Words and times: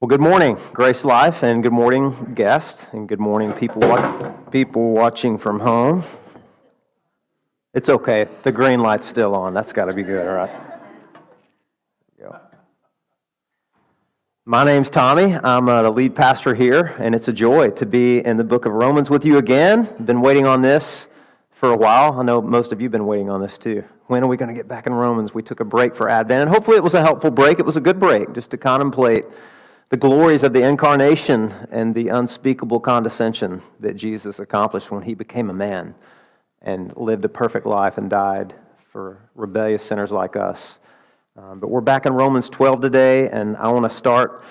Well, 0.00 0.08
good 0.08 0.20
morning, 0.20 0.58
Grace 0.72 1.04
Life, 1.04 1.44
and 1.44 1.62
good 1.62 1.72
morning, 1.72 2.34
guests, 2.34 2.84
and 2.92 3.08
good 3.08 3.20
morning, 3.20 3.52
people, 3.52 3.80
people 4.50 4.90
watching 4.90 5.38
from 5.38 5.60
home. 5.60 6.02
It's 7.72 7.88
okay. 7.88 8.26
The 8.42 8.50
green 8.50 8.80
light's 8.80 9.06
still 9.06 9.36
on. 9.36 9.54
That's 9.54 9.72
got 9.72 9.84
to 9.84 9.94
be 9.94 10.02
good, 10.02 10.26
all 10.26 10.34
right? 10.34 10.50
Go. 12.18 12.36
My 14.44 14.64
name's 14.64 14.90
Tommy. 14.90 15.36
I'm 15.36 15.68
uh, 15.68 15.82
the 15.82 15.90
lead 15.90 16.16
pastor 16.16 16.56
here, 16.56 16.96
and 16.98 17.14
it's 17.14 17.28
a 17.28 17.32
joy 17.32 17.70
to 17.70 17.86
be 17.86 18.18
in 18.18 18.36
the 18.36 18.44
book 18.44 18.66
of 18.66 18.72
Romans 18.72 19.08
with 19.08 19.24
you 19.24 19.38
again. 19.38 19.88
Been 20.04 20.20
waiting 20.20 20.44
on 20.44 20.60
this 20.60 21.06
for 21.52 21.70
a 21.70 21.76
while. 21.76 22.18
I 22.20 22.24
know 22.24 22.42
most 22.42 22.72
of 22.72 22.80
you 22.80 22.86
have 22.86 22.92
been 22.92 23.06
waiting 23.06 23.30
on 23.30 23.40
this 23.40 23.56
too. 23.56 23.84
When 24.08 24.24
are 24.24 24.26
we 24.26 24.36
going 24.36 24.48
to 24.48 24.54
get 24.54 24.66
back 24.66 24.88
in 24.88 24.92
Romans? 24.92 25.32
We 25.32 25.42
took 25.42 25.60
a 25.60 25.64
break 25.64 25.94
for 25.94 26.10
Advent, 26.10 26.42
and 26.42 26.50
hopefully 26.50 26.76
it 26.76 26.82
was 26.82 26.94
a 26.94 27.00
helpful 27.00 27.30
break. 27.30 27.60
It 27.60 27.64
was 27.64 27.76
a 27.76 27.80
good 27.80 28.00
break 28.00 28.32
just 28.34 28.50
to 28.50 28.58
contemplate 28.58 29.24
the 29.90 29.96
glories 29.96 30.42
of 30.42 30.52
the 30.52 30.62
incarnation 30.62 31.52
and 31.70 31.94
the 31.94 32.08
unspeakable 32.08 32.80
condescension 32.80 33.62
that 33.80 33.94
Jesus 33.94 34.38
accomplished 34.38 34.90
when 34.90 35.02
he 35.02 35.14
became 35.14 35.50
a 35.50 35.54
man 35.54 35.94
and 36.62 36.96
lived 36.96 37.24
a 37.24 37.28
perfect 37.28 37.66
life 37.66 37.98
and 37.98 38.08
died 38.08 38.54
for 38.90 39.18
rebellious 39.34 39.82
sinners 39.82 40.10
like 40.10 40.36
us. 40.36 40.78
Um, 41.36 41.58
but 41.60 41.68
we're 41.68 41.80
back 41.80 42.06
in 42.06 42.14
Romans 42.14 42.48
12 42.48 42.80
today, 42.80 43.28
and 43.28 43.56
I 43.56 43.68
want 43.68 43.90
to 43.90 43.96
start 43.96 44.42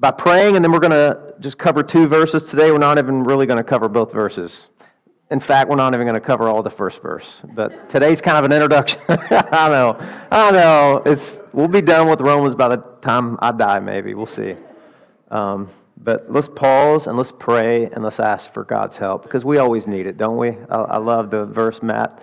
by 0.00 0.12
praying, 0.12 0.54
and 0.56 0.64
then 0.64 0.72
we're 0.72 0.78
going 0.78 0.92
to 0.92 1.34
just 1.40 1.58
cover 1.58 1.82
two 1.82 2.06
verses 2.06 2.44
today. 2.44 2.70
We're 2.70 2.78
not 2.78 2.98
even 2.98 3.24
really 3.24 3.44
going 3.44 3.58
to 3.58 3.64
cover 3.64 3.88
both 3.88 4.12
verses. 4.12 4.68
In 5.30 5.40
fact, 5.40 5.68
we're 5.68 5.76
not 5.76 5.92
even 5.94 6.06
going 6.06 6.14
to 6.14 6.26
cover 6.26 6.48
all 6.48 6.62
the 6.62 6.70
first 6.70 7.02
verse. 7.02 7.42
But 7.44 7.88
today's 7.88 8.20
kind 8.22 8.38
of 8.38 8.44
an 8.44 8.52
introduction. 8.52 9.00
I 9.08 9.68
know. 9.68 9.96
I 10.30 10.50
know. 10.52 11.02
It's, 11.04 11.40
we'll 11.52 11.68
be 11.68 11.82
done 11.82 12.08
with 12.08 12.20
Romans 12.20 12.54
by 12.54 12.68
the 12.68 12.76
time 13.02 13.36
I 13.42 13.52
die, 13.52 13.80
maybe. 13.80 14.14
We'll 14.14 14.26
see. 14.26 14.54
Um, 15.30 15.68
but 15.96 16.30
let's 16.30 16.48
pause 16.48 17.06
and 17.06 17.16
let's 17.16 17.32
pray 17.32 17.86
and 17.86 18.04
let's 18.04 18.20
ask 18.20 18.52
for 18.52 18.64
God's 18.64 18.96
help 18.96 19.22
because 19.22 19.44
we 19.44 19.58
always 19.58 19.86
need 19.86 20.06
it, 20.06 20.16
don't 20.16 20.36
we? 20.36 20.50
I, 20.70 20.78
I 20.78 20.96
love 20.98 21.30
the 21.30 21.44
verse 21.44 21.82
Matt 21.82 22.22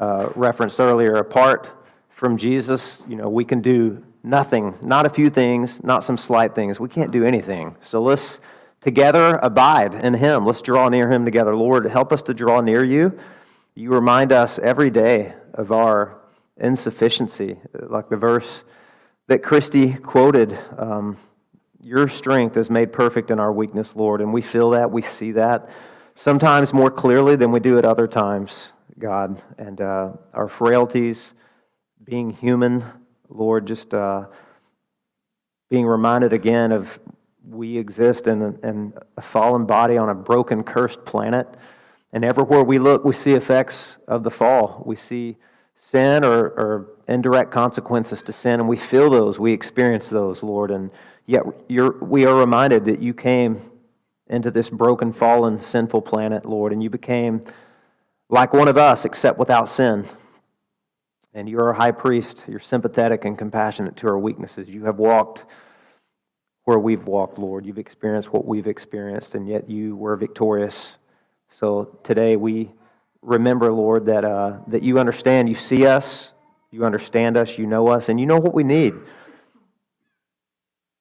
uh, 0.00 0.30
referenced 0.34 0.78
earlier. 0.78 1.14
Apart 1.14 1.68
from 2.10 2.36
Jesus, 2.36 3.02
you 3.08 3.16
know, 3.16 3.28
we 3.28 3.44
can 3.44 3.60
do 3.60 4.02
nothing, 4.22 4.74
not 4.82 5.06
a 5.06 5.10
few 5.10 5.30
things, 5.30 5.82
not 5.82 6.04
some 6.04 6.16
slight 6.16 6.54
things. 6.54 6.78
We 6.78 6.88
can't 6.88 7.10
do 7.10 7.24
anything. 7.24 7.76
So 7.82 8.02
let's 8.02 8.40
together 8.80 9.38
abide 9.42 9.94
in 9.94 10.14
Him. 10.14 10.46
Let's 10.46 10.62
draw 10.62 10.88
near 10.88 11.10
Him 11.10 11.24
together. 11.24 11.54
Lord, 11.56 11.86
help 11.86 12.12
us 12.12 12.22
to 12.22 12.34
draw 12.34 12.60
near 12.60 12.84
you. 12.84 13.18
You 13.74 13.90
remind 13.90 14.32
us 14.32 14.58
every 14.58 14.90
day 14.90 15.34
of 15.54 15.72
our 15.72 16.18
insufficiency, 16.56 17.58
like 17.74 18.08
the 18.08 18.16
verse 18.16 18.64
that 19.26 19.42
Christy 19.42 19.94
quoted. 19.94 20.58
Um, 20.76 21.16
your 21.80 22.08
strength 22.08 22.56
is 22.56 22.70
made 22.70 22.92
perfect 22.92 23.30
in 23.30 23.38
our 23.38 23.52
weakness, 23.52 23.94
Lord. 23.96 24.20
And 24.20 24.32
we 24.32 24.42
feel 24.42 24.70
that, 24.70 24.90
we 24.90 25.02
see 25.02 25.32
that 25.32 25.70
sometimes 26.14 26.72
more 26.72 26.90
clearly 26.90 27.36
than 27.36 27.52
we 27.52 27.60
do 27.60 27.78
at 27.78 27.84
other 27.84 28.08
times, 28.08 28.72
God. 28.98 29.40
And 29.56 29.80
uh, 29.80 30.12
our 30.34 30.48
frailties, 30.48 31.32
being 32.02 32.30
human, 32.30 32.84
Lord, 33.28 33.66
just 33.66 33.94
uh, 33.94 34.26
being 35.70 35.86
reminded 35.86 36.32
again 36.32 36.72
of 36.72 36.98
we 37.48 37.78
exist 37.78 38.26
in, 38.26 38.58
in 38.62 38.92
a 39.16 39.22
fallen 39.22 39.64
body 39.64 39.96
on 39.96 40.08
a 40.08 40.14
broken, 40.14 40.64
cursed 40.64 41.04
planet. 41.04 41.46
And 42.12 42.24
everywhere 42.24 42.64
we 42.64 42.78
look, 42.78 43.04
we 43.04 43.14
see 43.14 43.34
effects 43.34 43.98
of 44.08 44.24
the 44.24 44.30
fall. 44.30 44.82
We 44.84 44.96
see 44.96 45.36
sin 45.76 46.24
or, 46.24 46.38
or 46.38 46.88
indirect 47.06 47.52
consequences 47.52 48.22
to 48.22 48.32
sin, 48.32 48.60
and 48.60 48.68
we 48.68 48.76
feel 48.76 49.08
those, 49.08 49.38
we 49.38 49.52
experience 49.52 50.08
those, 50.08 50.42
Lord. 50.42 50.70
And 50.70 50.90
Yet 51.28 51.42
we 52.00 52.24
are 52.24 52.34
reminded 52.34 52.86
that 52.86 53.02
you 53.02 53.12
came 53.12 53.60
into 54.28 54.50
this 54.50 54.70
broken, 54.70 55.12
fallen, 55.12 55.60
sinful 55.60 56.00
planet, 56.00 56.46
Lord, 56.46 56.72
and 56.72 56.82
you 56.82 56.88
became 56.88 57.44
like 58.30 58.54
one 58.54 58.66
of 58.66 58.78
us, 58.78 59.04
except 59.04 59.38
without 59.38 59.68
sin. 59.68 60.08
And 61.34 61.46
you're 61.46 61.68
our 61.68 61.74
high 61.74 61.90
priest. 61.90 62.44
You're 62.48 62.58
sympathetic 62.58 63.26
and 63.26 63.36
compassionate 63.36 63.94
to 63.96 64.08
our 64.08 64.18
weaknesses. 64.18 64.70
You 64.70 64.86
have 64.86 64.96
walked 64.96 65.44
where 66.64 66.78
we've 66.78 67.04
walked, 67.04 67.38
Lord. 67.38 67.66
You've 67.66 67.78
experienced 67.78 68.32
what 68.32 68.46
we've 68.46 68.66
experienced, 68.66 69.34
and 69.34 69.46
yet 69.46 69.68
you 69.68 69.96
were 69.96 70.16
victorious. 70.16 70.96
So 71.50 71.98
today 72.04 72.36
we 72.36 72.70
remember, 73.20 73.70
Lord, 73.70 74.06
that, 74.06 74.24
uh, 74.24 74.60
that 74.68 74.82
you 74.82 74.98
understand. 74.98 75.50
You 75.50 75.56
see 75.56 75.84
us, 75.84 76.32
you 76.70 76.86
understand 76.86 77.36
us, 77.36 77.58
you 77.58 77.66
know 77.66 77.88
us, 77.88 78.08
and 78.08 78.18
you 78.18 78.24
know 78.24 78.38
what 78.38 78.54
we 78.54 78.64
need. 78.64 78.94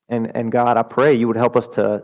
And, 0.09 0.35
and 0.35 0.51
God, 0.51 0.78
I 0.78 0.84
pray 0.84 1.13
you 1.13 1.28
would 1.28 1.38
help 1.38 1.56
us 1.56 1.68
to, 1.69 2.03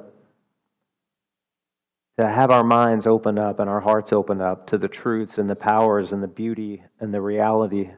to 2.19 2.27
have 2.27 2.51
our 2.51 2.63
minds 2.63 3.07
opened 3.07 3.39
up 3.39 3.59
and 3.59 3.69
our 3.69 3.79
hearts 3.79 4.11
opened 4.11 4.41
up 4.41 4.67
to 4.67 4.77
the 4.77 4.89
truths 4.89 5.37
and 5.37 5.49
the 5.49 5.55
powers 5.55 6.11
and 6.11 6.21
the 6.21 6.27
beauty 6.27 6.83
and 6.99 7.13
the 7.13 7.21
reality, 7.21 7.91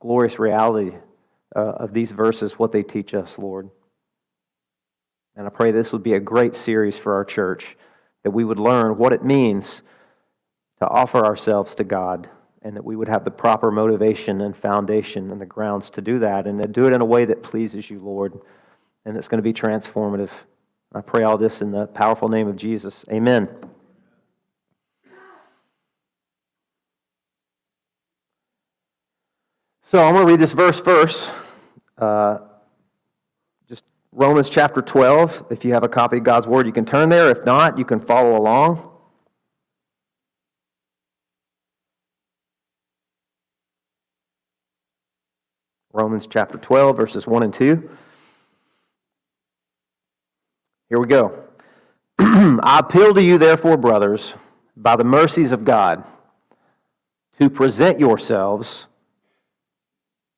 glorious 0.00 0.38
reality 0.38 0.96
uh, 1.54 1.60
of 1.60 1.92
these 1.92 2.10
verses, 2.10 2.58
what 2.58 2.72
they 2.72 2.82
teach 2.82 3.14
us, 3.14 3.38
Lord. 3.38 3.70
And 5.36 5.46
I 5.46 5.50
pray 5.50 5.70
this 5.70 5.92
would 5.92 6.02
be 6.02 6.14
a 6.14 6.20
great 6.20 6.56
series 6.56 6.98
for 6.98 7.14
our 7.14 7.24
church, 7.24 7.76
that 8.24 8.32
we 8.32 8.44
would 8.44 8.58
learn 8.58 8.98
what 8.98 9.12
it 9.12 9.24
means 9.24 9.82
to 10.80 10.88
offer 10.88 11.24
ourselves 11.24 11.76
to 11.76 11.84
God, 11.84 12.28
and 12.62 12.76
that 12.76 12.84
we 12.84 12.96
would 12.96 13.08
have 13.08 13.24
the 13.24 13.30
proper 13.30 13.70
motivation 13.70 14.40
and 14.40 14.56
foundation 14.56 15.30
and 15.30 15.40
the 15.40 15.46
grounds 15.46 15.88
to 15.90 16.02
do 16.02 16.18
that, 16.18 16.46
and 16.46 16.60
to 16.60 16.68
do 16.68 16.86
it 16.86 16.92
in 16.92 17.00
a 17.00 17.04
way 17.04 17.24
that 17.24 17.42
pleases 17.42 17.88
you, 17.88 18.00
Lord 18.00 18.40
and 19.04 19.16
it's 19.16 19.28
going 19.28 19.38
to 19.38 19.42
be 19.42 19.52
transformative. 19.52 20.30
I 20.94 21.00
pray 21.00 21.22
all 21.22 21.38
this 21.38 21.62
in 21.62 21.70
the 21.70 21.86
powerful 21.86 22.28
name 22.28 22.48
of 22.48 22.56
Jesus. 22.56 23.04
Amen. 23.10 23.48
So 29.82 30.02
I'm 30.02 30.14
going 30.14 30.26
to 30.26 30.32
read 30.32 30.40
this 30.40 30.52
verse 30.52 30.80
first. 30.80 31.30
Uh, 31.98 32.38
just 33.68 33.84
Romans 34.12 34.48
chapter 34.48 34.80
12. 34.80 35.46
If 35.50 35.64
you 35.64 35.72
have 35.74 35.82
a 35.82 35.88
copy 35.88 36.18
of 36.18 36.24
God's 36.24 36.46
Word, 36.46 36.66
you 36.66 36.72
can 36.72 36.86
turn 36.86 37.08
there. 37.08 37.30
If 37.30 37.44
not, 37.44 37.78
you 37.78 37.84
can 37.84 38.00
follow 38.00 38.36
along. 38.38 38.88
Romans 45.92 46.26
chapter 46.26 46.56
12, 46.56 46.96
verses 46.96 47.26
1 47.26 47.42
and 47.42 47.52
2. 47.52 47.90
Here 50.92 51.00
we 51.00 51.06
go. 51.06 51.44
I 52.18 52.80
appeal 52.80 53.14
to 53.14 53.22
you, 53.22 53.38
therefore, 53.38 53.78
brothers, 53.78 54.34
by 54.76 54.94
the 54.94 55.04
mercies 55.04 55.50
of 55.50 55.64
God, 55.64 56.04
to 57.38 57.48
present 57.48 57.98
yourselves, 57.98 58.88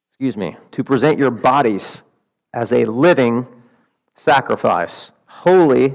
excuse 0.08 0.36
me, 0.36 0.56
to 0.70 0.84
present 0.84 1.18
your 1.18 1.32
bodies 1.32 2.04
as 2.52 2.72
a 2.72 2.84
living 2.84 3.48
sacrifice, 4.14 5.10
holy 5.26 5.92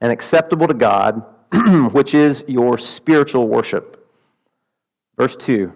and 0.00 0.10
acceptable 0.10 0.66
to 0.66 0.74
God, 0.74 1.24
which 1.92 2.12
is 2.12 2.44
your 2.48 2.78
spiritual 2.78 3.46
worship. 3.46 4.10
Verse 5.16 5.36
2 5.36 5.72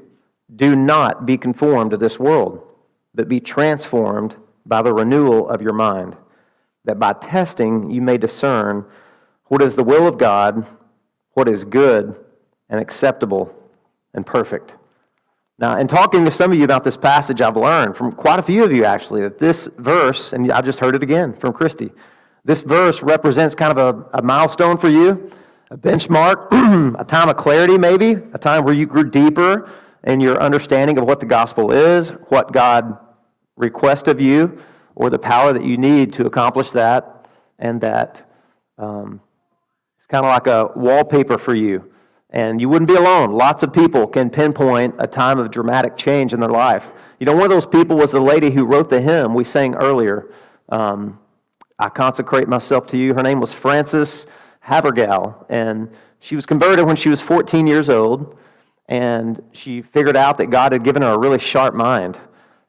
Do 0.56 0.74
not 0.74 1.24
be 1.24 1.38
conformed 1.38 1.92
to 1.92 1.96
this 1.96 2.18
world, 2.18 2.66
but 3.14 3.28
be 3.28 3.38
transformed 3.38 4.34
by 4.66 4.82
the 4.82 4.92
renewal 4.92 5.48
of 5.48 5.62
your 5.62 5.72
mind 5.72 6.16
that 6.84 6.98
by 6.98 7.12
testing 7.14 7.90
you 7.90 8.00
may 8.00 8.18
discern 8.18 8.84
what 9.46 9.62
is 9.62 9.74
the 9.74 9.84
will 9.84 10.06
of 10.06 10.18
God, 10.18 10.66
what 11.32 11.48
is 11.48 11.64
good 11.64 12.16
and 12.68 12.80
acceptable 12.80 13.54
and 14.14 14.24
perfect. 14.24 14.74
Now, 15.58 15.78
in 15.78 15.86
talking 15.86 16.24
to 16.24 16.30
some 16.30 16.50
of 16.50 16.58
you 16.58 16.64
about 16.64 16.82
this 16.82 16.96
passage, 16.96 17.40
I've 17.40 17.56
learned 17.56 17.96
from 17.96 18.12
quite 18.12 18.38
a 18.38 18.42
few 18.42 18.64
of 18.64 18.72
you 18.72 18.84
actually 18.84 19.20
that 19.22 19.38
this 19.38 19.68
verse, 19.78 20.32
and 20.32 20.50
I 20.50 20.60
just 20.60 20.80
heard 20.80 20.96
it 20.96 21.02
again 21.02 21.32
from 21.32 21.52
Christy, 21.52 21.92
this 22.44 22.60
verse 22.60 23.02
represents 23.02 23.54
kind 23.54 23.78
of 23.78 23.78
a, 24.12 24.19
a 24.19 24.22
milestone 24.22 24.76
for 24.76 24.88
you, 24.88 25.30
a 25.70 25.78
benchmark, 25.78 26.48
a 27.00 27.04
time 27.04 27.28
of 27.28 27.37
clarity 27.37 27.78
maybe, 27.78 28.12
a 28.32 28.38
time 28.38 28.64
where 28.64 28.75
you 28.75 28.87
grew 28.87 29.08
deeper 29.08 29.70
in 30.04 30.20
your 30.20 30.40
understanding 30.42 30.98
of 30.98 31.04
what 31.04 31.20
the 31.20 31.26
gospel 31.26 31.70
is, 31.70 32.10
what 32.28 32.52
God 32.52 32.98
requests 33.56 34.08
of 34.08 34.20
you 34.20 34.58
or 34.94 35.11
the 35.11 35.19
power 35.19 35.52
that 35.52 35.64
you 35.64 35.76
need 35.76 36.12
to 36.14 36.26
accomplish 36.26 36.70
that, 36.70 37.26
and 37.58 37.81
that 37.81 38.29
um, 38.79 39.20
it's 39.96 40.06
kind 40.06 40.25
of 40.25 40.31
like 40.31 40.46
a 40.46 40.70
wallpaper 40.79 41.38
for 41.38 41.55
you. 41.55 41.91
And 42.31 42.61
you 42.61 42.69
wouldn't 42.69 42.88
be 42.88 42.96
alone. 42.96 43.32
Lots 43.32 43.62
of 43.62 43.73
people 43.73 44.06
can 44.06 44.29
pinpoint 44.29 44.96
a 44.99 45.06
time 45.06 45.38
of 45.38 45.50
dramatic 45.50 45.96
change 45.96 46.32
in 46.32 46.41
their 46.41 46.50
life. 46.50 46.93
You 47.20 47.26
know, 47.26 47.35
one 47.35 47.44
of 47.44 47.50
those 47.50 47.67
people 47.67 47.96
was 47.96 48.11
the 48.11 48.20
lady 48.20 48.50
who 48.50 48.64
wrote 48.64 48.91
the 48.91 49.00
hymn 49.00 49.35
we 49.35 49.44
sang 49.44 49.75
earlier. 49.76 50.29
Um, 50.69 51.20
I 51.79 51.88
consecrate 51.88 52.49
myself 52.49 52.87
to 52.88 52.97
you. 52.97 53.14
Her 53.14 53.23
name 53.23 53.40
was 53.40 53.52
Frances 53.52 54.26
Havergal, 54.61 55.47
and 55.49 55.90
she 56.20 56.37
was 56.37 56.47
converted 56.47 56.87
when 56.87 56.97
she 56.97 57.08
was 57.08 57.20
14 57.20 57.67
years 57.67 57.88
old, 57.88 58.37
and 58.88 59.43
she 59.52 59.82
figured 59.82 60.17
out 60.17 60.38
that 60.38 60.47
God 60.47 60.73
had 60.73 60.82
given 60.82 61.02
her 61.02 61.12
a 61.12 61.19
really 61.19 61.38
sharp 61.38 61.75
mind 61.75 62.19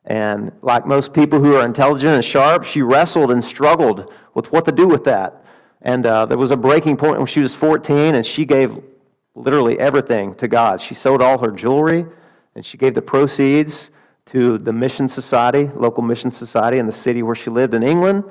And 0.05 0.51
like 0.61 0.85
most 0.85 1.13
people 1.13 1.39
who 1.39 1.55
are 1.55 1.65
intelligent 1.65 2.13
and 2.13 2.23
sharp, 2.23 2.63
she 2.63 2.81
wrestled 2.81 3.31
and 3.31 3.43
struggled 3.43 4.13
with 4.33 4.51
what 4.51 4.65
to 4.65 4.71
do 4.71 4.87
with 4.87 5.03
that. 5.05 5.43
And 5.81 6.05
uh, 6.05 6.25
there 6.25 6.37
was 6.37 6.51
a 6.51 6.57
breaking 6.57 6.97
point 6.97 7.17
when 7.17 7.27
she 7.27 7.41
was 7.41 7.55
14, 7.55 8.15
and 8.15 8.25
she 8.25 8.45
gave 8.45 8.81
literally 9.35 9.79
everything 9.79 10.33
to 10.35 10.47
God. 10.47 10.79
She 10.81 10.95
sold 10.95 11.21
all 11.21 11.37
her 11.37 11.51
jewelry, 11.51 12.05
and 12.55 12.65
she 12.65 12.77
gave 12.77 12.93
the 12.93 13.01
proceeds 13.01 13.91
to 14.27 14.57
the 14.57 14.73
Mission 14.73 15.07
Society, 15.07 15.69
local 15.75 16.01
Mission 16.03 16.31
Society 16.31 16.79
in 16.79 16.85
the 16.85 16.91
city 16.91 17.21
where 17.21 17.35
she 17.35 17.49
lived 17.49 17.73
in 17.73 17.83
England. 17.83 18.23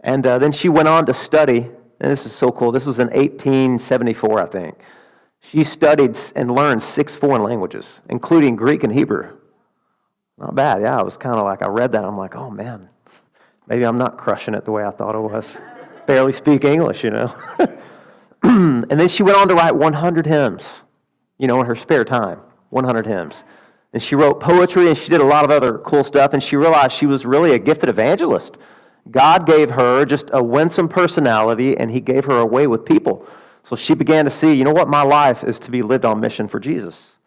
And 0.00 0.24
uh, 0.26 0.38
then 0.38 0.52
she 0.52 0.68
went 0.68 0.88
on 0.88 1.06
to 1.06 1.14
study, 1.14 1.68
and 2.00 2.10
this 2.10 2.26
is 2.26 2.32
so 2.32 2.52
cool. 2.52 2.72
This 2.72 2.86
was 2.86 3.00
in 3.00 3.08
1874, 3.08 4.42
I 4.42 4.46
think. 4.46 4.78
She 5.40 5.64
studied 5.64 6.16
and 6.36 6.54
learned 6.54 6.82
six 6.82 7.16
foreign 7.16 7.42
languages, 7.42 8.02
including 8.08 8.56
Greek 8.56 8.84
and 8.84 8.92
Hebrew. 8.92 9.36
Not 10.40 10.54
bad, 10.54 10.80
yeah. 10.80 10.98
I 10.98 11.02
was 11.02 11.16
kind 11.16 11.36
of 11.36 11.44
like, 11.44 11.62
I 11.62 11.68
read 11.68 11.92
that, 11.92 12.04
I'm 12.04 12.16
like, 12.16 12.34
oh 12.34 12.50
man, 12.50 12.88
maybe 13.66 13.84
I'm 13.84 13.98
not 13.98 14.16
crushing 14.16 14.54
it 14.54 14.64
the 14.64 14.72
way 14.72 14.84
I 14.84 14.90
thought 14.90 15.14
it 15.14 15.20
was. 15.20 15.60
Barely 16.06 16.32
speak 16.32 16.64
English, 16.64 17.04
you 17.04 17.10
know. 17.10 17.34
and 18.42 18.90
then 18.90 19.08
she 19.08 19.22
went 19.22 19.36
on 19.36 19.48
to 19.48 19.54
write 19.54 19.76
100 19.76 20.26
hymns, 20.26 20.82
you 21.38 21.46
know, 21.46 21.60
in 21.60 21.66
her 21.66 21.76
spare 21.76 22.04
time. 22.04 22.40
100 22.70 23.06
hymns. 23.06 23.44
And 23.92 24.02
she 24.02 24.14
wrote 24.14 24.40
poetry 24.40 24.88
and 24.88 24.96
she 24.96 25.10
did 25.10 25.20
a 25.20 25.24
lot 25.24 25.44
of 25.44 25.50
other 25.50 25.78
cool 25.78 26.04
stuff, 26.04 26.32
and 26.32 26.42
she 26.42 26.56
realized 26.56 26.92
she 26.92 27.06
was 27.06 27.26
really 27.26 27.52
a 27.52 27.58
gifted 27.58 27.88
evangelist. 27.88 28.58
God 29.10 29.46
gave 29.46 29.70
her 29.70 30.04
just 30.04 30.30
a 30.32 30.42
winsome 30.42 30.88
personality, 30.88 31.76
and 31.76 31.90
He 31.90 32.00
gave 32.00 32.24
her 32.26 32.38
a 32.38 32.46
way 32.46 32.66
with 32.66 32.84
people. 32.84 33.26
So 33.64 33.76
she 33.76 33.94
began 33.94 34.24
to 34.24 34.30
see, 34.30 34.54
you 34.54 34.64
know 34.64 34.72
what, 34.72 34.88
my 34.88 35.02
life 35.02 35.44
is 35.44 35.58
to 35.60 35.70
be 35.70 35.82
lived 35.82 36.04
on 36.04 36.20
mission 36.20 36.48
for 36.48 36.60
Jesus. 36.60 37.18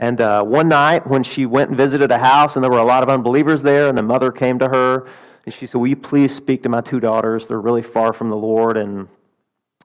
And 0.00 0.18
uh, 0.22 0.42
one 0.42 0.68
night, 0.68 1.06
when 1.06 1.22
she 1.22 1.44
went 1.44 1.68
and 1.68 1.76
visited 1.76 2.10
a 2.10 2.18
house, 2.18 2.56
and 2.56 2.64
there 2.64 2.70
were 2.70 2.78
a 2.78 2.84
lot 2.84 3.02
of 3.02 3.10
unbelievers 3.10 3.60
there, 3.60 3.86
and 3.86 3.96
the 3.96 4.02
mother 4.02 4.32
came 4.32 4.58
to 4.58 4.66
her, 4.66 5.06
and 5.44 5.54
she 5.54 5.66
said, 5.66 5.78
Will 5.78 5.88
you 5.88 5.96
please 5.96 6.34
speak 6.34 6.62
to 6.62 6.70
my 6.70 6.80
two 6.80 7.00
daughters? 7.00 7.46
They're 7.46 7.60
really 7.60 7.82
far 7.82 8.14
from 8.14 8.30
the 8.30 8.36
Lord, 8.36 8.78
and 8.78 9.08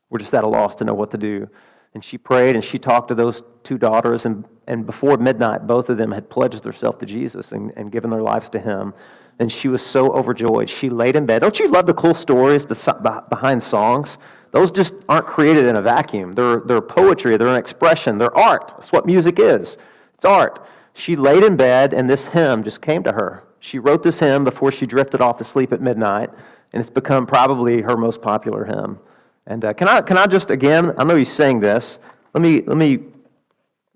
we're 0.10 0.20
just 0.20 0.34
at 0.34 0.46
a 0.46 0.48
loss 0.48 0.74
to 0.76 0.86
know 0.86 0.94
what 0.94 1.12
to 1.12 1.18
do. 1.18 1.50
And 1.94 2.04
she 2.04 2.18
prayed 2.18 2.56
and 2.56 2.64
she 2.64 2.78
talked 2.78 3.10
to 3.10 3.16
those 3.16 3.44
two 3.64 3.78
daughters, 3.78 4.26
and, 4.26 4.46
and 4.68 4.86
before 4.86 5.18
midnight, 5.18 5.68
both 5.68 5.90
of 5.90 5.98
them 5.98 6.14
had 6.14 6.30
pledged 6.30 6.64
themselves 6.64 7.00
to 7.00 7.06
Jesus 7.06 7.52
and, 7.52 7.74
and 7.76 7.92
given 7.92 8.10
their 8.10 8.22
lives 8.22 8.50
to 8.50 8.60
Him. 8.60 8.94
And 9.40 9.52
she 9.52 9.68
was 9.68 9.86
so 9.86 10.14
overjoyed. 10.14 10.70
She 10.70 10.90
laid 10.90 11.18
in 11.18 11.26
bed. 11.26 11.42
Don't 11.42 11.60
you 11.60 11.68
love 11.68 11.88
the 11.88 11.94
cool 11.94 12.16
stories 12.16 12.66
behind 12.66 13.62
songs? 13.62 14.18
Those 14.52 14.72
just 14.72 14.94
aren't 15.10 15.26
created 15.26 15.66
in 15.66 15.76
a 15.76 15.82
vacuum. 15.82 16.32
They're, 16.32 16.62
they're 16.62 16.80
poetry, 16.80 17.36
they're 17.36 17.50
an 17.50 17.58
expression, 17.58 18.18
they're 18.18 18.38
art. 18.38 18.70
That's 18.78 18.94
what 18.94 19.06
music 19.06 19.40
is. 19.40 19.78
It's 20.25 20.31
art. 20.31 20.66
She 20.95 21.16
laid 21.16 21.44
in 21.44 21.56
bed, 21.56 21.94
and 21.94 22.10
this 22.10 22.25
hymn 22.25 22.63
just 22.63 22.81
came 22.81 23.04
to 23.04 23.12
her. 23.12 23.44
She 23.60 23.77
wrote 23.77 24.01
this 24.01 24.18
hymn 24.18 24.44
before 24.44 24.72
she 24.72 24.88
drifted 24.88 25.22
off 25.22 25.38
to 25.38 25.44
sleep 25.44 25.72
at 25.72 25.81
midnight, 25.81 26.31
and 26.74 26.81
it's 26.81 26.89
become 26.89 27.27
probably 27.27 27.83
her 27.83 27.95
most 27.95 28.24
popular 28.24 28.66
hymn. 28.66 28.98
And 29.45 29.63
uh, 29.63 29.74
can, 29.74 29.88
I, 29.88 30.01
can 30.01 30.18
I 30.18 30.25
just, 30.25 30.50
again, 30.50 30.94
I 30.98 31.04
know 31.04 31.16
he's 31.16 31.31
saying 31.31 31.60
this. 31.60 32.00
Let 32.33 32.42
me, 32.42 32.63
let 32.63 32.75
me 32.75 33.01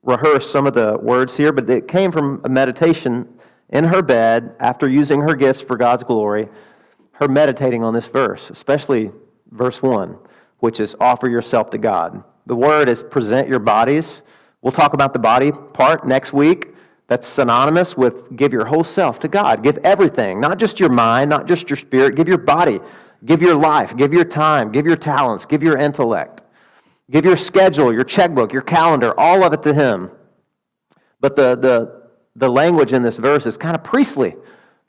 rehearse 0.03 0.47
some 0.47 0.67
of 0.67 0.75
the 0.75 0.99
words 1.01 1.35
here, 1.35 1.51
but 1.51 1.67
it 1.67 1.87
came 1.87 2.11
from 2.11 2.41
a 2.43 2.49
meditation 2.49 3.27
in 3.71 3.85
her 3.85 4.03
bed 4.03 4.55
after 4.59 4.87
using 4.87 5.21
her 5.21 5.33
gifts 5.33 5.61
for 5.61 5.77
God's 5.77 6.03
glory, 6.03 6.47
her 7.13 7.27
meditating 7.27 7.83
on 7.83 7.95
this 7.95 8.05
verse, 8.05 8.51
especially 8.51 9.09
verse 9.49 9.81
1, 9.81 10.15
which 10.59 10.79
is 10.79 10.95
offer 10.99 11.27
yourself 11.27 11.71
to 11.71 11.79
God. 11.79 12.23
The 12.45 12.55
word 12.55 12.87
is 12.87 13.01
present 13.01 13.47
your 13.47 13.57
bodies. 13.57 14.21
We'll 14.61 14.73
talk 14.73 14.93
about 14.93 15.13
the 15.13 15.19
body 15.19 15.51
part 15.51 16.05
next 16.05 16.33
week. 16.33 16.73
That's 17.07 17.27
synonymous 17.27 17.97
with 17.97 18.35
give 18.35 18.53
your 18.53 18.65
whole 18.65 18.83
self 18.83 19.19
to 19.21 19.27
God. 19.27 19.63
Give 19.63 19.77
everything, 19.79 20.39
not 20.39 20.59
just 20.59 20.79
your 20.79 20.89
mind, 20.89 21.29
not 21.29 21.47
just 21.47 21.69
your 21.69 21.77
spirit. 21.77 22.15
Give 22.15 22.27
your 22.27 22.37
body 22.37 22.79
Give 23.25 23.41
your 23.41 23.55
life, 23.55 23.95
give 23.97 24.13
your 24.13 24.23
time, 24.23 24.71
give 24.71 24.85
your 24.85 24.95
talents, 24.95 25.45
give 25.45 25.61
your 25.61 25.77
intellect, 25.77 26.43
give 27.11 27.25
your 27.25 27.35
schedule, 27.35 27.93
your 27.93 28.05
checkbook, 28.05 28.53
your 28.53 28.61
calendar, 28.61 29.17
all 29.19 29.43
of 29.43 29.51
it 29.51 29.61
to 29.63 29.73
Him. 29.73 30.09
But 31.19 31.35
the, 31.35 31.55
the, 31.55 32.09
the 32.35 32.49
language 32.49 32.93
in 32.93 33.03
this 33.03 33.17
verse 33.17 33.45
is 33.45 33.57
kind 33.57 33.75
of 33.75 33.83
priestly. 33.83 34.35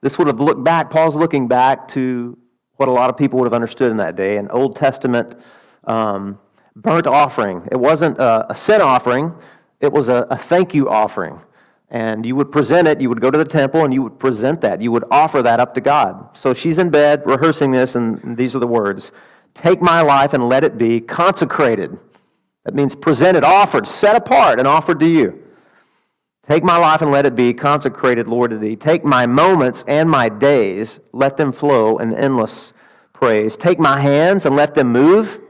This 0.00 0.16
would 0.16 0.28
have 0.28 0.40
looked 0.40 0.62
back, 0.62 0.90
Paul's 0.90 1.16
looking 1.16 1.48
back 1.48 1.88
to 1.88 2.38
what 2.76 2.88
a 2.88 2.92
lot 2.92 3.10
of 3.10 3.16
people 3.16 3.38
would 3.40 3.46
have 3.46 3.52
understood 3.52 3.90
in 3.90 3.96
that 3.96 4.14
day 4.14 4.36
an 4.36 4.48
Old 4.48 4.76
Testament 4.76 5.34
um, 5.84 6.38
burnt 6.76 7.08
offering. 7.08 7.68
It 7.72 7.78
wasn't 7.78 8.16
a, 8.18 8.52
a 8.52 8.54
sin 8.54 8.80
offering, 8.80 9.34
it 9.80 9.92
was 9.92 10.08
a, 10.08 10.26
a 10.30 10.36
thank 10.36 10.74
you 10.74 10.88
offering 10.88 11.40
and 11.90 12.24
you 12.24 12.36
would 12.36 12.52
present 12.52 12.86
it. 12.86 13.00
You 13.00 13.08
would 13.08 13.20
go 13.20 13.30
to 13.30 13.38
the 13.38 13.44
temple 13.44 13.84
and 13.84 13.92
you 13.92 14.02
would 14.02 14.18
present 14.18 14.60
that. 14.60 14.80
You 14.80 14.92
would 14.92 15.04
offer 15.10 15.42
that 15.42 15.58
up 15.58 15.74
to 15.74 15.80
God. 15.80 16.36
So 16.36 16.54
she's 16.54 16.78
in 16.78 16.90
bed 16.90 17.22
rehearsing 17.26 17.72
this, 17.72 17.96
and 17.96 18.36
these 18.36 18.54
are 18.54 18.60
the 18.60 18.66
words 18.66 19.12
Take 19.52 19.82
my 19.82 20.00
life 20.00 20.32
and 20.32 20.48
let 20.48 20.62
it 20.62 20.78
be 20.78 21.00
consecrated. 21.00 21.98
That 22.64 22.74
means 22.74 22.94
presented, 22.94 23.42
offered, 23.42 23.86
set 23.86 24.14
apart, 24.14 24.60
and 24.60 24.68
offered 24.68 25.00
to 25.00 25.08
you. 25.08 25.42
Take 26.44 26.62
my 26.62 26.76
life 26.76 27.02
and 27.02 27.10
let 27.10 27.26
it 27.26 27.34
be 27.34 27.52
consecrated, 27.52 28.28
Lord, 28.28 28.52
to 28.52 28.58
thee. 28.58 28.76
Take 28.76 29.04
my 29.04 29.26
moments 29.26 29.84
and 29.88 30.08
my 30.08 30.28
days, 30.28 31.00
let 31.12 31.36
them 31.36 31.52
flow 31.52 31.98
in 31.98 32.14
endless 32.14 32.72
praise. 33.12 33.56
Take 33.56 33.78
my 33.78 34.00
hands 34.00 34.46
and 34.46 34.54
let 34.54 34.74
them 34.74 34.92
move 34.92 35.40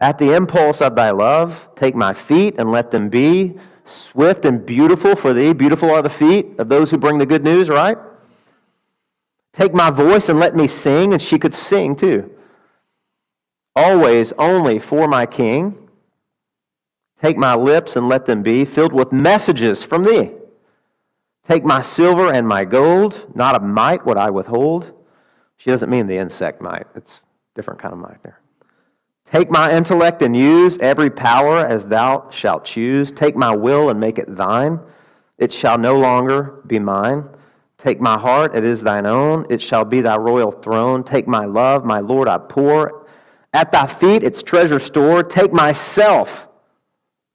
at 0.00 0.18
the 0.18 0.34
impulse 0.34 0.80
of 0.80 0.94
thy 0.94 1.10
love. 1.10 1.68
Take 1.76 1.94
my 1.94 2.12
feet 2.12 2.54
and 2.58 2.70
let 2.70 2.90
them 2.90 3.08
be 3.08 3.58
Swift 3.86 4.44
and 4.44 4.66
beautiful 4.66 5.14
for 5.14 5.32
thee. 5.32 5.52
Beautiful 5.52 5.90
are 5.90 6.02
the 6.02 6.10
feet 6.10 6.58
of 6.58 6.68
those 6.68 6.90
who 6.90 6.98
bring 6.98 7.18
the 7.18 7.26
good 7.26 7.44
news, 7.44 7.68
right? 7.68 7.96
Take 9.52 9.72
my 9.72 9.90
voice 9.90 10.28
and 10.28 10.40
let 10.40 10.56
me 10.56 10.66
sing, 10.66 11.12
and 11.12 11.22
she 11.22 11.38
could 11.38 11.54
sing 11.54 11.94
too. 11.94 12.30
Always 13.76 14.32
only 14.32 14.80
for 14.80 15.06
my 15.06 15.24
king. 15.24 15.88
Take 17.22 17.38
my 17.38 17.54
lips 17.54 17.96
and 17.96 18.08
let 18.08 18.26
them 18.26 18.42
be 18.42 18.64
filled 18.64 18.92
with 18.92 19.12
messages 19.12 19.82
from 19.82 20.04
thee. 20.04 20.32
Take 21.48 21.64
my 21.64 21.80
silver 21.80 22.32
and 22.32 22.46
my 22.46 22.64
gold, 22.64 23.32
not 23.34 23.54
a 23.54 23.60
mite 23.60 24.04
would 24.04 24.18
I 24.18 24.30
withhold. 24.30 24.92
She 25.56 25.70
doesn't 25.70 25.88
mean 25.88 26.08
the 26.08 26.18
insect 26.18 26.60
mite, 26.60 26.86
it's 26.96 27.22
different 27.54 27.80
kind 27.80 27.94
of 27.94 28.00
mite 28.00 28.22
there. 28.24 28.40
Take 29.32 29.50
my 29.50 29.72
intellect 29.76 30.22
and 30.22 30.36
use 30.36 30.78
every 30.78 31.10
power 31.10 31.58
as 31.58 31.86
thou 31.86 32.30
shalt 32.30 32.64
choose. 32.64 33.10
Take 33.10 33.36
my 33.36 33.54
will 33.54 33.90
and 33.90 33.98
make 33.98 34.18
it 34.18 34.34
thine. 34.34 34.78
It 35.38 35.52
shall 35.52 35.78
no 35.78 35.98
longer 35.98 36.62
be 36.66 36.78
mine. 36.78 37.28
Take 37.78 38.00
my 38.00 38.18
heart, 38.18 38.54
it 38.54 38.64
is 38.64 38.82
thine 38.82 39.04
own. 39.04 39.46
It 39.50 39.60
shall 39.60 39.84
be 39.84 40.00
thy 40.00 40.16
royal 40.16 40.50
throne. 40.50 41.04
Take 41.04 41.28
my 41.28 41.44
love, 41.44 41.84
my 41.84 41.98
Lord, 41.98 42.28
I 42.28 42.38
pour. 42.38 43.06
At 43.52 43.72
thy 43.72 43.86
feet, 43.86 44.22
its 44.22 44.42
treasure 44.42 44.78
store. 44.78 45.22
Take 45.22 45.52
myself. 45.52 46.48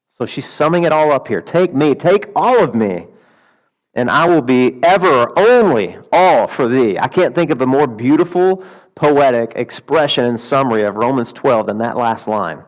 So 0.10 0.26
she's 0.26 0.48
summing 0.50 0.84
it 0.84 0.92
all 0.92 1.12
up 1.12 1.28
here. 1.28 1.42
Take 1.42 1.74
me, 1.74 1.94
take 1.96 2.30
all 2.36 2.64
of 2.64 2.76
me, 2.76 3.08
and 3.94 4.10
I 4.10 4.28
will 4.28 4.42
be 4.42 4.80
ever 4.84 5.38
only 5.38 5.98
all 6.12 6.48
for 6.48 6.68
thee. 6.68 6.98
I 6.98 7.08
can't 7.08 7.36
think 7.36 7.50
of 7.50 7.62
a 7.62 7.66
more 7.66 7.88
beautiful 7.88 8.64
poetic 8.96 9.54
expression 9.56 10.26
and 10.26 10.40
summary 10.40 10.84
of 10.84 10.96
Romans 10.96 11.32
12 11.34 11.68
than 11.68 11.78
that 11.80 11.98
last 11.98 12.28
line. 12.28 12.64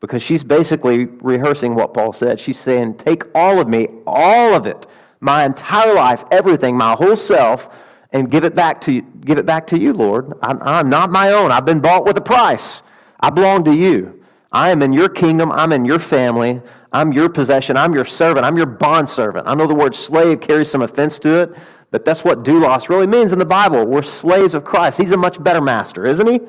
Because 0.00 0.22
she's 0.22 0.44
basically 0.44 1.06
rehearsing 1.06 1.74
what 1.74 1.94
Paul 1.94 2.12
said. 2.12 2.38
She's 2.38 2.58
saying, 2.58 2.98
Take 2.98 3.24
all 3.34 3.60
of 3.60 3.68
me, 3.68 3.88
all 4.06 4.54
of 4.54 4.66
it, 4.66 4.86
my 5.20 5.44
entire 5.44 5.94
life, 5.94 6.24
everything, 6.30 6.76
my 6.76 6.92
whole 6.92 7.16
self, 7.16 7.68
and 8.12 8.30
give 8.30 8.44
it 8.44 8.54
back 8.54 8.80
to 8.82 8.92
you, 8.92 9.02
give 9.20 9.38
it 9.38 9.46
back 9.46 9.66
to 9.68 9.78
you, 9.78 9.92
Lord. 9.92 10.34
I'm, 10.42 10.62
I'm 10.62 10.88
not 10.88 11.10
my 11.10 11.32
own. 11.32 11.50
I've 11.50 11.64
been 11.64 11.80
bought 11.80 12.04
with 12.04 12.16
a 12.18 12.20
price. 12.20 12.82
I 13.20 13.30
belong 13.30 13.64
to 13.64 13.74
you. 13.74 14.22
I 14.52 14.70
am 14.70 14.82
in 14.82 14.92
your 14.92 15.08
kingdom. 15.08 15.50
I'm 15.52 15.72
in 15.72 15.84
your 15.84 15.98
family. 15.98 16.62
I'm 16.96 17.12
your 17.12 17.28
possession. 17.28 17.76
I'm 17.76 17.92
your 17.92 18.06
servant. 18.06 18.46
I'm 18.46 18.56
your 18.56 18.64
bond 18.64 19.06
servant. 19.06 19.46
I 19.46 19.54
know 19.54 19.66
the 19.66 19.74
word 19.74 19.94
slave 19.94 20.40
carries 20.40 20.70
some 20.70 20.80
offense 20.80 21.18
to 21.18 21.42
it, 21.42 21.52
but 21.90 22.06
that's 22.06 22.24
what 22.24 22.42
doulos 22.42 22.88
really 22.88 23.06
means 23.06 23.34
in 23.34 23.38
the 23.38 23.44
Bible. 23.44 23.84
We're 23.84 24.00
slaves 24.00 24.54
of 24.54 24.64
Christ. 24.64 24.96
He's 24.96 25.12
a 25.12 25.16
much 25.16 25.42
better 25.44 25.60
master, 25.60 26.06
isn't 26.06 26.26
he? 26.26 26.40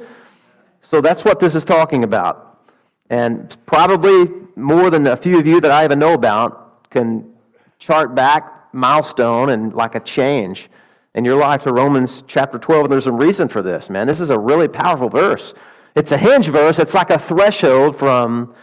So 0.80 1.02
that's 1.02 1.26
what 1.26 1.42
this 1.42 1.54
is 1.54 1.66
talking 1.66 2.06
about. 2.06 2.62
And 3.10 3.58
probably 3.66 4.32
more 4.56 4.90
than 4.90 5.08
a 5.08 5.18
few 5.18 5.38
of 5.38 5.46
you 5.46 5.60
that 5.60 5.70
I 5.70 5.84
even 5.84 6.00
know 6.00 6.14
about 6.14 6.90
can 6.92 7.30
chart 7.78 8.16
back 8.16 8.74
milestone 8.74 9.50
and 9.50 9.74
like 9.74 9.96
a 9.96 10.00
change 10.00 10.70
in 11.16 11.26
your 11.26 11.36
life 11.36 11.64
to 11.64 11.74
Romans 11.74 12.24
chapter 12.26 12.58
12. 12.58 12.86
And 12.86 12.92
there's 12.94 13.04
some 13.04 13.18
reason 13.18 13.50
for 13.50 13.62
this, 13.62 13.90
man. 13.90 14.08
This 14.08 14.22
is 14.22 14.30
a 14.30 14.40
really 14.40 14.70
powerful 14.70 15.10
verse. 15.10 15.54
It's 15.98 16.14
a 16.14 16.18
hinge 16.18 16.48
verse. 16.48 16.80
It's 16.80 16.94
like 16.94 17.10
a 17.10 17.20
threshold 17.20 17.98
from 17.98 18.54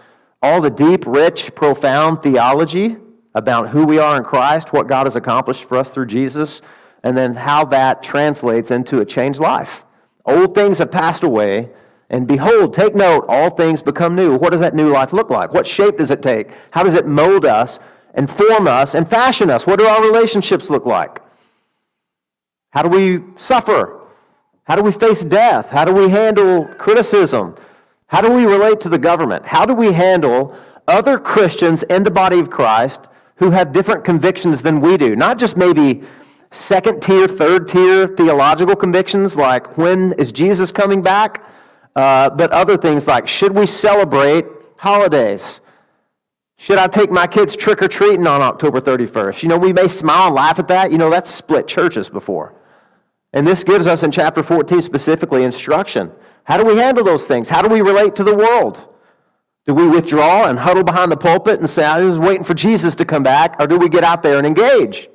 all 0.44 0.60
the 0.60 0.68
deep, 0.68 1.06
rich, 1.06 1.54
profound 1.54 2.22
theology 2.22 2.98
about 3.34 3.70
who 3.70 3.86
we 3.86 3.98
are 3.98 4.18
in 4.18 4.22
Christ, 4.22 4.74
what 4.74 4.86
God 4.86 5.06
has 5.06 5.16
accomplished 5.16 5.64
for 5.64 5.78
us 5.78 5.88
through 5.88 6.04
Jesus, 6.04 6.60
and 7.02 7.16
then 7.16 7.34
how 7.34 7.64
that 7.64 8.02
translates 8.02 8.70
into 8.70 9.00
a 9.00 9.06
changed 9.06 9.40
life. 9.40 9.86
Old 10.26 10.54
things 10.54 10.76
have 10.78 10.90
passed 10.90 11.22
away, 11.22 11.70
and 12.10 12.28
behold, 12.28 12.74
take 12.74 12.94
note, 12.94 13.24
all 13.26 13.48
things 13.48 13.80
become 13.80 14.14
new. 14.14 14.36
What 14.36 14.50
does 14.50 14.60
that 14.60 14.74
new 14.74 14.90
life 14.90 15.14
look 15.14 15.30
like? 15.30 15.54
What 15.54 15.66
shape 15.66 15.96
does 15.96 16.10
it 16.10 16.22
take? 16.22 16.50
How 16.72 16.82
does 16.82 16.92
it 16.92 17.06
mold 17.06 17.46
us 17.46 17.78
and 18.14 18.30
form 18.30 18.68
us 18.68 18.94
and 18.94 19.08
fashion 19.08 19.48
us? 19.48 19.66
What 19.66 19.78
do 19.78 19.86
our 19.86 20.04
relationships 20.04 20.68
look 20.68 20.84
like? 20.84 21.22
How 22.68 22.82
do 22.82 22.90
we 22.90 23.24
suffer? 23.36 23.98
How 24.64 24.76
do 24.76 24.82
we 24.82 24.92
face 24.92 25.24
death? 25.24 25.70
How 25.70 25.86
do 25.86 25.94
we 25.94 26.10
handle 26.10 26.66
criticism? 26.76 27.56
How 28.06 28.20
do 28.20 28.30
we 28.32 28.44
relate 28.44 28.80
to 28.80 28.88
the 28.88 28.98
government? 28.98 29.46
How 29.46 29.64
do 29.64 29.74
we 29.74 29.92
handle 29.92 30.56
other 30.86 31.18
Christians 31.18 31.82
in 31.84 32.02
the 32.02 32.10
body 32.10 32.38
of 32.38 32.50
Christ 32.50 33.08
who 33.36 33.50
have 33.50 33.72
different 33.72 34.04
convictions 34.04 34.62
than 34.62 34.80
we 34.80 34.96
do? 34.96 35.16
Not 35.16 35.38
just 35.38 35.56
maybe 35.56 36.02
second 36.50 37.02
tier, 37.02 37.26
third 37.26 37.68
tier 37.68 38.06
theological 38.08 38.76
convictions 38.76 39.36
like 39.36 39.76
when 39.76 40.12
is 40.14 40.32
Jesus 40.32 40.70
coming 40.70 41.02
back, 41.02 41.44
uh, 41.96 42.30
but 42.30 42.50
other 42.52 42.76
things 42.76 43.06
like 43.06 43.26
should 43.26 43.54
we 43.54 43.66
celebrate 43.66 44.44
holidays? 44.76 45.60
Should 46.56 46.78
I 46.78 46.86
take 46.86 47.10
my 47.10 47.26
kids 47.26 47.56
trick 47.56 47.82
or 47.82 47.88
treating 47.88 48.26
on 48.26 48.40
October 48.40 48.80
31st? 48.80 49.42
You 49.42 49.48
know, 49.48 49.58
we 49.58 49.72
may 49.72 49.88
smile 49.88 50.28
and 50.28 50.36
laugh 50.36 50.58
at 50.58 50.68
that. 50.68 50.92
You 50.92 50.98
know, 50.98 51.10
that's 51.10 51.30
split 51.30 51.66
churches 51.66 52.08
before. 52.08 52.54
And 53.32 53.46
this 53.46 53.64
gives 53.64 53.86
us 53.86 54.04
in 54.04 54.12
chapter 54.12 54.42
14 54.42 54.80
specifically 54.80 55.42
instruction. 55.42 56.12
How 56.44 56.58
do 56.58 56.64
we 56.64 56.76
handle 56.76 57.04
those 57.04 57.26
things? 57.26 57.48
How 57.48 57.62
do 57.62 57.68
we 57.68 57.80
relate 57.80 58.14
to 58.16 58.24
the 58.24 58.34
world? 58.34 58.88
Do 59.66 59.74
we 59.74 59.88
withdraw 59.88 60.46
and 60.46 60.58
huddle 60.58 60.84
behind 60.84 61.10
the 61.10 61.16
pulpit 61.16 61.58
and 61.58 61.68
say, 61.68 61.84
I 61.84 62.04
was 62.04 62.18
waiting 62.18 62.44
for 62.44 62.54
Jesus 62.54 62.94
to 62.96 63.04
come 63.04 63.22
back? 63.22 63.56
Or 63.58 63.66
do 63.66 63.78
we 63.78 63.88
get 63.88 64.04
out 64.04 64.22
there 64.22 64.36
and 64.36 64.46
engage? 64.46 65.08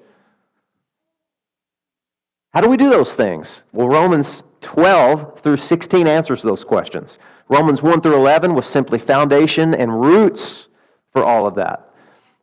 How 2.51 2.61
do 2.61 2.69
we 2.69 2.77
do 2.77 2.89
those 2.89 3.13
things? 3.13 3.63
Well, 3.71 3.87
Romans 3.87 4.41
12 4.61 5.39
through 5.39 5.57
16 5.57 6.07
answers 6.07 6.41
those 6.41 6.65
questions. 6.65 7.19
Romans 7.47 7.83
1 7.83 8.01
through 8.01 8.15
11 8.15 8.55
was 8.55 8.65
simply 8.65 8.97
foundation 8.97 9.75
and 9.75 10.01
roots 10.01 10.67
for 11.13 11.23
all 11.23 11.45
of 11.45 11.53
that. 11.55 11.93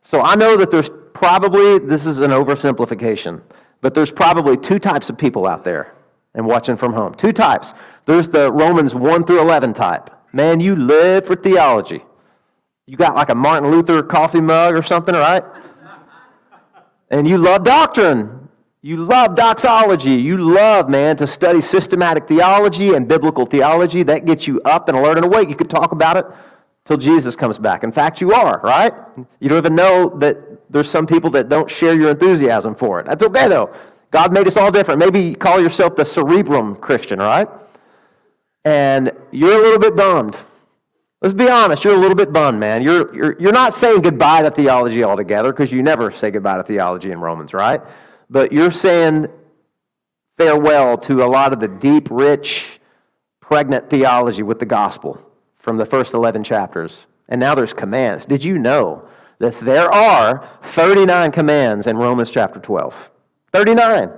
So 0.01 0.21
I 0.21 0.35
know 0.35 0.55
that 0.55 0.71
there's 0.71 0.89
probably, 1.13 1.79
this 1.79 2.05
is 2.05 2.19
an 2.19 2.31
oversimplification, 2.31 3.41
but 3.81 3.93
there's 3.93 4.11
probably 4.11 4.55
two 4.55 4.79
types 4.79 5.09
of 5.09 5.17
people 5.17 5.45
out 5.45 5.65
there 5.65 5.93
and 6.37 6.45
watching 6.45 6.77
from 6.77 6.93
home. 6.93 7.13
Two 7.15 7.33
types. 7.33 7.73
There's 8.05 8.29
the 8.29 8.53
Romans 8.53 8.95
1 8.95 9.25
through 9.25 9.41
11 9.41 9.73
type. 9.73 10.09
Man, 10.31 10.61
you 10.61 10.75
live 10.75 11.25
for 11.25 11.35
theology. 11.35 12.01
You 12.85 12.95
got 12.95 13.15
like 13.15 13.29
a 13.29 13.35
Martin 13.35 13.71
Luther 13.71 14.01
coffee 14.03 14.39
mug 14.39 14.75
or 14.75 14.83
something, 14.83 15.15
right? 15.15 15.43
And 17.09 17.27
you 17.27 17.37
love 17.37 17.63
doctrine. 17.63 18.47
You 18.81 18.97
love 18.97 19.35
doxology. 19.35 20.11
You 20.11 20.37
love, 20.37 20.89
man, 20.89 21.17
to 21.17 21.27
study 21.27 21.59
systematic 21.59 22.27
theology 22.27 22.93
and 22.93 23.07
biblical 23.07 23.45
theology. 23.45 24.03
That 24.03 24.25
gets 24.25 24.47
you 24.47 24.61
up 24.61 24.87
and 24.87 24.97
alert 24.97 25.17
and 25.17 25.25
awake. 25.25 25.49
You 25.49 25.55
could 25.55 25.69
talk 25.69 25.91
about 25.91 26.17
it 26.17 26.25
till 26.85 26.97
Jesus 26.97 27.35
comes 27.35 27.57
back. 27.57 27.83
In 27.83 27.91
fact, 27.91 28.21
you 28.21 28.31
are, 28.31 28.61
right? 28.63 28.93
You 29.39 29.49
don't 29.49 29.57
even 29.57 29.75
know 29.75 30.15
that 30.19 30.37
there's 30.69 30.89
some 30.89 31.07
people 31.07 31.31
that 31.31 31.49
don't 31.49 31.69
share 31.69 31.95
your 31.95 32.11
enthusiasm 32.11 32.75
for 32.75 32.99
it. 32.99 33.07
That's 33.07 33.23
okay, 33.23 33.47
though. 33.47 33.73
God 34.11 34.33
made 34.33 34.47
us 34.47 34.57
all 34.57 34.71
different. 34.71 34.99
Maybe 34.99 35.21
you 35.21 35.35
call 35.35 35.59
yourself 35.59 35.95
the 35.95 36.05
cerebrum 36.05 36.75
Christian, 36.75 37.19
right? 37.19 37.47
and 38.67 39.13
you're 39.31 39.57
a 39.57 39.61
little 39.61 39.79
bit 39.79 39.95
bummed. 39.95 40.37
Let's 41.21 41.33
be 41.33 41.49
honest, 41.49 41.85
you're 41.85 41.95
a 41.95 41.99
little 41.99 42.15
bit 42.15 42.33
bummed, 42.33 42.59
man. 42.59 42.83
You're, 42.83 43.15
you're, 43.15 43.39
you're 43.39 43.53
not 43.53 43.73
saying 43.73 44.01
goodbye 44.01 44.41
to 44.41 44.51
theology 44.51 45.05
altogether 45.05 45.53
because 45.53 45.71
you 45.71 45.81
never 45.81 46.11
say 46.11 46.31
goodbye 46.31 46.57
to 46.57 46.63
theology 46.63 47.11
in 47.11 47.19
Romans, 47.21 47.53
right? 47.53 47.81
But 48.29 48.51
you're 48.51 48.71
saying 48.71 49.27
farewell 50.37 50.97
to 50.97 51.23
a 51.23 51.25
lot 51.25 51.53
of 51.53 51.61
the 51.61 51.69
deep, 51.69 52.09
rich, 52.11 52.81
pregnant 53.39 53.89
theology 53.89 54.43
with 54.43 54.59
the 54.59 54.65
gospel 54.65 55.21
from 55.55 55.77
the 55.77 55.85
first 55.85 56.13
11 56.13 56.43
chapters. 56.43 57.07
And 57.29 57.39
now 57.39 57.55
there's 57.55 57.73
commands. 57.73 58.25
Did 58.25 58.43
you 58.43 58.57
know 58.57 59.07
that 59.39 59.57
there 59.61 59.89
are 59.89 60.45
39 60.63 61.31
commands 61.31 61.87
in 61.87 61.95
Romans 61.95 62.29
chapter 62.29 62.59
12? 62.59 63.11
39. 63.53 64.11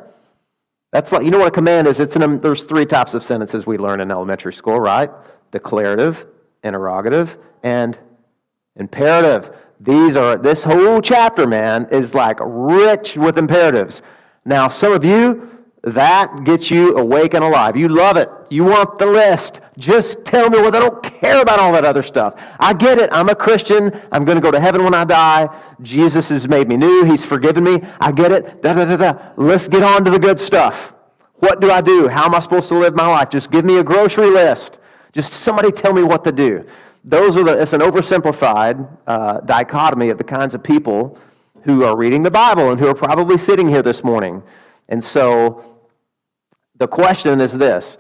That's 0.92 1.12
like, 1.12 1.24
you 1.24 1.32
know 1.32 1.40
what 1.40 1.50
a 1.50 1.52
command 1.52 1.88
is? 1.88 2.00
It's 2.00 2.16
an, 2.16 2.24
um, 2.24 2.40
there's 2.40 2.64
three 2.64 2.86
types 2.86 3.14
of 3.14 3.24
sentences 3.24 3.68
we 3.68 3.78
learn 3.78 4.02
in 4.02 4.10
elementary 4.10 4.54
school, 4.54 4.80
right? 4.80 5.12
Declarative, 5.52 6.26
interrogative, 6.64 7.38
and 7.64 7.98
imperative. 8.76 9.56
These 9.80 10.16
are, 10.16 10.38
this 10.38 10.64
whole 10.64 11.02
chapter, 11.02 11.46
man, 11.46 11.88
is 11.92 12.14
like 12.14 12.40
rich 12.42 13.18
with 13.18 13.38
imperatives. 13.38 14.02
Now, 14.46 14.68
some 14.68 14.94
of 14.94 15.06
you, 15.06 15.59
that 15.84 16.44
gets 16.44 16.70
you 16.70 16.98
awake 16.98 17.34
and 17.34 17.44
alive. 17.44 17.78
You 17.78 17.88
love 17.88 18.18
it. 18.18 18.30
You 18.50 18.66
want 18.66 19.00
the 19.00 19.06
list. 19.06 19.62
Just 19.78 20.26
tell 20.26 20.50
me 20.50 20.60
what 20.60 20.76
I 20.76 20.80
don't 20.80 21.02
care 21.02 21.42
about 21.42 21.60
all 21.60 21.72
that 21.72 21.86
other 21.86 22.02
stuff. 22.02 22.42
I 22.60 22.74
get 22.74 22.98
it. 22.98 23.10
I'm 23.14 23.30
a 23.30 23.36
Christian. 23.36 23.98
I'm 24.12 24.26
going 24.26 24.36
to 24.36 24.42
go 24.42 24.52
to 24.52 24.60
heaven 24.60 24.84
when 24.84 24.94
I 24.94 25.06
die. 25.06 25.50
Jesus 25.82 26.30
has 26.30 26.50
made 26.50 26.68
me 26.68 26.76
new. 26.76 27.06
He's 27.06 27.24
forgiven 27.24 27.64
me. 27.64 27.82
I 28.02 28.12
get 28.12 28.32
it. 28.32 28.62
Da, 28.62 28.74
da, 28.74 28.86
da, 28.86 28.98
da. 28.98 29.32
Let's 29.38 29.70
get 29.70 29.84
on 29.84 30.04
to 30.04 30.12
the 30.12 30.20
good 30.20 30.40
stuff. 30.40 30.94
What 31.36 31.62
do 31.62 31.72
I 31.72 31.80
do? 31.80 32.10
How 32.10 32.26
am 32.26 32.36
I 32.36 32.40
supposed 32.40 32.68
to 32.70 32.76
live 32.76 32.94
my 32.96 33.08
life? 33.08 33.30
Just 33.30 33.50
give 33.50 33.64
me 33.64 33.78
a 33.78 33.84
grocery 33.84 34.30
list. 34.30 34.80
Just 35.14 35.32
somebody 35.32 35.72
tell 35.72 35.94
me 35.94 36.04
what 36.04 36.26
to 36.26 36.34
do. 36.34 36.66
Those 37.06 37.38
are 37.38 37.44
the, 37.44 37.62
it's 37.62 37.72
an 37.72 37.80
oversimplified 37.80 38.98
uh, 39.08 39.40
dichotomy 39.42 40.10
of 40.10 40.18
the 40.18 40.26
kinds 40.26 40.54
of 40.54 40.62
people 40.62 41.18
who 41.64 41.86
are 41.86 41.96
reading 41.96 42.24
the 42.24 42.32
Bible 42.32 42.72
and 42.72 42.80
who 42.80 42.88
are 42.88 42.96
probably 42.96 43.38
sitting 43.38 43.70
here 43.70 43.82
this 43.82 44.04
morning. 44.04 44.44
And 44.90 45.04
so 45.04 45.64
the 46.76 46.88
question 46.88 47.40
is 47.40 47.54
this 47.54 47.98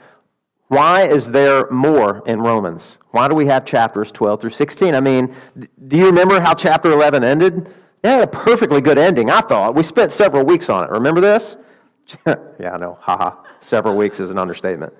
why 0.67 1.03
is 1.03 1.31
there 1.31 1.69
more 1.71 2.21
in 2.27 2.41
Romans? 2.41 2.99
Why 3.11 3.27
do 3.27 3.33
we 3.33 3.47
have 3.47 3.65
chapters 3.65 4.11
12 4.11 4.41
through 4.41 4.49
16? 4.51 4.93
I 4.93 4.99
mean, 4.99 5.35
do 5.87 5.97
you 5.97 6.05
remember 6.05 6.39
how 6.39 6.53
chapter 6.53 6.91
11 6.91 7.23
ended? 7.23 7.67
It 8.03 8.07
had 8.07 8.23
a 8.23 8.27
perfectly 8.27 8.79
good 8.79 8.99
ending, 8.99 9.31
I 9.31 9.41
thought. 9.41 9.73
We 9.73 9.81
spent 9.81 10.11
several 10.11 10.45
weeks 10.45 10.69
on 10.69 10.83
it. 10.83 10.91
Remember 10.91 11.21
this? 11.21 11.57
yeah, 12.27 12.73
I 12.73 12.77
know. 12.77 12.99
Haha. 13.01 13.35
Several 13.61 13.95
weeks 13.95 14.19
is 14.19 14.29
an 14.29 14.37
understatement. 14.37 14.93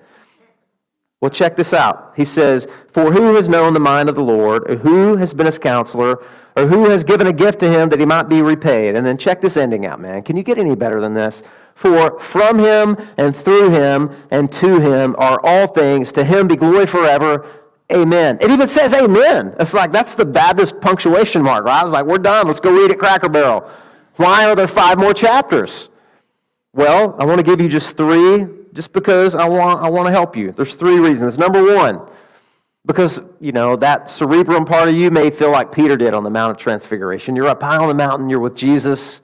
Well, 1.20 1.30
check 1.30 1.54
this 1.54 1.72
out. 1.72 2.14
He 2.16 2.24
says, 2.24 2.66
For 2.88 3.12
who 3.12 3.34
has 3.36 3.48
known 3.48 3.72
the 3.72 3.80
mind 3.80 4.08
of 4.08 4.16
the 4.16 4.22
Lord, 4.22 4.68
who 4.80 5.16
has 5.16 5.32
been 5.32 5.46
his 5.46 5.58
counselor, 5.58 6.24
or 6.56 6.66
who 6.66 6.88
has 6.90 7.04
given 7.04 7.26
a 7.26 7.32
gift 7.32 7.60
to 7.60 7.68
him 7.70 7.88
that 7.90 7.98
he 7.98 8.06
might 8.06 8.28
be 8.28 8.42
repaid? 8.42 8.96
And 8.96 9.06
then 9.06 9.16
check 9.16 9.40
this 9.40 9.56
ending 9.56 9.86
out, 9.86 10.00
man. 10.00 10.22
Can 10.22 10.36
you 10.36 10.42
get 10.42 10.58
any 10.58 10.74
better 10.74 11.00
than 11.00 11.14
this? 11.14 11.42
For 11.74 12.18
from 12.20 12.58
him 12.58 12.96
and 13.16 13.34
through 13.34 13.70
him 13.70 14.10
and 14.30 14.50
to 14.52 14.80
him 14.80 15.14
are 15.18 15.40
all 15.42 15.66
things. 15.66 16.12
To 16.12 16.24
him 16.24 16.48
be 16.48 16.56
glory 16.56 16.86
forever. 16.86 17.46
Amen. 17.92 18.38
It 18.40 18.50
even 18.50 18.68
says 18.68 18.94
amen. 18.94 19.54
It's 19.58 19.74
like 19.74 19.90
that's 19.90 20.14
the 20.14 20.24
Baptist 20.24 20.80
punctuation 20.80 21.42
mark, 21.42 21.64
right? 21.64 21.80
I 21.80 21.84
was 21.84 21.92
like, 21.92 22.06
we're 22.06 22.18
done. 22.18 22.46
Let's 22.46 22.60
go 22.60 22.72
read 22.72 22.90
at 22.90 22.98
Cracker 22.98 23.28
Barrel. 23.28 23.68
Why 24.16 24.44
are 24.44 24.54
there 24.54 24.68
five 24.68 24.98
more 24.98 25.14
chapters? 25.14 25.88
Well, 26.72 27.16
I 27.18 27.24
want 27.24 27.38
to 27.38 27.42
give 27.42 27.60
you 27.60 27.68
just 27.68 27.96
three, 27.96 28.46
just 28.74 28.92
because 28.92 29.34
I 29.34 29.48
want, 29.48 29.84
I 29.84 29.90
want 29.90 30.06
to 30.06 30.12
help 30.12 30.36
you. 30.36 30.52
There's 30.52 30.74
three 30.74 31.00
reasons. 31.00 31.36
Number 31.36 31.74
one, 31.74 32.00
because, 32.86 33.22
you 33.40 33.52
know, 33.52 33.76
that 33.76 34.10
cerebrum 34.10 34.64
part 34.64 34.88
of 34.88 34.94
you 34.94 35.10
may 35.10 35.30
feel 35.30 35.50
like 35.50 35.70
Peter 35.72 35.96
did 35.96 36.14
on 36.14 36.24
the 36.24 36.30
Mount 36.30 36.52
of 36.52 36.56
Transfiguration. 36.56 37.36
You're 37.36 37.48
up 37.48 37.62
high 37.62 37.76
on 37.76 37.88
the 37.88 37.94
mountain, 37.94 38.30
you're 38.30 38.40
with 38.40 38.56
Jesus. 38.56 39.22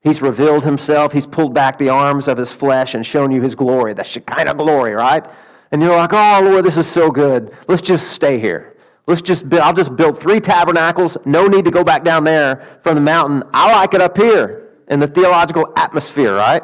He's 0.00 0.22
revealed 0.22 0.62
himself. 0.62 1.12
He's 1.12 1.26
pulled 1.26 1.52
back 1.52 1.78
the 1.78 1.88
arms 1.88 2.28
of 2.28 2.38
his 2.38 2.52
flesh 2.52 2.94
and 2.94 3.04
shown 3.04 3.32
you 3.32 3.42
his 3.42 3.56
glory, 3.56 3.92
the 3.92 4.04
Shekinah 4.04 4.54
glory, 4.54 4.92
right? 4.92 5.26
And 5.72 5.82
you're 5.82 5.96
like, 5.96 6.12
oh, 6.12 6.40
Lord, 6.44 6.64
this 6.64 6.76
is 6.76 6.86
so 6.86 7.10
good. 7.10 7.52
Let's 7.66 7.82
just 7.82 8.12
stay 8.12 8.38
here. 8.38 8.76
Let's 9.08 9.22
just 9.22 9.48
build, 9.48 9.62
I'll 9.62 9.74
just 9.74 9.96
build 9.96 10.20
three 10.20 10.38
tabernacles. 10.38 11.16
No 11.24 11.46
need 11.46 11.64
to 11.64 11.70
go 11.70 11.82
back 11.82 12.04
down 12.04 12.24
there 12.24 12.78
from 12.82 12.94
the 12.94 13.00
mountain. 13.00 13.42
I 13.52 13.72
like 13.72 13.94
it 13.94 14.00
up 14.00 14.16
here 14.16 14.68
in 14.88 15.00
the 15.00 15.08
theological 15.08 15.72
atmosphere, 15.76 16.34
right? 16.34 16.62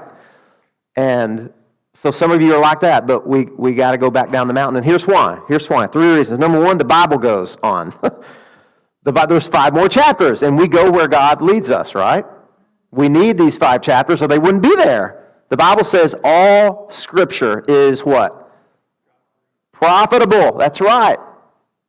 And 0.95 1.53
so 1.95 2.11
some 2.11 2.31
of 2.31 2.41
you 2.41 2.55
are 2.55 2.61
like 2.61 2.81
that, 2.81 3.07
but 3.07 3.27
we, 3.27 3.45
we 3.45 3.73
got 3.73 3.93
to 3.93 3.99
go 3.99 4.11
back 4.11 4.31
down 4.31 4.49
the 4.49 4.55
mountain. 4.55 4.77
And 4.77 4.85
here's 4.85 5.07
why. 5.07 5.41
Here's 5.47 5.69
why. 5.69 5.87
Three 5.87 6.15
reasons. 6.15 6.39
Number 6.39 6.59
one, 6.59 6.79
the 6.79 6.85
Bible 6.85 7.19
goes 7.19 7.57
on. 7.63 7.91
the, 9.03 9.13
there's 9.13 9.47
five 9.47 9.75
more 9.75 9.89
chapters, 9.89 10.43
and 10.43 10.57
we 10.57 10.69
go 10.69 10.91
where 10.91 11.09
God 11.09 11.43
leads 11.43 11.71
us, 11.71 11.95
right? 11.95 12.25
We 12.91 13.09
need 13.09 13.37
these 13.37 13.57
five 13.57 13.83
chapters 13.83 14.23
or 14.23 14.29
they 14.29 14.39
wouldn't 14.39 14.63
be 14.63 14.75
there. 14.77 15.35
The 15.49 15.57
Bible 15.57 15.85
says 15.85 16.15
all 16.25 16.91
scripture 16.91 17.65
is 17.69 18.05
what? 18.05 18.51
Profitable. 19.73 20.57
That's 20.57 20.81
right. 20.81 21.19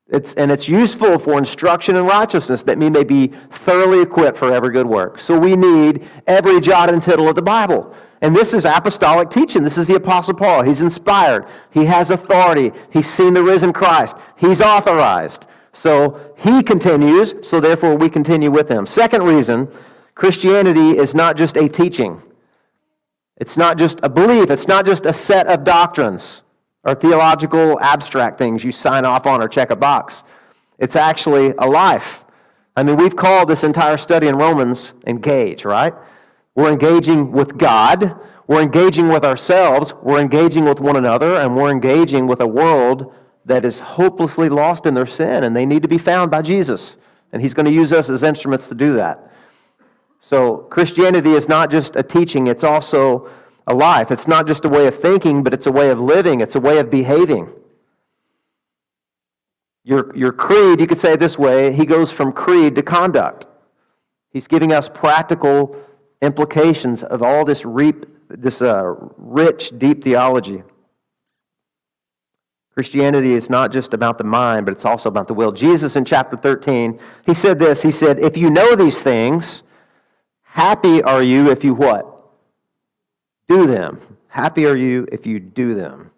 It's, 0.07 0.33
and 0.33 0.51
it's 0.51 0.67
useful 0.67 1.17
for 1.17 1.38
instruction 1.38 1.95
in 1.95 2.05
righteousness 2.05 2.63
that 2.63 2.77
we 2.77 2.89
may 2.89 3.03
be 3.03 3.27
thoroughly 3.51 4.01
equipped 4.01 4.38
for 4.38 4.51
every 4.51 4.72
good 4.72 4.86
work. 4.86 5.19
So 5.19 5.38
we 5.38 5.55
need 5.55 6.07
every 6.27 6.60
jot 6.60 6.91
and 6.91 7.01
tittle 7.01 7.29
of 7.29 7.36
the 7.36 7.41
Bible. 7.41 7.95
And 8.23 8.33
this 8.33 8.53
is 8.53 8.63
apostolic 8.63 9.29
teaching. 9.29 9.63
This 9.63 9.77
is 9.77 9.89
the 9.89 9.95
Apostle 9.95 10.33
Paul. 10.33 10.63
He's 10.63 10.81
inspired. 10.81 11.45
He 11.71 11.83
has 11.83 12.09
authority. 12.09 12.71
He's 12.89 13.07
seen 13.07 13.33
the 13.33 13.43
risen 13.43 13.73
Christ. 13.73 14.15
He's 14.37 14.61
authorized. 14.61 15.45
So 15.73 16.33
he 16.37 16.63
continues, 16.63 17.35
so 17.41 17.59
therefore 17.59 17.97
we 17.97 18.09
continue 18.09 18.49
with 18.49 18.69
him. 18.69 18.85
Second 18.85 19.23
reason 19.23 19.67
Christianity 20.15 20.97
is 20.97 21.13
not 21.13 21.35
just 21.35 21.57
a 21.57 21.67
teaching, 21.67 22.21
it's 23.37 23.57
not 23.57 23.77
just 23.77 23.99
a 24.03 24.09
belief, 24.09 24.49
it's 24.49 24.67
not 24.67 24.85
just 24.85 25.05
a 25.05 25.11
set 25.11 25.47
of 25.47 25.63
doctrines 25.63 26.43
or 26.85 26.95
theological 26.95 27.79
abstract 27.81 28.37
things 28.37 28.63
you 28.63 28.71
sign 28.71 29.03
off 29.03 29.25
on 29.25 29.41
or 29.41 29.47
check 29.47 29.71
a 29.71 29.75
box. 29.75 30.23
It's 30.77 30.95
actually 30.95 31.53
a 31.57 31.67
life. 31.67 32.23
I 32.75 32.83
mean, 32.83 32.95
we've 32.95 33.15
called 33.15 33.49
this 33.49 33.63
entire 33.63 33.97
study 33.97 34.27
in 34.27 34.37
Romans 34.37 34.93
engage, 35.07 35.65
right? 35.65 35.93
We're 36.55 36.72
engaging 36.72 37.31
with 37.31 37.57
God, 37.57 38.19
we're 38.48 38.62
engaging 38.62 39.07
with 39.07 39.25
ourselves, 39.25 39.93
we're 40.03 40.19
engaging 40.19 40.65
with 40.65 40.79
one 40.79 40.95
another, 40.95 41.38
and 41.38 41.55
we're 41.55 41.72
engaging 41.72 42.27
with 42.27 42.41
a 42.41 42.48
world 42.48 43.13
that 43.45 43.65
is 43.65 43.79
hopelessly 43.79 44.50
lost 44.50 44.86
in 44.86 44.93
their 44.93 45.05
sin, 45.05 45.43
and 45.43 45.55
they 45.55 45.65
need 45.65 45.81
to 45.81 45.88
be 45.88 45.98
found 45.98 46.29
by 46.29 46.41
Jesus. 46.41 46.98
And 47.31 47.41
He's 47.41 47.53
going 47.53 47.65
to 47.65 47.72
use 47.72 47.91
us 47.91 48.10
as 48.10 48.24
instruments 48.24 48.69
to 48.69 48.75
do 48.75 48.93
that. 48.93 49.31
So, 50.19 50.57
Christianity 50.69 51.33
is 51.33 51.50
not 51.50 51.69
just 51.69 51.95
a 51.95 52.03
teaching, 52.03 52.48
it's 52.48 52.63
also 52.63 53.29
a 53.67 53.74
life. 53.74 54.12
It's 54.12 54.27
not 54.27 54.48
just 54.48 54.65
a 54.65 54.69
way 54.69 54.88
of 54.88 54.98
thinking, 54.98 55.43
but 55.43 55.53
it's 55.53 55.67
a 55.67 55.72
way 55.72 55.89
of 55.89 56.00
living, 56.00 56.41
it's 56.41 56.55
a 56.55 56.60
way 56.60 56.77
of 56.77 56.89
behaving. 56.89 57.50
Your, 59.83 60.15
your 60.15 60.31
creed, 60.31 60.79
you 60.79 60.88
could 60.88 60.98
say 60.98 61.13
it 61.13 61.19
this 61.19 61.38
way, 61.38 61.74
he 61.74 61.86
goes 61.86 62.10
from 62.10 62.31
creed 62.31 62.75
to 62.75 62.81
conduct. 62.81 63.48
He's 64.29 64.48
giving 64.48 64.72
us 64.72 64.88
practical 64.88 65.75
implications 66.23 67.03
of 67.03 67.21
all 67.21 67.45
this, 67.45 67.65
reap, 67.65 68.05
this 68.29 68.61
uh, 68.61 68.95
rich, 69.17 69.77
deep 69.77 70.03
theology. 70.03 70.63
Christianity 72.73 73.33
is 73.33 73.49
not 73.49 73.71
just 73.71 73.93
about 73.93 74.17
the 74.17 74.23
mind, 74.23 74.65
but 74.65 74.71
it's 74.71 74.85
also 74.85 75.09
about 75.09 75.27
the 75.27 75.33
will. 75.33 75.51
Jesus 75.51 75.95
in 75.95 76.05
chapter 76.05 76.35
13, 76.35 76.99
he 77.25 77.33
said 77.33 77.59
this 77.59 77.83
He 77.83 77.91
said, 77.91 78.19
If 78.19 78.35
you 78.35 78.49
know 78.49 78.75
these 78.75 79.03
things, 79.03 79.61
happy 80.41 81.03
are 81.03 81.21
you 81.21 81.51
if 81.51 81.63
you 81.63 81.75
what? 81.75 82.09
Do 83.47 83.67
them. 83.67 83.99
Happy 84.27 84.65
are 84.65 84.75
you 84.75 85.07
if 85.11 85.27
you 85.27 85.39
do 85.39 85.75
them. 85.75 86.09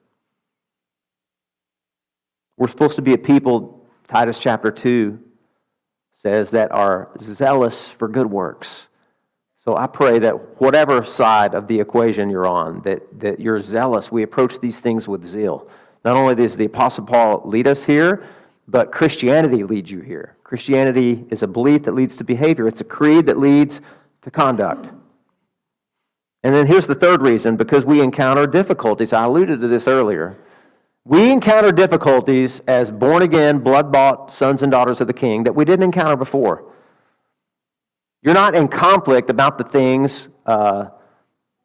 We're 2.58 2.70
supposed 2.70 2.96
to 2.96 3.02
be 3.02 3.14
a 3.14 3.18
people, 3.18 3.86
Titus 4.08 4.40
chapter 4.40 4.72
2 4.72 5.20
says, 6.14 6.52
that 6.52 6.72
are 6.72 7.12
zealous 7.20 7.90
for 7.90 8.08
good 8.08 8.28
works. 8.28 8.88
So 9.66 9.76
I 9.76 9.88
pray 9.88 10.20
that 10.20 10.62
whatever 10.62 11.04
side 11.04 11.56
of 11.56 11.68
the 11.68 11.80
equation 11.80 12.30
you're 12.30 12.46
on, 12.46 12.82
that, 12.82 13.20
that 13.20 13.40
you're 13.40 13.60
zealous. 13.60 14.12
We 14.12 14.22
approach 14.22 14.60
these 14.60 14.80
things 14.80 15.08
with 15.08 15.26
zeal. 15.26 15.68
Not 16.04 16.16
only 16.16 16.36
does 16.36 16.56
the 16.56 16.66
Apostle 16.66 17.06
Paul 17.06 17.42
lead 17.46 17.68
us 17.68 17.84
here, 17.84 18.24
but 18.68 18.92
Christianity 18.92 19.64
leads 19.64 19.90
you 19.90 20.02
here. 20.02 20.38
Christianity 20.44 21.26
is 21.32 21.42
a 21.42 21.48
belief 21.48 21.84
that 21.84 21.96
leads 21.96 22.16
to 22.18 22.24
behavior, 22.24 22.68
it's 22.68 22.82
a 22.82 22.86
creed 22.86 23.26
that 23.26 23.40
leads 23.40 23.82
to 24.22 24.30
conduct. 24.30 24.92
And 26.44 26.54
then 26.54 26.68
here's 26.68 26.86
the 26.86 26.94
third 26.94 27.24
reason 27.24 27.58
because 27.58 27.86
we 27.86 28.02
encounter 28.02 28.46
difficulties. 28.46 29.14
I 29.14 29.24
alluded 29.24 29.62
to 29.62 29.68
this 29.68 29.88
earlier. 29.88 30.38
We 31.06 31.32
encounter 31.32 31.72
difficulties 31.72 32.62
as 32.68 32.92
born 32.92 33.24
again, 33.24 33.60
blood 33.60 33.92
bought 33.92 34.32
sons 34.32 34.62
and 34.62 34.72
daughters 34.72 35.02
of 35.02 35.08
the 35.08 35.14
King 35.14 35.44
that 35.46 35.54
we 35.54 35.66
didn't 35.66 35.84
encounter 35.84 36.16
before. 36.16 36.66
You're 38.26 38.34
not 38.34 38.56
in 38.56 38.68
conflict 38.68 39.30
about 39.30 39.60
the 39.60 39.64
things 39.64 40.30
uh, 40.48 40.88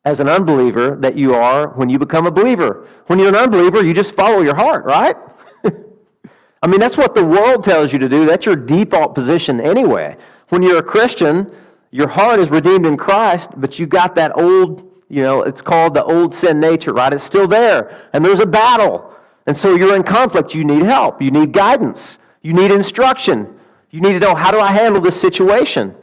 as 0.05 0.21
an 0.21 0.29
unbeliever 0.29 0.95
that 0.97 1.17
you 1.17 1.35
are 1.35 1.69
when 1.69 1.89
you 1.89 1.99
become 1.99 2.27
a 2.27 2.31
believer. 2.31 2.87
When 3.07 3.19
you're 3.19 3.31
an 3.31 3.35
unbeliever, 3.35 3.83
you 3.83 3.95
just 3.95 4.15
follow 4.15 4.43
your 4.43 4.55
heart, 4.55 4.85
right? 4.85 5.17
I 6.63 6.67
mean, 6.67 6.79
that's 6.79 6.99
what 6.99 7.15
the 7.15 7.25
world 7.25 7.65
tells 7.65 7.95
you 7.95 7.99
to 8.01 8.11
do. 8.11 8.27
That's 8.27 8.45
your 8.45 8.57
default 8.57 9.15
position 9.15 9.59
anyway. 9.59 10.19
When 10.51 10.63
you're 10.63 10.77
a 10.77 10.83
Christian, 10.83 11.51
your 11.93 12.09
heart 12.09 12.39
is 12.39 12.51
redeemed 12.51 12.85
in 12.85 12.99
Christ, 12.99 13.53
but 13.57 13.79
you 13.79 13.87
got 13.87 14.15
that 14.17 14.37
old, 14.37 14.87
you 15.09 15.23
know, 15.23 15.41
it's 15.43 15.63
called 15.63 15.95
the 15.95 16.05
old 16.05 16.35
sin 16.35 16.61
nature, 16.61 16.93
right? 16.93 17.11
It's 17.11 17.25
still 17.25 17.49
there. 17.49 18.11
And 18.13 18.23
there's 18.23 18.41
a 18.41 18.47
battle. 18.47 19.15
And 19.47 19.57
so 19.57 19.77
you're 19.77 19.97
in 19.97 20.03
conflict. 20.03 20.55
You 20.55 20.65
need 20.65 20.83
help. 20.83 21.23
You 21.23 21.31
need 21.31 21.53
guidance. 21.53 22.19
You 22.43 22.53
need 22.53 22.71
instruction. 22.71 23.59
You 23.91 24.03
need 24.03 24.13
to 24.13 24.21
know 24.21 24.35
how 24.35 24.51
do 24.51 24.61
I 24.61 24.73
handle 24.73 25.01
this 25.01 25.19
situation? 25.19 25.97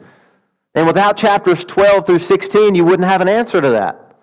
And 0.74 0.86
without 0.86 1.16
chapters 1.16 1.64
12 1.64 2.06
through 2.06 2.18
16, 2.20 2.74
you 2.74 2.84
wouldn't 2.84 3.08
have 3.08 3.20
an 3.20 3.28
answer 3.28 3.60
to 3.60 3.70
that. 3.70 4.16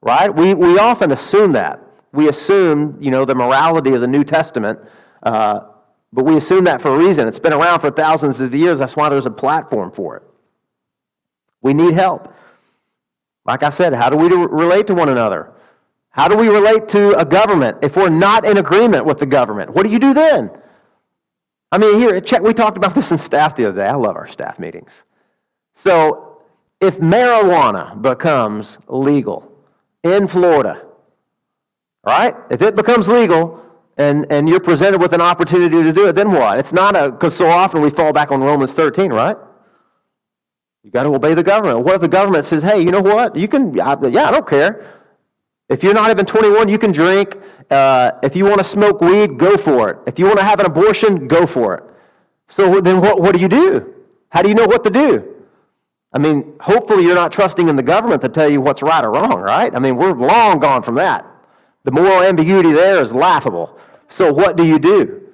Right? 0.00 0.34
We, 0.34 0.54
we 0.54 0.78
often 0.78 1.12
assume 1.12 1.52
that. 1.52 1.80
We 2.12 2.28
assume, 2.28 2.96
you 3.00 3.10
know, 3.10 3.24
the 3.24 3.34
morality 3.34 3.92
of 3.92 4.00
the 4.00 4.06
New 4.06 4.24
Testament, 4.24 4.78
uh, 5.22 5.60
but 6.12 6.24
we 6.24 6.36
assume 6.36 6.64
that 6.64 6.80
for 6.80 6.94
a 6.94 6.98
reason. 6.98 7.28
It's 7.28 7.38
been 7.38 7.52
around 7.52 7.80
for 7.80 7.90
thousands 7.90 8.40
of 8.40 8.54
years. 8.54 8.78
That's 8.78 8.96
why 8.96 9.08
there's 9.08 9.26
a 9.26 9.30
platform 9.30 9.92
for 9.92 10.16
it. 10.16 10.22
We 11.60 11.74
need 11.74 11.94
help. 11.94 12.34
Like 13.44 13.62
I 13.62 13.70
said, 13.70 13.92
how 13.92 14.08
do 14.08 14.16
we 14.16 14.28
relate 14.28 14.86
to 14.86 14.94
one 14.94 15.08
another? 15.08 15.52
How 16.10 16.28
do 16.28 16.36
we 16.36 16.48
relate 16.48 16.88
to 16.88 17.18
a 17.18 17.24
government 17.24 17.78
if 17.82 17.96
we're 17.96 18.08
not 18.08 18.46
in 18.46 18.56
agreement 18.58 19.04
with 19.04 19.18
the 19.18 19.26
government? 19.26 19.70
What 19.70 19.84
do 19.84 19.90
you 19.90 19.98
do 19.98 20.14
then? 20.14 20.50
I 21.70 21.78
mean, 21.78 21.98
here, 21.98 22.20
check, 22.20 22.42
we 22.42 22.54
talked 22.54 22.76
about 22.76 22.94
this 22.94 23.12
in 23.12 23.18
staff 23.18 23.54
the 23.54 23.68
other 23.68 23.82
day. 23.82 23.86
I 23.86 23.94
love 23.94 24.16
our 24.16 24.26
staff 24.26 24.58
meetings. 24.58 25.02
So, 25.78 26.40
if 26.80 26.98
marijuana 26.98 28.02
becomes 28.02 28.78
legal 28.88 29.48
in 30.02 30.26
Florida, 30.26 30.84
right? 32.04 32.34
If 32.50 32.62
it 32.62 32.74
becomes 32.74 33.08
legal 33.08 33.62
and, 33.96 34.26
and 34.28 34.48
you're 34.48 34.58
presented 34.58 35.00
with 35.00 35.12
an 35.12 35.20
opportunity 35.20 35.80
to 35.84 35.92
do 35.92 36.08
it, 36.08 36.14
then 36.14 36.32
what? 36.32 36.58
It's 36.58 36.72
not 36.72 36.96
a, 36.96 37.12
because 37.12 37.36
so 37.36 37.46
often 37.46 37.80
we 37.80 37.90
fall 37.90 38.12
back 38.12 38.32
on 38.32 38.42
Romans 38.42 38.74
13, 38.74 39.12
right? 39.12 39.36
You 40.82 40.90
got 40.90 41.04
to 41.04 41.14
obey 41.14 41.34
the 41.34 41.44
government. 41.44 41.84
What 41.84 41.94
if 41.94 42.00
the 42.00 42.08
government 42.08 42.44
says, 42.44 42.64
hey, 42.64 42.80
you 42.80 42.90
know 42.90 43.00
what? 43.00 43.36
You 43.36 43.46
can, 43.46 43.72
yeah, 43.72 43.90
I 43.92 44.32
don't 44.32 44.48
care. 44.48 44.84
If 45.68 45.84
you're 45.84 45.94
not 45.94 46.10
even 46.10 46.26
21, 46.26 46.68
you 46.68 46.80
can 46.80 46.90
drink. 46.90 47.36
Uh, 47.70 48.10
if 48.24 48.34
you 48.34 48.46
want 48.46 48.58
to 48.58 48.64
smoke 48.64 49.00
weed, 49.00 49.38
go 49.38 49.56
for 49.56 49.90
it. 49.90 49.98
If 50.08 50.18
you 50.18 50.24
want 50.24 50.38
to 50.38 50.44
have 50.44 50.58
an 50.58 50.66
abortion, 50.66 51.28
go 51.28 51.46
for 51.46 51.74
it. 51.76 51.84
So 52.48 52.80
then 52.80 53.00
what, 53.00 53.20
what 53.20 53.32
do 53.32 53.40
you 53.40 53.48
do? 53.48 53.94
How 54.30 54.42
do 54.42 54.48
you 54.48 54.56
know 54.56 54.66
what 54.66 54.82
to 54.82 54.90
do? 54.90 55.36
I 56.12 56.18
mean, 56.18 56.54
hopefully 56.60 57.04
you're 57.04 57.14
not 57.14 57.32
trusting 57.32 57.68
in 57.68 57.76
the 57.76 57.82
government 57.82 58.22
to 58.22 58.28
tell 58.28 58.48
you 58.48 58.60
what's 58.60 58.82
right 58.82 59.04
or 59.04 59.12
wrong, 59.12 59.40
right? 59.40 59.74
I 59.74 59.78
mean, 59.78 59.96
we're 59.96 60.12
long 60.12 60.58
gone 60.58 60.82
from 60.82 60.94
that. 60.94 61.26
The 61.84 61.92
moral 61.92 62.22
ambiguity 62.22 62.72
there 62.72 63.02
is 63.02 63.14
laughable. 63.14 63.78
So 64.08 64.32
what 64.32 64.56
do 64.56 64.66
you 64.66 64.78
do? 64.78 65.28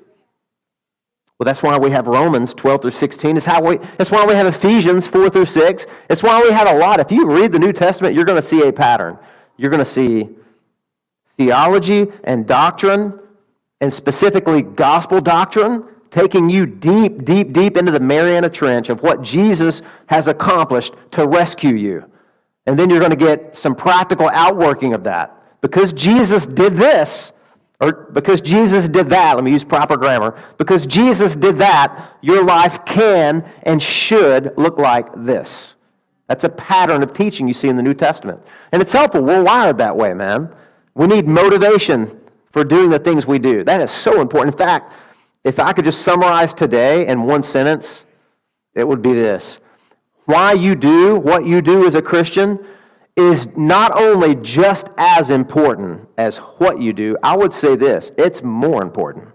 Well, 1.38 1.44
that's 1.44 1.62
why 1.62 1.76
we 1.78 1.90
have 1.90 2.06
Romans 2.06 2.54
12 2.54 2.82
through 2.82 2.90
16. 2.92 3.36
It's 3.36 3.46
how 3.46 3.62
we, 3.62 3.78
that's 3.98 4.10
why 4.10 4.24
we 4.24 4.34
have 4.34 4.46
Ephesians 4.46 5.06
4 5.06 5.30
through 5.30 5.46
6. 5.46 5.86
It's 6.08 6.22
why 6.22 6.42
we 6.42 6.50
have 6.50 6.68
a 6.68 6.78
lot. 6.78 7.00
If 7.00 7.10
you 7.10 7.26
read 7.26 7.52
the 7.52 7.58
New 7.58 7.72
Testament, 7.72 8.14
you're 8.14 8.24
going 8.24 8.40
to 8.40 8.46
see 8.46 8.68
a 8.68 8.72
pattern. 8.72 9.18
You're 9.56 9.70
going 9.70 9.80
to 9.80 9.84
see 9.84 10.28
theology 11.36 12.06
and 12.22 12.46
doctrine, 12.46 13.18
and 13.80 13.92
specifically 13.92 14.62
gospel 14.62 15.20
doctrine, 15.20 15.84
taking 16.14 16.48
you 16.48 16.64
deep, 16.64 17.24
deep, 17.24 17.52
deep 17.52 17.76
into 17.76 17.90
the 17.90 17.98
Mariana 17.98 18.48
Trench 18.48 18.88
of 18.88 19.02
what 19.02 19.20
Jesus 19.20 19.82
has 20.06 20.28
accomplished 20.28 20.94
to 21.10 21.26
rescue 21.26 21.74
you. 21.74 22.04
And 22.66 22.78
then 22.78 22.88
you're 22.88 23.00
going 23.00 23.10
to 23.10 23.16
get 23.16 23.56
some 23.56 23.74
practical 23.74 24.28
outworking 24.28 24.94
of 24.94 25.02
that. 25.04 25.36
Because 25.60 25.92
Jesus 25.92 26.46
did 26.46 26.76
this, 26.76 27.32
or 27.80 27.92
because 28.12 28.40
Jesus 28.40 28.88
did 28.88 29.08
that, 29.08 29.34
let 29.34 29.42
me 29.42 29.50
use 29.50 29.64
proper 29.64 29.96
grammar. 29.96 30.38
Because 30.56 30.86
Jesus 30.86 31.34
did 31.34 31.58
that, 31.58 32.16
your 32.22 32.44
life 32.44 32.84
can 32.84 33.44
and 33.64 33.82
should 33.82 34.56
look 34.56 34.78
like 34.78 35.08
this. 35.16 35.74
That's 36.28 36.44
a 36.44 36.48
pattern 36.48 37.02
of 37.02 37.12
teaching 37.12 37.48
you 37.48 37.54
see 37.54 37.68
in 37.68 37.74
the 37.74 37.82
New 37.82 37.92
Testament. 37.92 38.40
And 38.70 38.80
it's 38.80 38.92
helpful. 38.92 39.20
We're 39.20 39.42
wired 39.42 39.78
that 39.78 39.96
way, 39.96 40.14
man. 40.14 40.54
We 40.94 41.08
need 41.08 41.26
motivation 41.26 42.20
for 42.52 42.62
doing 42.62 42.88
the 42.88 43.00
things 43.00 43.26
we 43.26 43.40
do. 43.40 43.64
That 43.64 43.80
is 43.80 43.90
so 43.90 44.20
important. 44.20 44.54
In 44.54 44.58
fact, 44.58 44.92
if 45.44 45.58
I 45.58 45.72
could 45.72 45.84
just 45.84 46.02
summarize 46.02 46.54
today 46.54 47.06
in 47.06 47.22
one 47.22 47.42
sentence, 47.42 48.06
it 48.74 48.88
would 48.88 49.02
be 49.02 49.12
this 49.12 49.60
Why 50.24 50.52
you 50.52 50.74
do 50.74 51.16
what 51.16 51.46
you 51.46 51.60
do 51.62 51.86
as 51.86 51.94
a 51.94 52.02
Christian 52.02 52.58
is 53.16 53.48
not 53.56 53.96
only 53.96 54.34
just 54.34 54.88
as 54.96 55.30
important 55.30 56.08
as 56.18 56.38
what 56.38 56.80
you 56.80 56.92
do, 56.92 57.16
I 57.22 57.36
would 57.36 57.52
say 57.52 57.76
this 57.76 58.10
it's 58.16 58.42
more 58.42 58.82
important. 58.82 59.28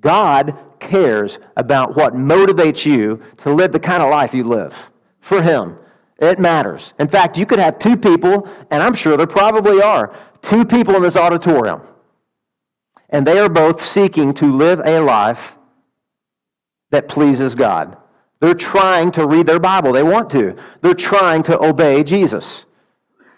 God 0.00 0.58
cares 0.80 1.38
about 1.56 1.96
what 1.96 2.14
motivates 2.14 2.84
you 2.84 3.22
to 3.38 3.54
live 3.54 3.72
the 3.72 3.80
kind 3.80 4.02
of 4.02 4.10
life 4.10 4.34
you 4.34 4.44
live 4.44 4.90
for 5.20 5.40
Him. 5.40 5.78
It 6.18 6.38
matters. 6.38 6.92
In 6.98 7.08
fact, 7.08 7.38
you 7.38 7.46
could 7.46 7.58
have 7.58 7.78
two 7.78 7.96
people, 7.96 8.48
and 8.70 8.82
I'm 8.82 8.94
sure 8.94 9.16
there 9.16 9.26
probably 9.26 9.80
are, 9.82 10.14
two 10.42 10.64
people 10.64 10.94
in 10.94 11.02
this 11.02 11.16
auditorium, 11.16 11.80
and 13.14 13.24
they 13.24 13.38
are 13.38 13.48
both 13.48 13.80
seeking 13.80 14.34
to 14.34 14.52
live 14.52 14.80
a 14.84 14.98
life 14.98 15.56
that 16.90 17.06
pleases 17.06 17.54
God. 17.54 17.96
They're 18.40 18.54
trying 18.54 19.12
to 19.12 19.24
read 19.24 19.46
their 19.46 19.60
Bible. 19.60 19.92
They 19.92 20.02
want 20.02 20.30
to. 20.30 20.56
They're 20.80 20.94
trying 20.94 21.44
to 21.44 21.62
obey 21.62 22.02
Jesus. 22.02 22.66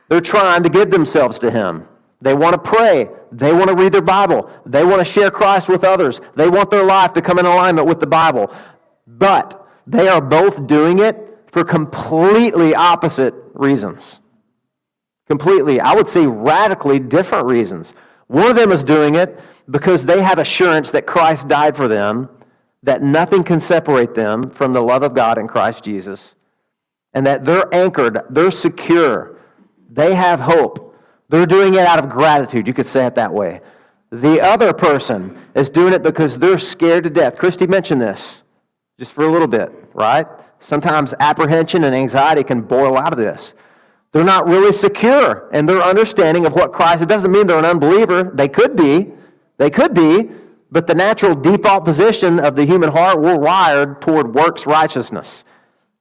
They're 0.08 0.22
trying 0.22 0.62
to 0.62 0.70
give 0.70 0.90
themselves 0.90 1.38
to 1.40 1.50
Him. 1.50 1.86
They 2.22 2.32
want 2.32 2.54
to 2.54 2.58
pray. 2.58 3.10
They 3.30 3.52
want 3.52 3.68
to 3.68 3.76
read 3.76 3.92
their 3.92 4.00
Bible. 4.00 4.50
They 4.64 4.82
want 4.82 5.00
to 5.00 5.04
share 5.04 5.30
Christ 5.30 5.68
with 5.68 5.84
others. 5.84 6.22
They 6.36 6.48
want 6.48 6.70
their 6.70 6.84
life 6.84 7.12
to 7.12 7.20
come 7.20 7.38
in 7.38 7.44
alignment 7.44 7.86
with 7.86 8.00
the 8.00 8.06
Bible. 8.06 8.50
But 9.06 9.62
they 9.86 10.08
are 10.08 10.22
both 10.22 10.66
doing 10.66 11.00
it 11.00 11.18
for 11.52 11.64
completely 11.64 12.74
opposite 12.74 13.34
reasons. 13.52 14.22
Completely, 15.26 15.80
I 15.80 15.94
would 15.94 16.08
say 16.08 16.26
radically 16.26 16.98
different 16.98 17.44
reasons. 17.44 17.92
One 18.28 18.50
of 18.50 18.56
them 18.56 18.72
is 18.72 18.82
doing 18.84 19.14
it 19.14 19.38
because 19.70 20.06
they 20.06 20.20
have 20.22 20.38
assurance 20.38 20.90
that 20.92 21.06
Christ 21.06 21.48
died 21.48 21.76
for 21.76 21.88
them, 21.88 22.28
that 22.82 23.02
nothing 23.02 23.42
can 23.44 23.60
separate 23.60 24.14
them 24.14 24.48
from 24.48 24.72
the 24.72 24.80
love 24.82 25.02
of 25.02 25.14
God 25.14 25.38
in 25.38 25.48
Christ 25.48 25.84
Jesus. 25.84 26.34
and 27.16 27.26
that 27.26 27.46
they're 27.46 27.74
anchored, 27.74 28.20
they're 28.28 28.50
secure, 28.50 29.38
they 29.90 30.14
have 30.14 30.38
hope. 30.38 30.94
They're 31.30 31.46
doing 31.46 31.72
it 31.74 31.80
out 31.80 31.98
of 31.98 32.10
gratitude. 32.10 32.68
You 32.68 32.74
could 32.74 32.84
say 32.84 33.06
it 33.06 33.14
that 33.14 33.32
way. 33.32 33.62
The 34.12 34.38
other 34.42 34.74
person 34.74 35.36
is 35.54 35.70
doing 35.70 35.94
it 35.94 36.02
because 36.02 36.38
they're 36.38 36.58
scared 36.58 37.04
to 37.04 37.10
death. 37.10 37.38
Christy 37.38 37.66
mentioned 37.66 38.02
this 38.02 38.44
just 38.98 39.12
for 39.12 39.24
a 39.24 39.30
little 39.30 39.48
bit, 39.48 39.72
right? 39.94 40.26
Sometimes 40.60 41.14
apprehension 41.18 41.84
and 41.84 41.94
anxiety 41.94 42.44
can 42.44 42.60
boil 42.60 42.98
out 42.98 43.12
of 43.14 43.18
this. 43.18 43.54
They're 44.16 44.24
not 44.24 44.48
really 44.48 44.72
secure 44.72 45.50
in 45.52 45.66
their 45.66 45.82
understanding 45.82 46.46
of 46.46 46.54
what 46.54 46.72
Christ. 46.72 47.02
It 47.02 47.06
doesn't 47.06 47.30
mean 47.30 47.46
they're 47.46 47.58
an 47.58 47.66
unbeliever. 47.66 48.24
They 48.32 48.48
could 48.48 48.74
be. 48.74 49.12
They 49.58 49.68
could 49.68 49.92
be. 49.92 50.30
But 50.72 50.86
the 50.86 50.94
natural 50.94 51.34
default 51.34 51.84
position 51.84 52.40
of 52.40 52.56
the 52.56 52.64
human 52.64 52.90
heart, 52.90 53.20
we're 53.20 53.36
wired 53.36 54.00
toward 54.00 54.34
works 54.34 54.66
righteousness. 54.66 55.44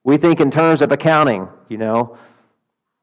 We 0.02 0.16
think 0.16 0.40
in 0.40 0.50
terms 0.50 0.80
of 0.80 0.92
accounting, 0.92 1.46
you 1.68 1.76
know. 1.76 2.16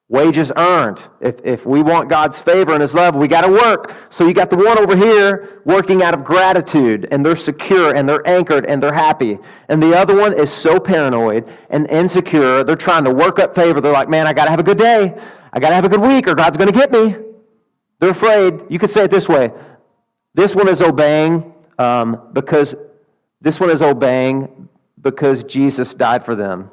Wages 0.10 0.52
earned. 0.56 1.02
If, 1.22 1.44
if 1.44 1.66
we 1.66 1.82
want 1.82 2.10
God's 2.10 2.38
favor 2.38 2.74
and 2.74 2.82
His 2.82 2.94
love, 2.94 3.16
we 3.16 3.28
got 3.28 3.42
to 3.42 3.52
work. 3.52 3.94
So 4.10 4.28
you 4.28 4.34
got 4.34 4.50
the 4.50 4.58
one 4.58 4.78
over 4.78 4.96
here 4.96 5.62
working 5.66 6.04
out 6.04 6.14
of 6.14 6.24
gratitude, 6.24 7.08
and 7.12 7.26
they're 7.26 7.36
secure, 7.36 7.96
and 7.96 8.08
they're 8.08 8.26
anchored, 8.28 8.66
and 8.66 8.84
they're 8.84 8.94
happy. 8.94 9.40
And 9.70 9.82
the 9.82 9.98
other 9.98 10.16
one 10.16 10.38
is 10.38 10.52
so 10.52 10.80
paranoid 10.80 11.48
and 11.70 11.90
insecure. 11.90 12.64
They're 12.64 12.76
trying 12.76 13.06
to 13.06 13.14
work 13.14 13.40
up 13.40 13.56
favor. 13.56 13.82
They're 13.82 13.94
like, 13.94 14.10
man, 14.10 14.28
I 14.28 14.34
got 14.34 14.46
to 14.46 14.52
have 14.52 14.60
a 14.60 14.64
good 14.64 14.78
day. 14.78 15.18
I 15.54 15.60
got 15.60 15.70
to 15.70 15.76
have 15.76 15.86
a 15.86 15.90
good 15.90 16.02
week, 16.02 16.28
or 16.28 16.36
God's 16.36 16.58
going 16.58 16.72
to 16.72 16.78
get 16.78 16.92
me. 16.92 17.16
They're 18.00 18.12
afraid. 18.12 18.64
You 18.70 18.80
could 18.80 18.90
say 18.90 19.06
it 19.06 19.12
this 19.12 19.30
way 19.30 19.52
this 20.36 20.56
one 20.56 20.68
is 20.68 20.82
obeying 20.82 21.54
um, 21.80 22.30
because 22.34 22.76
this 23.42 23.60
one 23.60 23.70
is 23.70 23.82
obeying 23.82 24.68
because 25.02 25.44
Jesus 25.44 25.94
died 25.94 26.26
for 26.26 26.36
them, 26.36 26.72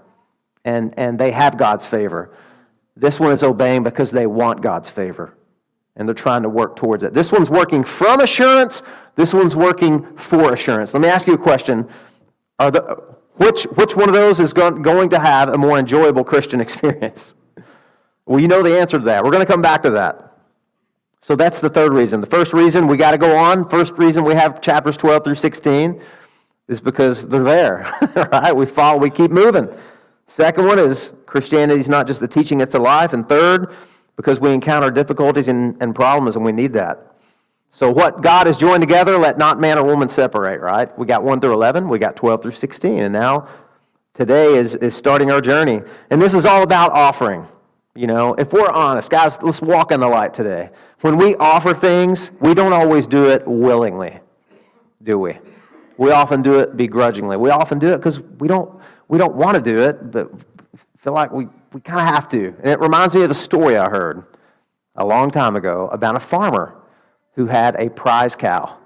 and, 0.65 0.95
and 0.97 1.19
they 1.19 1.31
have 1.31 1.57
God's 1.59 1.87
favor. 1.87 2.37
This 2.97 3.21
one 3.21 3.33
is 3.33 3.43
obeying 3.43 3.83
because 3.83 4.11
they 4.11 4.27
want 4.27 4.61
God's 4.61 4.91
favor 4.91 5.35
and 5.97 6.09
they're 6.09 6.15
trying 6.15 6.43
to 6.43 6.49
work 6.49 6.77
towards 6.77 7.05
it. 7.05 7.13
This 7.13 7.33
one's 7.33 7.51
working 7.51 7.85
from 7.85 8.21
assurance, 8.21 8.83
this 9.17 9.35
one's 9.35 9.57
working 9.57 10.17
for 10.17 10.53
assurance. 10.53 10.95
Let 10.95 11.01
me 11.01 11.09
ask 11.09 11.27
you 11.27 11.35
a 11.35 11.39
question. 11.39 11.89
Are 12.59 12.71
the, 12.71 13.03
which, 13.35 13.65
which 13.65 13.97
one 13.97 14.09
of 14.09 14.15
those 14.15 14.41
is 14.41 14.53
going 14.53 15.11
to 15.11 15.19
have 15.19 15.49
a 15.49 15.59
more 15.59 15.79
enjoyable 15.79 16.25
Christian 16.25 16.61
experience? 16.67 17.35
Well, 18.27 18.39
you 18.39 18.49
know 18.49 18.63
the 18.63 18.79
answer 18.79 18.99
to 18.99 19.05
that. 19.07 19.25
We're 19.25 19.31
going 19.31 19.45
to 19.45 19.51
come 19.51 19.63
back 19.63 19.83
to 19.83 19.91
that. 19.91 20.31
So 21.21 21.37
that's 21.37 21.61
the 21.61 21.69
third 21.69 21.93
reason. 21.93 22.21
The 22.21 22.27
first 22.27 22.53
reason 22.53 22.87
we 22.87 22.97
got 22.97 23.11
to 23.11 23.19
go 23.19 23.37
on, 23.37 23.69
first 23.69 23.95
reason 23.99 24.25
we 24.25 24.35
have 24.35 24.61
chapters 24.61 24.97
12 24.97 25.25
through 25.25 25.35
16 25.35 26.01
is 26.69 26.81
because 26.81 27.27
they're 27.27 27.43
there. 27.43 27.93
right? 28.33 28.55
We 28.55 28.65
follow, 28.65 28.99
we 28.99 29.11
keep 29.11 29.31
moving. 29.31 29.69
Second 30.31 30.67
one 30.67 30.79
is 30.79 31.13
Christianity 31.27 31.81
is 31.81 31.89
not 31.89 32.07
just 32.07 32.21
the 32.21 32.29
teaching, 32.29 32.61
it's 32.61 32.77
a 32.77 32.79
life. 32.79 33.15
And 33.15 33.29
third, 33.29 33.75
because 34.15 34.39
we 34.39 34.53
encounter 34.53 34.89
difficulties 34.89 35.49
and, 35.49 35.77
and 35.83 35.93
problems 35.93 36.37
and 36.37 36.45
we 36.45 36.53
need 36.53 36.73
that. 36.75 37.17
So, 37.71 37.91
what 37.91 38.23
God 38.23 38.47
has 38.47 38.57
joined 38.57 38.81
together, 38.81 39.19
let 39.19 39.39
not 39.39 39.59
man 39.59 39.77
or 39.77 39.85
woman 39.85 40.09
separate, 40.09 40.61
right? 40.61 40.97
We 40.97 41.05
got 41.05 41.25
1 41.25 41.41
through 41.41 41.55
11, 41.55 41.89
we 41.89 41.99
got 41.99 42.15
12 42.15 42.43
through 42.43 42.53
16, 42.53 43.01
and 43.01 43.13
now 43.13 43.49
today 44.15 44.55
is, 44.55 44.77
is 44.77 44.95
starting 44.95 45.33
our 45.33 45.41
journey. 45.41 45.83
And 46.11 46.23
this 46.23 46.35
is 46.35 46.47
all 46.47 46.63
about 46.63 46.93
offering. 46.93 47.45
You 47.97 48.07
know, 48.07 48.35
if 48.35 48.53
we're 48.53 48.71
honest, 48.71 49.11
guys, 49.11 49.43
let's 49.43 49.61
walk 49.61 49.91
in 49.91 49.99
the 49.99 50.09
light 50.09 50.33
today. 50.33 50.71
When 51.01 51.17
we 51.17 51.35
offer 51.37 51.75
things, 51.75 52.31
we 52.39 52.55
don't 52.55 52.73
always 52.73 53.09
do 53.09 53.29
it 53.31 53.43
willingly, 53.49 54.21
do 55.03 55.19
we? 55.19 55.39
We 55.97 56.13
often 56.13 56.41
do 56.41 56.61
it 56.61 56.77
begrudgingly. 56.77 57.37
We 57.37 57.51
often 57.51 57.81
do 57.81 57.93
it 57.93 57.97
because 57.97 58.21
we 58.21 58.47
don't 58.47 58.81
we 59.11 59.19
don't 59.19 59.35
want 59.35 59.57
to 59.57 59.61
do 59.61 59.81
it, 59.81 60.13
but 60.13 60.31
feel 60.99 61.13
like 61.13 61.33
we, 61.33 61.49
we 61.73 61.81
kind 61.81 61.99
of 61.99 62.07
have 62.07 62.29
to. 62.29 62.55
And 62.61 62.69
it 62.69 62.79
reminds 62.79 63.13
me 63.13 63.23
of 63.23 63.31
a 63.31 63.35
story 63.35 63.77
I 63.77 63.91
heard 63.91 64.25
a 64.95 65.05
long 65.05 65.33
time 65.33 65.57
ago 65.57 65.89
about 65.93 66.15
a 66.15 66.21
farmer 66.21 66.77
who 67.35 67.47
had 67.47 67.75
a 67.75 67.91
prize 67.91 68.37
cow. 68.37 68.79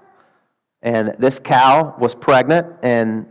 And 0.81 1.15
this 1.19 1.37
cow 1.37 1.95
was 1.99 2.15
pregnant 2.15 2.65
and 2.81 3.27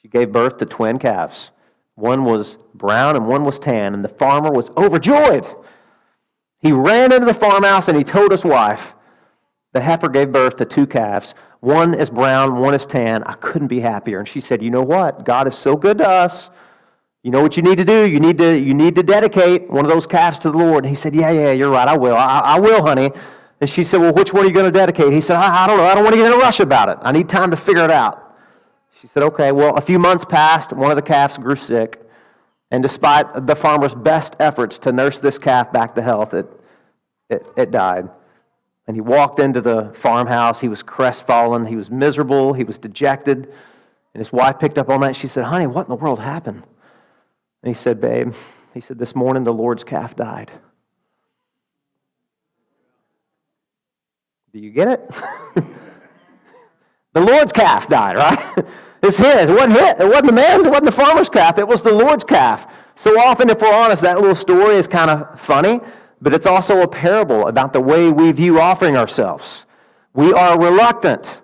she 0.00 0.08
gave 0.08 0.32
birth 0.32 0.56
to 0.56 0.64
twin 0.64 0.98
calves. 0.98 1.50
One 1.96 2.24
was 2.24 2.56
brown 2.74 3.16
and 3.16 3.26
one 3.26 3.44
was 3.44 3.58
tan, 3.58 3.92
and 3.92 4.02
the 4.02 4.08
farmer 4.08 4.50
was 4.50 4.70
overjoyed. 4.76 5.46
He 6.60 6.72
ran 6.72 7.12
into 7.12 7.26
the 7.26 7.34
farmhouse 7.34 7.88
and 7.88 7.98
he 7.98 8.04
told 8.04 8.30
his 8.30 8.44
wife, 8.44 8.94
The 9.74 9.80
heifer 9.80 10.08
gave 10.08 10.32
birth 10.32 10.56
to 10.56 10.64
two 10.64 10.86
calves. 10.86 11.34
One 11.60 11.94
is 11.94 12.08
brown, 12.08 12.56
one 12.56 12.74
is 12.74 12.86
tan. 12.86 13.24
I 13.24 13.34
couldn't 13.34 13.68
be 13.68 13.80
happier. 13.80 14.20
And 14.20 14.28
she 14.28 14.40
said, 14.40 14.62
You 14.62 14.70
know 14.70 14.82
what? 14.82 15.24
God 15.24 15.48
is 15.48 15.56
so 15.56 15.76
good 15.76 15.98
to 15.98 16.08
us. 16.08 16.50
You 17.24 17.32
know 17.32 17.42
what 17.42 17.56
you 17.56 17.62
need 17.62 17.76
to 17.78 17.84
do? 17.84 18.06
You 18.06 18.20
need 18.20 18.38
to, 18.38 18.58
you 18.58 18.74
need 18.74 18.94
to 18.94 19.02
dedicate 19.02 19.68
one 19.68 19.84
of 19.84 19.90
those 19.90 20.06
calves 20.06 20.38
to 20.40 20.50
the 20.52 20.56
Lord. 20.56 20.84
And 20.84 20.88
he 20.88 20.94
said, 20.94 21.16
Yeah, 21.16 21.30
yeah, 21.30 21.52
you're 21.52 21.70
right. 21.70 21.88
I 21.88 21.96
will. 21.96 22.16
I, 22.16 22.40
I 22.40 22.60
will, 22.60 22.86
honey. 22.86 23.10
And 23.60 23.68
she 23.68 23.82
said, 23.82 24.00
Well, 24.00 24.12
which 24.12 24.32
one 24.32 24.44
are 24.44 24.48
you 24.48 24.54
going 24.54 24.72
to 24.72 24.78
dedicate? 24.78 25.12
He 25.12 25.20
said, 25.20 25.36
I, 25.36 25.64
I 25.64 25.66
don't 25.66 25.78
know. 25.78 25.84
I 25.84 25.94
don't 25.94 26.04
want 26.04 26.14
to 26.14 26.20
get 26.20 26.32
in 26.32 26.38
a 26.38 26.40
rush 26.40 26.60
about 26.60 26.88
it. 26.88 26.98
I 27.02 27.10
need 27.10 27.28
time 27.28 27.50
to 27.50 27.56
figure 27.56 27.84
it 27.84 27.90
out. 27.90 28.36
She 29.00 29.08
said, 29.08 29.24
Okay. 29.24 29.50
Well, 29.50 29.74
a 29.76 29.80
few 29.80 29.98
months 29.98 30.24
passed. 30.24 30.72
One 30.72 30.90
of 30.90 30.96
the 30.96 31.02
calves 31.02 31.38
grew 31.38 31.56
sick. 31.56 32.00
And 32.70 32.82
despite 32.82 33.46
the 33.46 33.56
farmer's 33.56 33.94
best 33.94 34.36
efforts 34.38 34.78
to 34.78 34.92
nurse 34.92 35.18
this 35.18 35.38
calf 35.38 35.72
back 35.72 35.94
to 35.94 36.02
health, 36.02 36.34
it, 36.34 36.46
it, 37.30 37.46
it 37.56 37.70
died. 37.70 38.10
And 38.88 38.96
he 38.96 39.02
walked 39.02 39.38
into 39.38 39.60
the 39.60 39.90
farmhouse. 39.92 40.60
He 40.60 40.68
was 40.68 40.82
crestfallen. 40.82 41.66
He 41.66 41.76
was 41.76 41.90
miserable. 41.90 42.54
He 42.54 42.64
was 42.64 42.78
dejected. 42.78 43.44
And 44.14 44.20
his 44.20 44.32
wife 44.32 44.58
picked 44.58 44.78
up 44.78 44.88
on 44.88 45.02
that. 45.02 45.14
she 45.14 45.28
said, 45.28 45.44
Honey, 45.44 45.66
what 45.66 45.82
in 45.82 45.90
the 45.90 45.94
world 45.94 46.18
happened? 46.18 46.62
And 47.62 47.68
he 47.68 47.74
said, 47.74 48.00
Babe, 48.00 48.32
he 48.72 48.80
said, 48.80 48.98
This 48.98 49.14
morning 49.14 49.44
the 49.44 49.52
Lord's 49.52 49.84
calf 49.84 50.16
died. 50.16 50.50
Do 54.54 54.58
you 54.58 54.70
get 54.70 54.88
it? 54.88 55.10
the 57.12 57.20
Lord's 57.20 57.52
calf 57.52 57.90
died, 57.90 58.16
right? 58.16 58.64
it's 59.02 59.18
his. 59.18 59.50
It 59.50 59.52
wasn't 59.52 59.72
his. 59.72 59.94
It 60.00 60.08
wasn't 60.08 60.26
the 60.26 60.32
man's. 60.32 60.64
It 60.64 60.70
wasn't 60.70 60.86
the 60.86 60.92
farmer's 60.92 61.28
calf. 61.28 61.58
It 61.58 61.68
was 61.68 61.82
the 61.82 61.92
Lord's 61.92 62.24
calf. 62.24 62.72
So 62.94 63.20
often, 63.20 63.50
if 63.50 63.60
we're 63.60 63.70
honest, 63.70 64.00
that 64.00 64.18
little 64.18 64.34
story 64.34 64.76
is 64.76 64.88
kind 64.88 65.10
of 65.10 65.38
funny 65.38 65.80
but 66.20 66.34
it's 66.34 66.46
also 66.46 66.82
a 66.82 66.88
parable 66.88 67.46
about 67.46 67.72
the 67.72 67.80
way 67.80 68.10
we 68.10 68.32
view 68.32 68.60
offering 68.60 68.96
ourselves. 68.96 69.66
We 70.14 70.32
are 70.32 70.58
reluctant. 70.58 71.40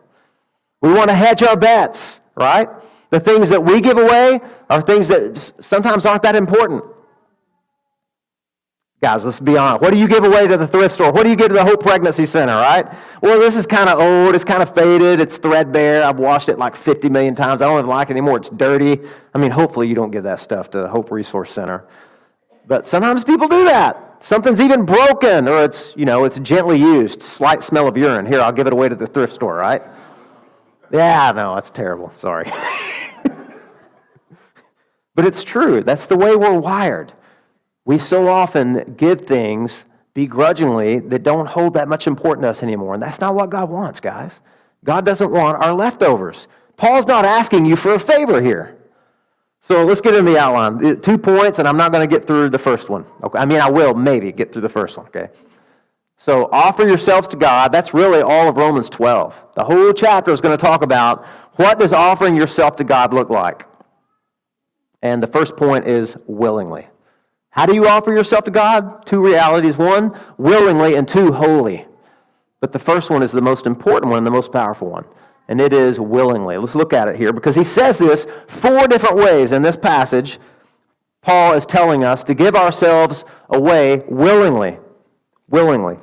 We 0.80 0.92
want 0.92 1.10
to 1.10 1.14
hedge 1.14 1.42
our 1.42 1.56
bets, 1.56 2.20
right? 2.34 2.68
The 3.10 3.20
things 3.20 3.48
that 3.50 3.62
we 3.62 3.80
give 3.80 3.98
away 3.98 4.40
are 4.68 4.82
things 4.82 5.08
that 5.08 5.52
sometimes 5.60 6.04
aren't 6.06 6.22
that 6.22 6.34
important. 6.34 6.84
Guys, 9.04 9.24
let's 9.24 9.38
be 9.38 9.56
honest. 9.56 9.82
What 9.82 9.92
do 9.92 9.98
you 9.98 10.08
give 10.08 10.24
away 10.24 10.48
to 10.48 10.56
the 10.56 10.66
thrift 10.66 10.94
store? 10.94 11.12
What 11.12 11.24
do 11.24 11.28
you 11.28 11.36
give 11.36 11.48
to 11.48 11.54
the 11.54 11.64
Hope 11.64 11.82
Pregnancy 11.82 12.24
Center, 12.24 12.54
right? 12.54 12.90
Well, 13.20 13.38
this 13.38 13.54
is 13.54 13.66
kind 13.66 13.90
of 13.90 14.00
old. 14.00 14.34
It's 14.34 14.44
kind 14.44 14.62
of 14.62 14.74
faded. 14.74 15.20
It's 15.20 15.36
threadbare. 15.36 16.02
I've 16.02 16.18
washed 16.18 16.48
it 16.48 16.58
like 16.58 16.74
50 16.74 17.10
million 17.10 17.34
times. 17.34 17.60
I 17.60 17.66
don't 17.66 17.78
even 17.78 17.90
like 17.90 18.08
it 18.08 18.12
anymore. 18.12 18.38
It's 18.38 18.48
dirty. 18.48 18.98
I 19.34 19.38
mean, 19.38 19.50
hopefully 19.50 19.88
you 19.88 19.94
don't 19.94 20.10
give 20.10 20.22
that 20.22 20.40
stuff 20.40 20.70
to 20.70 20.78
the 20.78 20.88
Hope 20.88 21.10
Resource 21.10 21.52
Center. 21.52 21.84
But 22.66 22.86
sometimes 22.86 23.24
people 23.24 23.46
do 23.46 23.64
that. 23.66 24.13
Something's 24.24 24.62
even 24.62 24.86
broken, 24.86 25.46
or 25.48 25.62
it's, 25.62 25.92
you 25.96 26.06
know, 26.06 26.24
it's 26.24 26.40
gently 26.40 26.78
used. 26.78 27.22
Slight 27.22 27.62
smell 27.62 27.86
of 27.86 27.94
urine. 27.94 28.24
Here, 28.24 28.40
I'll 28.40 28.52
give 28.52 28.66
it 28.66 28.72
away 28.72 28.88
to 28.88 28.94
the 28.94 29.06
thrift 29.06 29.34
store, 29.34 29.56
right? 29.56 29.82
Yeah, 30.90 31.30
no, 31.36 31.54
that's 31.54 31.68
terrible. 31.68 32.10
Sorry. 32.14 32.50
but 35.14 35.26
it's 35.26 35.44
true. 35.44 35.82
That's 35.82 36.06
the 36.06 36.16
way 36.16 36.34
we're 36.36 36.58
wired. 36.58 37.12
We 37.84 37.98
so 37.98 38.28
often 38.28 38.94
give 38.96 39.26
things 39.26 39.84
begrudgingly 40.14 41.00
that 41.00 41.22
don't 41.22 41.46
hold 41.46 41.74
that 41.74 41.86
much 41.86 42.06
importance 42.06 42.44
to 42.44 42.48
us 42.48 42.62
anymore. 42.62 42.94
And 42.94 43.02
that's 43.02 43.20
not 43.20 43.34
what 43.34 43.50
God 43.50 43.68
wants, 43.68 44.00
guys. 44.00 44.40
God 44.84 45.04
doesn't 45.04 45.32
want 45.32 45.62
our 45.62 45.74
leftovers. 45.74 46.48
Paul's 46.78 47.06
not 47.06 47.26
asking 47.26 47.66
you 47.66 47.76
for 47.76 47.92
a 47.92 48.00
favor 48.00 48.40
here. 48.40 48.74
So 49.64 49.82
let's 49.82 50.02
get 50.02 50.14
into 50.14 50.30
the 50.30 50.38
outline. 50.38 50.84
Uh, 50.84 50.94
two 50.94 51.16
points, 51.16 51.58
and 51.58 51.66
I'm 51.66 51.78
not 51.78 51.90
going 51.90 52.06
to 52.06 52.16
get 52.16 52.26
through 52.26 52.50
the 52.50 52.58
first 52.58 52.90
one. 52.90 53.06
Okay? 53.22 53.38
I 53.38 53.46
mean, 53.46 53.60
I 53.60 53.70
will 53.70 53.94
maybe 53.94 54.30
get 54.30 54.52
through 54.52 54.60
the 54.60 54.68
first 54.68 54.98
one. 54.98 55.06
Okay. 55.06 55.28
So 56.18 56.50
offer 56.52 56.86
yourselves 56.86 57.28
to 57.28 57.38
God. 57.38 57.72
That's 57.72 57.94
really 57.94 58.20
all 58.20 58.46
of 58.46 58.58
Romans 58.58 58.90
12. 58.90 59.34
The 59.54 59.64
whole 59.64 59.94
chapter 59.94 60.32
is 60.32 60.42
going 60.42 60.54
to 60.54 60.62
talk 60.62 60.82
about 60.82 61.24
what 61.54 61.78
does 61.78 61.94
offering 61.94 62.36
yourself 62.36 62.76
to 62.76 62.84
God 62.84 63.14
look 63.14 63.30
like. 63.30 63.66
And 65.00 65.22
the 65.22 65.28
first 65.28 65.56
point 65.56 65.86
is 65.86 66.14
willingly. 66.26 66.86
How 67.48 67.64
do 67.64 67.74
you 67.74 67.88
offer 67.88 68.12
yourself 68.12 68.44
to 68.44 68.50
God? 68.50 69.06
Two 69.06 69.24
realities. 69.24 69.78
One, 69.78 70.14
willingly, 70.36 70.96
and 70.96 71.08
two, 71.08 71.32
holy. 71.32 71.86
But 72.60 72.72
the 72.72 72.78
first 72.78 73.08
one 73.08 73.22
is 73.22 73.32
the 73.32 73.40
most 73.40 73.64
important 73.64 74.10
one 74.10 74.18
and 74.18 74.26
the 74.26 74.30
most 74.30 74.52
powerful 74.52 74.90
one 74.90 75.06
and 75.48 75.60
it 75.60 75.72
is 75.72 76.00
willingly. 76.00 76.56
Let's 76.56 76.74
look 76.74 76.92
at 76.92 77.08
it 77.08 77.16
here 77.16 77.32
because 77.32 77.54
he 77.54 77.64
says 77.64 77.98
this 77.98 78.26
four 78.48 78.86
different 78.88 79.16
ways 79.16 79.52
in 79.52 79.62
this 79.62 79.76
passage. 79.76 80.38
Paul 81.22 81.54
is 81.54 81.66
telling 81.66 82.04
us 82.04 82.24
to 82.24 82.34
give 82.34 82.54
ourselves 82.54 83.24
away 83.48 84.02
willingly. 84.08 84.78
Willingly. 85.48 85.96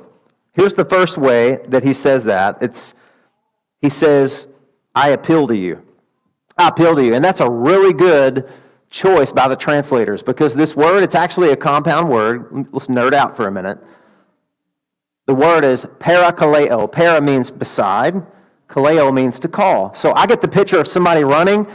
Here's 0.52 0.74
the 0.74 0.84
first 0.84 1.16
way 1.16 1.56
that 1.68 1.82
he 1.82 1.92
says 1.92 2.24
that. 2.24 2.58
It's 2.60 2.94
he 3.80 3.88
says, 3.88 4.46
I 4.94 5.10
appeal 5.10 5.46
to 5.48 5.56
you. 5.56 5.82
I 6.56 6.68
appeal 6.68 6.94
to 6.94 7.04
you. 7.04 7.14
And 7.14 7.24
that's 7.24 7.40
a 7.40 7.50
really 7.50 7.92
good 7.92 8.48
choice 8.90 9.32
by 9.32 9.48
the 9.48 9.56
translators 9.56 10.22
because 10.22 10.54
this 10.54 10.76
word, 10.76 11.02
it's 11.02 11.14
actually 11.14 11.50
a 11.50 11.56
compound 11.56 12.08
word. 12.08 12.68
Let's 12.72 12.86
nerd 12.86 13.12
out 13.12 13.36
for 13.36 13.48
a 13.48 13.50
minute. 13.50 13.78
The 15.26 15.34
word 15.34 15.64
is 15.64 15.84
parakaleo. 15.84 16.90
Para 16.90 17.20
means 17.20 17.50
beside, 17.50 18.22
kaleo 18.72 19.12
means 19.12 19.38
to 19.40 19.48
call. 19.48 19.94
So 19.94 20.14
I 20.14 20.26
get 20.26 20.40
the 20.40 20.48
picture 20.48 20.78
of 20.78 20.88
somebody 20.88 21.24
running, 21.24 21.66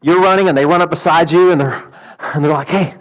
you're 0.00 0.20
running, 0.20 0.48
and 0.48 0.56
they 0.56 0.64
run 0.64 0.80
up 0.80 0.88
beside 0.88 1.30
you, 1.30 1.52
and 1.52 1.60
they're, 1.60 1.92
and 2.34 2.42
they're 2.42 2.52
like, 2.52 2.68
hey, 2.68 2.94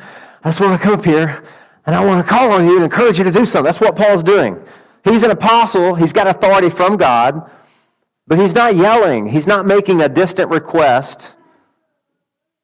I 0.44 0.50
just 0.50 0.60
want 0.60 0.80
to 0.80 0.84
come 0.84 1.00
up 1.00 1.06
here, 1.06 1.44
and 1.86 1.96
I 1.96 2.04
want 2.06 2.26
to 2.26 2.30
call 2.30 2.52
on 2.52 2.66
you 2.66 2.76
and 2.76 2.84
encourage 2.84 3.18
you 3.18 3.24
to 3.24 3.32
do 3.32 3.46
something. 3.46 3.66
That's 3.66 3.80
what 3.80 3.96
Paul's 3.96 4.24
doing. 4.24 4.62
He's 5.06 5.24
an 5.24 5.32
apostle, 5.32 5.96
he's 5.96 6.12
got 6.12 6.28
authority 6.28 6.70
from 6.70 6.98
God, 6.98 7.50
but 8.28 8.38
he's 8.38 8.54
not 8.54 8.76
yelling, 8.76 9.28
he's 9.28 9.48
not 9.48 9.66
making 9.66 10.02
a 10.02 10.10
distant 10.10 10.52
request. 10.52 11.36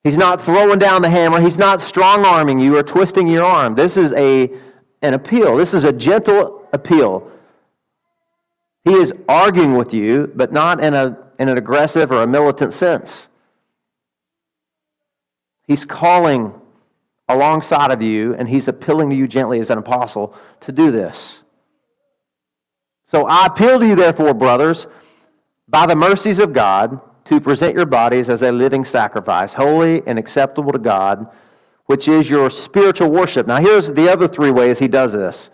He's 0.03 0.19
not 0.19 0.39
throwing 0.39 0.77
down 0.77 1.01
the 1.01 1.09
hammer. 1.09 1.41
He's 1.41 1.57
not 1.57 1.81
strong 1.81 2.25
arming 2.25 2.59
you 2.59 2.77
or 2.77 2.83
twisting 2.83 3.25
your 3.27 3.43
arm. 3.43 3.73
This 3.73 3.97
is 3.97 4.13
a, 4.13 4.51
an 5.01 5.15
appeal. 5.15 5.57
This 5.57 5.73
is 5.73 5.83
a 5.83 5.91
gentle 5.91 6.69
appeal. 6.73 7.31
He 8.85 8.93
is 8.93 9.13
arguing 9.27 9.75
with 9.75 9.93
you, 9.93 10.31
but 10.35 10.53
not 10.53 10.79
in, 10.79 10.93
a, 10.93 11.17
in 11.39 11.49
an 11.49 11.57
aggressive 11.57 12.11
or 12.11 12.21
a 12.21 12.27
militant 12.27 12.71
sense. 12.71 13.27
He's 15.67 15.83
calling 15.83 16.53
alongside 17.27 17.91
of 17.91 18.03
you, 18.03 18.35
and 18.35 18.47
he's 18.47 18.67
appealing 18.67 19.09
to 19.09 19.15
you 19.15 19.27
gently 19.27 19.59
as 19.59 19.71
an 19.71 19.79
apostle 19.79 20.35
to 20.61 20.71
do 20.71 20.91
this. 20.91 21.43
So 23.05 23.25
I 23.25 23.47
appeal 23.47 23.79
to 23.79 23.87
you, 23.87 23.95
therefore, 23.95 24.35
brothers, 24.35 24.85
by 25.67 25.87
the 25.87 25.95
mercies 25.95 26.37
of 26.37 26.53
God, 26.53 27.01
to 27.25 27.41
present 27.41 27.75
your 27.75 27.87
bodies 27.87 28.29
as 28.29 28.43
a 28.43 28.51
living 28.51 28.85
sacrifice, 28.85 29.55
holy 29.55 30.03
and 30.05 30.19
acceptable 30.19 30.71
to 30.71 30.77
God, 30.77 31.25
which 31.87 32.07
is 32.07 32.29
your 32.29 32.51
spiritual 32.51 33.09
worship. 33.09 33.47
Now, 33.47 33.57
here's 33.57 33.91
the 33.91 34.11
other 34.11 34.27
three 34.27 34.51
ways 34.51 34.77
he 34.77 34.87
does 34.87 35.13
this. 35.13 35.49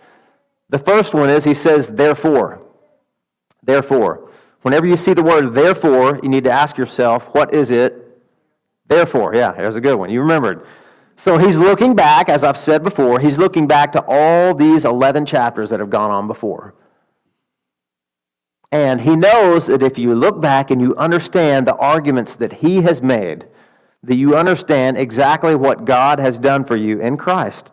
The 0.68 0.78
first 0.78 1.14
one 1.14 1.30
is 1.30 1.44
he 1.44 1.54
says, 1.54 1.88
therefore. 1.88 2.62
Therefore. 3.62 4.28
Whenever 4.62 4.86
you 4.86 4.96
see 4.96 5.12
the 5.12 5.22
word 5.22 5.54
therefore, 5.54 6.20
you 6.22 6.28
need 6.28 6.44
to 6.44 6.50
ask 6.50 6.76
yourself, 6.76 7.34
what 7.34 7.52
is 7.52 7.70
it? 7.70 8.20
Therefore. 8.86 9.34
Yeah, 9.34 9.54
here's 9.54 9.76
a 9.76 9.80
good 9.80 9.96
one. 9.96 10.10
You 10.10 10.20
remembered. 10.20 10.64
So 11.16 11.38
he's 11.38 11.58
looking 11.58 11.94
back, 11.94 12.28
as 12.28 12.42
I've 12.42 12.56
said 12.56 12.82
before, 12.82 13.20
he's 13.20 13.38
looking 13.38 13.66
back 13.66 13.92
to 13.92 14.04
all 14.06 14.54
these 14.54 14.84
11 14.84 15.26
chapters 15.26 15.70
that 15.70 15.80
have 15.80 15.90
gone 15.90 16.10
on 16.10 16.26
before. 16.26 16.74
And 18.70 19.02
he 19.02 19.14
knows 19.14 19.66
that 19.66 19.82
if 19.82 19.98
you 19.98 20.14
look 20.14 20.40
back 20.40 20.70
and 20.70 20.80
you 20.80 20.96
understand 20.96 21.66
the 21.66 21.76
arguments 21.76 22.34
that 22.36 22.54
he 22.54 22.80
has 22.82 23.02
made, 23.02 23.46
that 24.02 24.16
you 24.16 24.36
understand 24.36 24.96
exactly 24.96 25.54
what 25.54 25.84
God 25.84 26.18
has 26.18 26.38
done 26.38 26.64
for 26.64 26.74
you 26.74 27.00
in 27.00 27.16
Christ. 27.16 27.70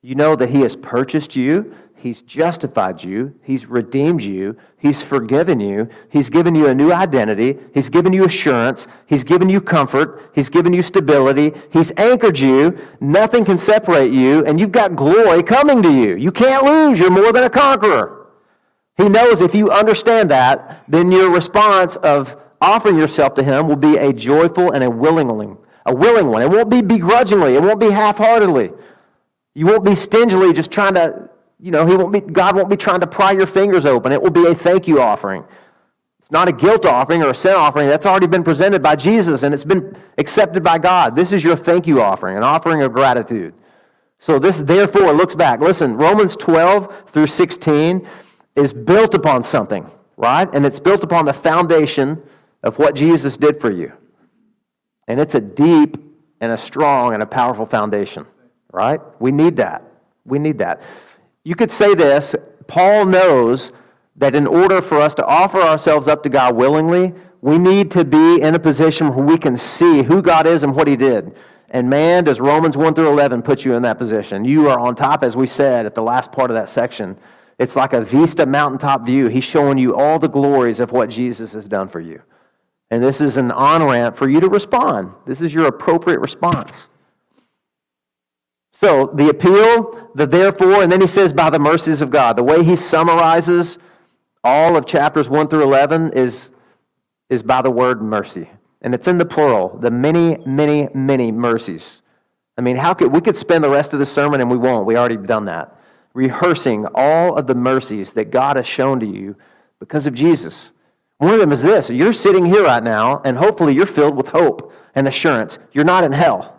You 0.00 0.14
know 0.14 0.34
that 0.34 0.50
he 0.50 0.62
has 0.62 0.74
purchased 0.74 1.36
you, 1.36 1.76
He's 2.02 2.22
justified 2.22 3.04
you. 3.04 3.32
He's 3.44 3.66
redeemed 3.66 4.22
you. 4.22 4.56
He's 4.76 5.00
forgiven 5.00 5.60
you. 5.60 5.88
He's 6.08 6.28
given 6.28 6.52
you 6.52 6.66
a 6.66 6.74
new 6.74 6.92
identity. 6.92 7.56
He's 7.72 7.88
given 7.88 8.12
you 8.12 8.24
assurance. 8.24 8.88
He's 9.06 9.22
given 9.22 9.48
you 9.48 9.60
comfort. 9.60 10.32
He's 10.34 10.50
given 10.50 10.72
you 10.72 10.82
stability. 10.82 11.52
He's 11.70 11.92
anchored 11.96 12.40
you. 12.40 12.76
Nothing 13.00 13.44
can 13.44 13.56
separate 13.56 14.10
you, 14.10 14.44
and 14.46 14.58
you've 14.58 14.72
got 14.72 14.96
glory 14.96 15.44
coming 15.44 15.80
to 15.80 15.92
you. 15.92 16.16
You 16.16 16.32
can't 16.32 16.64
lose. 16.64 16.98
You're 16.98 17.08
more 17.08 17.32
than 17.32 17.44
a 17.44 17.50
conqueror. 17.50 18.26
He 18.96 19.08
knows 19.08 19.40
if 19.40 19.54
you 19.54 19.70
understand 19.70 20.28
that, 20.32 20.82
then 20.88 21.12
your 21.12 21.30
response 21.30 21.94
of 21.94 22.36
offering 22.60 22.98
yourself 22.98 23.34
to 23.34 23.44
Him 23.44 23.68
will 23.68 23.76
be 23.76 23.96
a 23.96 24.12
joyful 24.12 24.72
and 24.72 24.82
a 24.82 24.90
willing 24.90 25.28
one. 25.28 25.56
A 25.86 25.94
willing 25.94 26.26
one. 26.26 26.42
It 26.42 26.50
won't 26.50 26.68
be 26.68 26.82
begrudgingly. 26.82 27.54
It 27.54 27.62
won't 27.62 27.78
be 27.78 27.90
half-heartedly. 27.90 28.72
You 29.54 29.66
won't 29.66 29.84
be 29.84 29.94
stingily 29.94 30.52
just 30.52 30.72
trying 30.72 30.94
to 30.94 31.30
you 31.62 31.70
know, 31.70 31.86
he 31.86 31.94
won't 31.94 32.12
be, 32.12 32.20
God 32.20 32.56
won't 32.56 32.68
be 32.68 32.76
trying 32.76 32.98
to 33.00 33.06
pry 33.06 33.30
your 33.30 33.46
fingers 33.46 33.86
open. 33.86 34.10
It 34.10 34.20
will 34.20 34.30
be 34.30 34.46
a 34.46 34.54
thank 34.54 34.88
you 34.88 35.00
offering. 35.00 35.44
It's 36.18 36.32
not 36.32 36.48
a 36.48 36.52
guilt 36.52 36.84
offering 36.84 37.22
or 37.22 37.30
a 37.30 37.34
sin 37.36 37.54
offering. 37.54 37.88
That's 37.88 38.04
already 38.04 38.26
been 38.26 38.42
presented 38.42 38.82
by 38.82 38.96
Jesus 38.96 39.44
and 39.44 39.54
it's 39.54 39.62
been 39.62 39.96
accepted 40.18 40.64
by 40.64 40.78
God. 40.78 41.14
This 41.14 41.32
is 41.32 41.44
your 41.44 41.54
thank 41.54 41.86
you 41.86 42.02
offering, 42.02 42.36
an 42.36 42.42
offering 42.42 42.82
of 42.82 42.92
gratitude. 42.92 43.54
So 44.18 44.40
this 44.40 44.58
therefore 44.58 45.12
looks 45.12 45.36
back. 45.36 45.60
Listen, 45.60 45.96
Romans 45.96 46.34
12 46.34 47.10
through 47.10 47.28
16 47.28 48.08
is 48.56 48.72
built 48.72 49.14
upon 49.14 49.44
something, 49.44 49.88
right? 50.16 50.52
And 50.52 50.66
it's 50.66 50.80
built 50.80 51.04
upon 51.04 51.26
the 51.26 51.32
foundation 51.32 52.20
of 52.64 52.76
what 52.80 52.96
Jesus 52.96 53.36
did 53.36 53.60
for 53.60 53.70
you. 53.70 53.92
And 55.06 55.20
it's 55.20 55.36
a 55.36 55.40
deep 55.40 55.96
and 56.40 56.50
a 56.50 56.58
strong 56.58 57.14
and 57.14 57.22
a 57.22 57.26
powerful 57.26 57.66
foundation, 57.66 58.26
right? 58.72 59.00
We 59.20 59.30
need 59.30 59.56
that. 59.58 59.84
We 60.24 60.40
need 60.40 60.58
that. 60.58 60.82
You 61.44 61.54
could 61.54 61.70
say 61.70 61.94
this 61.94 62.34
Paul 62.66 63.06
knows 63.06 63.72
that 64.16 64.34
in 64.34 64.46
order 64.46 64.82
for 64.82 65.00
us 65.00 65.14
to 65.16 65.26
offer 65.26 65.60
ourselves 65.60 66.08
up 66.08 66.22
to 66.22 66.28
God 66.28 66.54
willingly, 66.54 67.14
we 67.40 67.58
need 67.58 67.90
to 67.92 68.04
be 68.04 68.40
in 68.40 68.54
a 68.54 68.58
position 68.58 69.14
where 69.14 69.24
we 69.24 69.38
can 69.38 69.56
see 69.56 70.02
who 70.02 70.22
God 70.22 70.46
is 70.46 70.62
and 70.62 70.74
what 70.74 70.86
He 70.86 70.96
did. 70.96 71.34
And 71.70 71.88
man, 71.88 72.24
does 72.24 72.38
Romans 72.38 72.76
1 72.76 72.94
through 72.94 73.08
11 73.08 73.42
put 73.42 73.64
you 73.64 73.74
in 73.74 73.82
that 73.82 73.98
position. 73.98 74.44
You 74.44 74.68
are 74.68 74.78
on 74.78 74.94
top, 74.94 75.24
as 75.24 75.36
we 75.36 75.46
said 75.46 75.86
at 75.86 75.94
the 75.94 76.02
last 76.02 76.30
part 76.30 76.50
of 76.50 76.54
that 76.54 76.68
section. 76.68 77.16
It's 77.58 77.76
like 77.76 77.94
a 77.94 78.02
vista 78.02 78.44
mountaintop 78.44 79.06
view. 79.06 79.28
He's 79.28 79.44
showing 79.44 79.78
you 79.78 79.96
all 79.96 80.18
the 80.18 80.28
glories 80.28 80.80
of 80.80 80.92
what 80.92 81.08
Jesus 81.08 81.52
has 81.52 81.66
done 81.66 81.88
for 81.88 82.00
you. 82.00 82.22
And 82.90 83.02
this 83.02 83.22
is 83.22 83.38
an 83.38 83.50
on 83.50 83.82
ramp 83.82 84.16
for 84.16 84.28
you 84.28 84.38
to 84.40 84.48
respond. 84.48 85.12
This 85.26 85.40
is 85.40 85.54
your 85.54 85.66
appropriate 85.66 86.20
response. 86.20 86.88
So 88.82 89.12
the 89.14 89.28
appeal, 89.28 90.10
the 90.16 90.26
therefore, 90.26 90.82
and 90.82 90.90
then 90.90 91.00
he 91.00 91.06
says 91.06 91.32
by 91.32 91.50
the 91.50 91.58
mercies 91.60 92.02
of 92.02 92.10
God. 92.10 92.36
The 92.36 92.42
way 92.42 92.64
he 92.64 92.74
summarizes 92.74 93.78
all 94.42 94.76
of 94.76 94.86
chapters 94.86 95.30
1 95.30 95.46
through 95.46 95.62
11 95.62 96.14
is, 96.14 96.50
is 97.30 97.44
by 97.44 97.62
the 97.62 97.70
word 97.70 98.02
mercy. 98.02 98.50
And 98.80 98.92
it's 98.92 99.06
in 99.06 99.18
the 99.18 99.24
plural, 99.24 99.78
the 99.78 99.92
many, 99.92 100.36
many, 100.44 100.88
many 100.94 101.30
mercies. 101.30 102.02
I 102.58 102.60
mean, 102.60 102.74
how 102.74 102.92
could 102.92 103.12
we 103.12 103.20
could 103.20 103.36
spend 103.36 103.62
the 103.62 103.70
rest 103.70 103.92
of 103.92 104.00
the 104.00 104.06
sermon 104.06 104.40
and 104.40 104.50
we 104.50 104.56
won't. 104.56 104.84
We 104.84 104.96
already 104.96 105.16
done 105.16 105.44
that. 105.44 105.78
Rehearsing 106.12 106.86
all 106.96 107.36
of 107.36 107.46
the 107.46 107.54
mercies 107.54 108.12
that 108.14 108.32
God 108.32 108.56
has 108.56 108.66
shown 108.66 108.98
to 108.98 109.06
you 109.06 109.36
because 109.78 110.08
of 110.08 110.14
Jesus. 110.14 110.72
One 111.18 111.32
of 111.32 111.38
them 111.38 111.52
is 111.52 111.62
this 111.62 111.88
you're 111.88 112.12
sitting 112.12 112.44
here 112.44 112.64
right 112.64 112.82
now, 112.82 113.22
and 113.24 113.36
hopefully 113.36 113.74
you're 113.74 113.86
filled 113.86 114.16
with 114.16 114.26
hope 114.26 114.74
and 114.96 115.06
assurance. 115.06 115.60
You're 115.70 115.84
not 115.84 116.02
in 116.02 116.10
hell. 116.10 116.58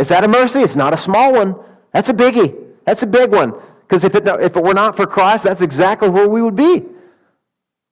Is 0.00 0.08
that 0.08 0.24
a 0.24 0.28
mercy? 0.28 0.60
It's 0.60 0.76
not 0.76 0.94
a 0.94 0.96
small 0.96 1.32
one. 1.32 1.54
That's 1.92 2.08
a 2.08 2.14
biggie. 2.14 2.56
That's 2.86 3.02
a 3.02 3.06
big 3.06 3.30
one. 3.32 3.52
Because 3.82 4.02
if 4.02 4.14
it, 4.14 4.26
if 4.26 4.56
it 4.56 4.64
were 4.64 4.72
not 4.72 4.96
for 4.96 5.06
Christ, 5.06 5.44
that's 5.44 5.60
exactly 5.60 6.08
where 6.08 6.26
we 6.26 6.40
would 6.40 6.56
be. 6.56 6.86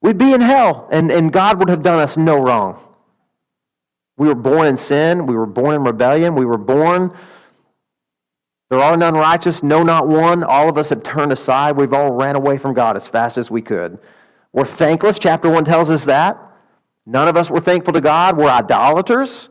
We'd 0.01 0.17
be 0.17 0.33
in 0.33 0.41
hell, 0.41 0.89
and, 0.91 1.11
and 1.11 1.33
God 1.33 1.59
would 1.59 1.69
have 1.69 1.83
done 1.83 1.99
us 1.99 2.17
no 2.17 2.41
wrong. 2.41 2.83
We 4.17 4.27
were 4.29 4.35
born 4.35 4.67
in 4.69 4.77
sin. 4.77 5.27
We 5.27 5.37
were 5.37 5.47
born 5.47 5.75
in 5.75 5.85
rebellion. 5.85 6.35
We 6.35 6.47
were 6.47 6.57
born. 6.57 7.13
There 8.71 8.81
are 8.81 8.97
none 8.97 9.15
righteous, 9.15 9.63
no, 9.63 9.83
not 9.83 10.09
one. 10.09 10.43
All 10.43 10.69
of 10.69 10.79
us 10.79 10.89
have 10.91 11.03
turned 11.03 11.33
aside. 11.33 11.77
We've 11.77 11.93
all 11.93 12.13
ran 12.13 12.37
away 12.37 12.59
from 12.59 12.75
God 12.75 12.97
as 12.97 13.07
fast 13.07 13.37
as 13.37 13.51
we 13.51 13.61
could. 13.61 13.99
We're 14.53 14.67
thankless. 14.67 15.19
Chapter 15.19 15.51
1 15.51 15.65
tells 15.65 15.91
us 15.91 16.05
that. 16.07 16.39
None 17.05 17.29
of 17.29 17.37
us 17.37 17.51
were 17.51 17.61
thankful 17.61 17.93
to 17.93 18.01
God. 18.01 18.37
We're 18.37 18.49
idolaters. 18.49 19.51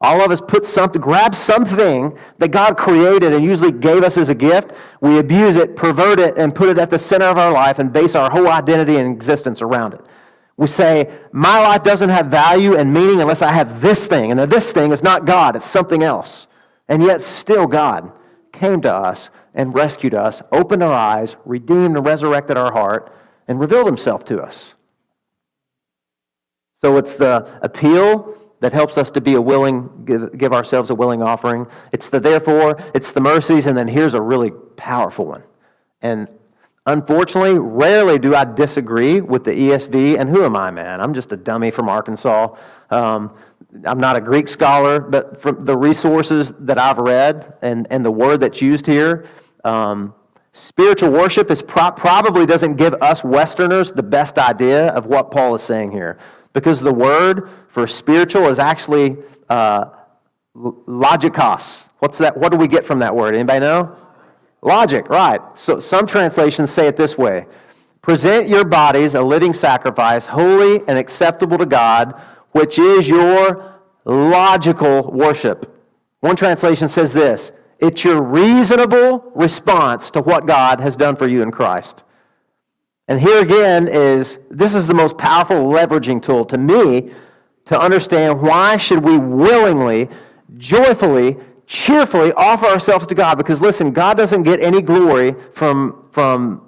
All 0.00 0.20
of 0.20 0.30
us 0.30 0.42
put 0.42 0.66
something, 0.66 1.00
grab 1.00 1.34
something 1.34 2.16
that 2.38 2.50
God 2.50 2.76
created 2.76 3.32
and 3.32 3.42
usually 3.42 3.72
gave 3.72 4.02
us 4.02 4.18
as 4.18 4.28
a 4.28 4.34
gift. 4.34 4.72
We 5.00 5.18
abuse 5.18 5.56
it, 5.56 5.74
pervert 5.74 6.20
it, 6.20 6.36
and 6.36 6.54
put 6.54 6.68
it 6.68 6.78
at 6.78 6.90
the 6.90 6.98
center 6.98 7.26
of 7.26 7.38
our 7.38 7.50
life 7.50 7.78
and 7.78 7.92
base 7.92 8.14
our 8.14 8.30
whole 8.30 8.48
identity 8.48 8.96
and 8.96 9.10
existence 9.10 9.62
around 9.62 9.94
it. 9.94 10.00
We 10.58 10.66
say, 10.66 11.10
my 11.32 11.60
life 11.60 11.82
doesn't 11.82 12.10
have 12.10 12.26
value 12.26 12.76
and 12.76 12.92
meaning 12.92 13.20
unless 13.20 13.42
I 13.42 13.52
have 13.52 13.80
this 13.80 14.06
thing. 14.06 14.32
And 14.32 14.40
this 14.52 14.70
thing 14.70 14.92
is 14.92 15.02
not 15.02 15.24
God, 15.24 15.56
it's 15.56 15.66
something 15.66 16.02
else. 16.02 16.46
And 16.88 17.02
yet, 17.02 17.22
still, 17.22 17.66
God 17.66 18.12
came 18.52 18.80
to 18.82 18.94
us 18.94 19.30
and 19.54 19.74
rescued 19.74 20.14
us, 20.14 20.42
opened 20.52 20.82
our 20.82 20.92
eyes, 20.92 21.36
redeemed 21.44 21.96
and 21.96 22.06
resurrected 22.06 22.56
our 22.58 22.72
heart, 22.72 23.12
and 23.48 23.58
revealed 23.58 23.86
himself 23.86 24.24
to 24.26 24.42
us. 24.42 24.74
So 26.80 26.96
it's 26.98 27.14
the 27.14 27.58
appeal 27.62 28.36
that 28.60 28.72
helps 28.72 28.96
us 28.96 29.10
to 29.12 29.20
be 29.20 29.34
a 29.34 29.40
willing, 29.40 29.90
give, 30.04 30.36
give 30.38 30.52
ourselves 30.52 30.90
a 30.90 30.94
willing 30.94 31.22
offering. 31.22 31.66
It's 31.92 32.08
the 32.08 32.20
therefore, 32.20 32.78
it's 32.94 33.12
the 33.12 33.20
mercies, 33.20 33.66
and 33.66 33.76
then 33.76 33.88
here's 33.88 34.14
a 34.14 34.20
really 34.20 34.50
powerful 34.76 35.26
one. 35.26 35.42
And 36.02 36.28
unfortunately, 36.86 37.58
rarely 37.58 38.18
do 38.18 38.34
I 38.34 38.44
disagree 38.44 39.20
with 39.20 39.44
the 39.44 39.52
ESV. 39.52 40.18
And 40.18 40.30
who 40.30 40.44
am 40.44 40.56
I, 40.56 40.70
man? 40.70 41.00
I'm 41.00 41.12
just 41.12 41.32
a 41.32 41.36
dummy 41.36 41.70
from 41.70 41.88
Arkansas. 41.88 42.54
Um, 42.90 43.34
I'm 43.84 43.98
not 43.98 44.16
a 44.16 44.20
Greek 44.20 44.48
scholar, 44.48 45.00
but 45.00 45.40
from 45.40 45.64
the 45.64 45.76
resources 45.76 46.54
that 46.60 46.78
I've 46.78 46.98
read 46.98 47.54
and, 47.62 47.86
and 47.90 48.04
the 48.04 48.10
word 48.10 48.40
that's 48.40 48.62
used 48.62 48.86
here, 48.86 49.26
um, 49.64 50.14
spiritual 50.52 51.10
worship 51.10 51.50
is 51.50 51.60
pro- 51.60 51.90
probably 51.90 52.46
doesn't 52.46 52.76
give 52.76 52.94
us 52.94 53.22
Westerners 53.22 53.92
the 53.92 54.02
best 54.02 54.38
idea 54.38 54.88
of 54.88 55.06
what 55.06 55.30
Paul 55.30 55.54
is 55.54 55.62
saying 55.62 55.92
here. 55.92 56.18
Because 56.56 56.80
the 56.80 56.94
word 56.94 57.50
for 57.68 57.86
spiritual 57.86 58.48
is 58.48 58.58
actually 58.58 59.18
uh, 59.50 59.90
logikos. 60.56 61.90
What's 61.98 62.16
that? 62.16 62.34
What 62.34 62.50
do 62.50 62.56
we 62.56 62.66
get 62.66 62.86
from 62.86 62.98
that 63.00 63.14
word? 63.14 63.34
Anybody 63.34 63.60
know? 63.60 63.94
Logic, 64.62 65.06
right. 65.10 65.38
So 65.52 65.78
some 65.80 66.06
translations 66.06 66.70
say 66.70 66.86
it 66.86 66.96
this 66.96 67.18
way 67.18 67.46
Present 68.00 68.48
your 68.48 68.64
bodies 68.64 69.14
a 69.14 69.20
living 69.20 69.52
sacrifice, 69.52 70.26
holy 70.26 70.80
and 70.88 70.96
acceptable 70.96 71.58
to 71.58 71.66
God, 71.66 72.18
which 72.52 72.78
is 72.78 73.06
your 73.06 73.78
logical 74.06 75.12
worship. 75.12 75.78
One 76.20 76.36
translation 76.36 76.88
says 76.88 77.12
this 77.12 77.52
it's 77.80 78.02
your 78.02 78.22
reasonable 78.22 79.30
response 79.34 80.10
to 80.12 80.22
what 80.22 80.46
God 80.46 80.80
has 80.80 80.96
done 80.96 81.16
for 81.16 81.28
you 81.28 81.42
in 81.42 81.50
Christ. 81.50 82.02
And 83.08 83.20
here 83.20 83.40
again 83.40 83.88
is 83.88 84.38
this 84.50 84.74
is 84.74 84.86
the 84.86 84.94
most 84.94 85.16
powerful 85.16 85.56
leveraging 85.56 86.22
tool 86.22 86.44
to 86.46 86.58
me 86.58 87.12
to 87.66 87.80
understand 87.80 88.40
why 88.40 88.76
should 88.76 89.04
we 89.04 89.18
willingly, 89.18 90.08
joyfully, 90.56 91.36
cheerfully 91.66 92.32
offer 92.32 92.66
ourselves 92.66 93.06
to 93.08 93.14
God 93.14 93.36
because 93.36 93.60
listen, 93.60 93.92
God 93.92 94.16
doesn't 94.16 94.42
get 94.42 94.60
any 94.60 94.82
glory 94.82 95.34
from 95.52 96.08
from 96.10 96.62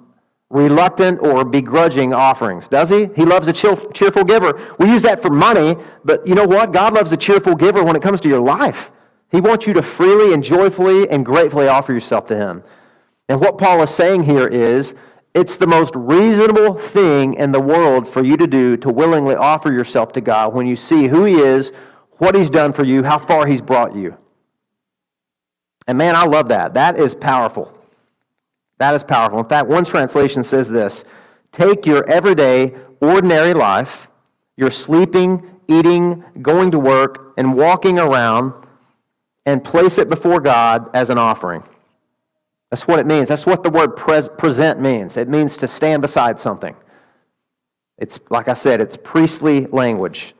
reluctant 0.49 1.19
or 1.21 1.45
begrudging 1.45 2.13
offerings, 2.13 2.67
does 2.67 2.89
he? 2.89 3.09
He 3.15 3.23
loves 3.23 3.47
a 3.47 3.53
cheerful 3.53 4.23
giver. 4.23 4.59
We 4.79 4.87
use 4.87 5.03
that 5.03 5.21
for 5.21 5.29
money, 5.29 5.75
but 6.03 6.25
you 6.25 6.33
know 6.33 6.47
what? 6.47 6.73
God 6.73 6.93
loves 6.93 7.11
a 7.11 7.17
cheerful 7.17 7.55
giver 7.55 7.83
when 7.83 7.95
it 7.95 8.01
comes 8.01 8.19
to 8.21 8.29
your 8.29 8.41
life. 8.41 8.91
He 9.31 9.41
wants 9.41 9.67
you 9.67 9.73
to 9.73 9.83
freely 9.83 10.33
and 10.33 10.43
joyfully 10.43 11.07
and 11.09 11.23
gratefully 11.23 11.67
offer 11.67 11.93
yourself 11.93 12.25
to 12.27 12.35
him. 12.35 12.63
And 13.27 13.39
what 13.39 13.59
Paul 13.59 13.83
is 13.83 13.91
saying 13.91 14.23
here 14.23 14.47
is 14.47 14.95
it's 15.33 15.57
the 15.57 15.67
most 15.67 15.95
reasonable 15.95 16.73
thing 16.73 17.35
in 17.35 17.51
the 17.51 17.61
world 17.61 18.07
for 18.07 18.23
you 18.23 18.35
to 18.37 18.47
do 18.47 18.77
to 18.77 18.89
willingly 18.89 19.35
offer 19.35 19.71
yourself 19.71 20.11
to 20.13 20.21
God 20.21 20.53
when 20.53 20.65
you 20.65 20.75
see 20.75 21.07
who 21.07 21.25
He 21.25 21.35
is, 21.35 21.71
what 22.17 22.35
He's 22.35 22.49
done 22.49 22.73
for 22.73 22.83
you, 22.83 23.03
how 23.03 23.19
far 23.19 23.45
He's 23.45 23.61
brought 23.61 23.95
you. 23.95 24.17
And 25.87 25.97
man, 25.97 26.15
I 26.15 26.25
love 26.25 26.49
that. 26.49 26.73
That 26.73 26.99
is 26.99 27.13
powerful. 27.13 27.73
That 28.79 28.95
is 28.95 29.03
powerful. 29.03 29.39
In 29.39 29.45
fact, 29.45 29.67
one 29.67 29.85
translation 29.85 30.43
says 30.43 30.69
this 30.69 31.03
Take 31.51 31.85
your 31.85 32.07
everyday, 32.09 32.75
ordinary 33.01 33.53
life, 33.53 34.07
your 34.57 34.71
sleeping, 34.71 35.59
eating, 35.67 36.23
going 36.41 36.71
to 36.71 36.79
work, 36.79 37.33
and 37.37 37.55
walking 37.55 37.99
around, 37.99 38.53
and 39.45 39.63
place 39.63 39.97
it 39.97 40.09
before 40.09 40.39
God 40.39 40.89
as 40.93 41.09
an 41.09 41.17
offering. 41.17 41.63
That's 42.69 42.87
what 42.87 42.99
it 42.99 43.07
means. 43.07 43.27
That's 43.27 43.45
what 43.45 43.63
the 43.63 43.69
word 43.69 43.95
pres- 43.95 44.29
present 44.29 44.79
means. 44.79 45.17
It 45.17 45.27
means 45.27 45.57
to 45.57 45.67
stand 45.67 46.01
beside 46.01 46.39
something. 46.39 46.75
It's, 47.97 48.19
like 48.29 48.47
I 48.47 48.53
said, 48.53 48.79
it's 48.79 48.95
priestly 48.95 49.65
language. 49.67 50.33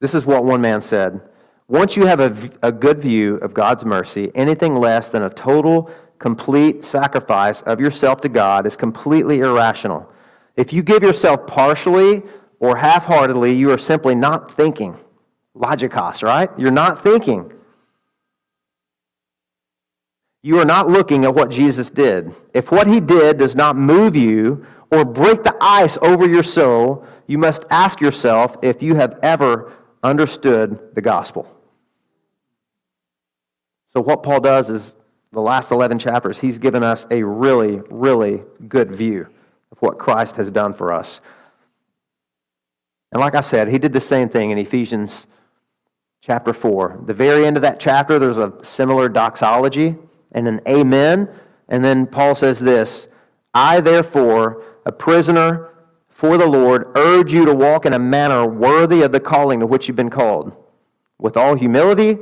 This 0.00 0.14
is 0.14 0.26
what 0.26 0.44
one 0.44 0.60
man 0.60 0.80
said. 0.80 1.20
Once 1.68 1.96
you 1.96 2.06
have 2.06 2.20
a, 2.20 2.50
a 2.62 2.72
good 2.72 2.98
view 3.00 3.36
of 3.36 3.54
God's 3.54 3.84
mercy, 3.84 4.30
anything 4.34 4.74
less 4.76 5.10
than 5.10 5.22
a 5.22 5.30
total, 5.30 5.90
complete 6.18 6.84
sacrifice 6.84 7.62
of 7.62 7.80
yourself 7.80 8.20
to 8.22 8.28
God 8.28 8.66
is 8.66 8.76
completely 8.76 9.38
irrational. 9.38 10.10
If 10.56 10.72
you 10.72 10.82
give 10.82 11.02
yourself 11.02 11.46
partially 11.46 12.22
or 12.58 12.76
half 12.76 13.04
heartedly, 13.04 13.54
you 13.54 13.70
are 13.70 13.78
simply 13.78 14.14
not 14.14 14.52
thinking. 14.52 14.96
Logikos, 15.56 16.22
right? 16.22 16.50
You're 16.58 16.70
not 16.70 17.02
thinking. 17.02 17.52
You 20.42 20.58
are 20.60 20.64
not 20.64 20.88
looking 20.88 21.24
at 21.24 21.34
what 21.34 21.50
Jesus 21.50 21.90
did. 21.90 22.34
If 22.54 22.70
what 22.70 22.86
he 22.86 23.00
did 23.00 23.38
does 23.38 23.56
not 23.56 23.76
move 23.76 24.14
you 24.14 24.64
or 24.90 25.04
break 25.04 25.42
the 25.42 25.56
ice 25.60 25.98
over 26.00 26.28
your 26.28 26.42
soul, 26.42 27.04
you 27.26 27.38
must 27.38 27.64
ask 27.70 28.00
yourself 28.00 28.56
if 28.62 28.82
you 28.82 28.94
have 28.94 29.18
ever 29.22 29.72
understood 30.02 30.94
the 30.94 31.00
gospel. 31.00 31.54
So, 33.92 34.00
what 34.00 34.22
Paul 34.22 34.40
does 34.40 34.70
is 34.70 34.94
the 35.32 35.40
last 35.40 35.70
11 35.72 35.98
chapters, 35.98 36.38
he's 36.38 36.58
given 36.58 36.82
us 36.82 37.06
a 37.10 37.22
really, 37.22 37.82
really 37.90 38.42
good 38.68 38.92
view 38.94 39.28
of 39.72 39.78
what 39.80 39.98
Christ 39.98 40.36
has 40.36 40.50
done 40.50 40.72
for 40.72 40.92
us. 40.92 41.20
And 43.12 43.20
like 43.20 43.34
I 43.34 43.40
said, 43.40 43.68
he 43.68 43.78
did 43.78 43.92
the 43.92 44.00
same 44.00 44.28
thing 44.28 44.50
in 44.50 44.58
Ephesians 44.58 45.26
chapter 46.22 46.52
4. 46.52 47.02
The 47.06 47.14
very 47.14 47.46
end 47.46 47.56
of 47.56 47.62
that 47.62 47.80
chapter, 47.80 48.18
there's 48.18 48.38
a 48.38 48.52
similar 48.62 49.08
doxology 49.08 49.96
and 50.38 50.46
an 50.46 50.60
amen. 50.68 51.28
And 51.68 51.84
then 51.84 52.06
Paul 52.06 52.34
says 52.34 52.60
this 52.60 53.08
I, 53.52 53.80
therefore, 53.80 54.62
a 54.86 54.92
prisoner 54.92 55.70
for 56.08 56.36
the 56.36 56.46
Lord, 56.46 56.96
urge 56.96 57.32
you 57.32 57.44
to 57.44 57.54
walk 57.54 57.86
in 57.86 57.92
a 57.92 57.98
manner 57.98 58.46
worthy 58.46 59.02
of 59.02 59.12
the 59.12 59.20
calling 59.20 59.60
to 59.60 59.66
which 59.66 59.86
you've 59.86 59.96
been 59.96 60.10
called, 60.10 60.52
with 61.18 61.36
all 61.36 61.54
humility 61.54 62.18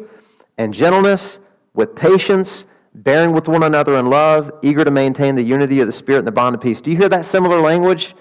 and 0.58 0.74
gentleness, 0.74 1.38
with 1.72 1.94
patience, 1.94 2.66
bearing 2.94 3.32
with 3.32 3.48
one 3.48 3.62
another 3.62 3.96
in 3.96 4.10
love, 4.10 4.50
eager 4.62 4.84
to 4.84 4.90
maintain 4.90 5.34
the 5.34 5.42
unity 5.42 5.80
of 5.80 5.86
the 5.86 5.92
Spirit 5.92 6.20
and 6.20 6.26
the 6.26 6.32
bond 6.32 6.54
of 6.54 6.60
peace. 6.60 6.80
Do 6.80 6.90
you 6.90 6.96
hear 6.96 7.08
that 7.08 7.24
similar 7.24 7.60
language? 7.60 8.14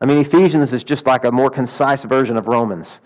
I 0.00 0.06
mean, 0.06 0.18
Ephesians 0.18 0.72
is 0.72 0.84
just 0.84 1.06
like 1.06 1.24
a 1.24 1.32
more 1.32 1.50
concise 1.50 2.04
version 2.04 2.36
of 2.36 2.46
Romans. 2.46 3.00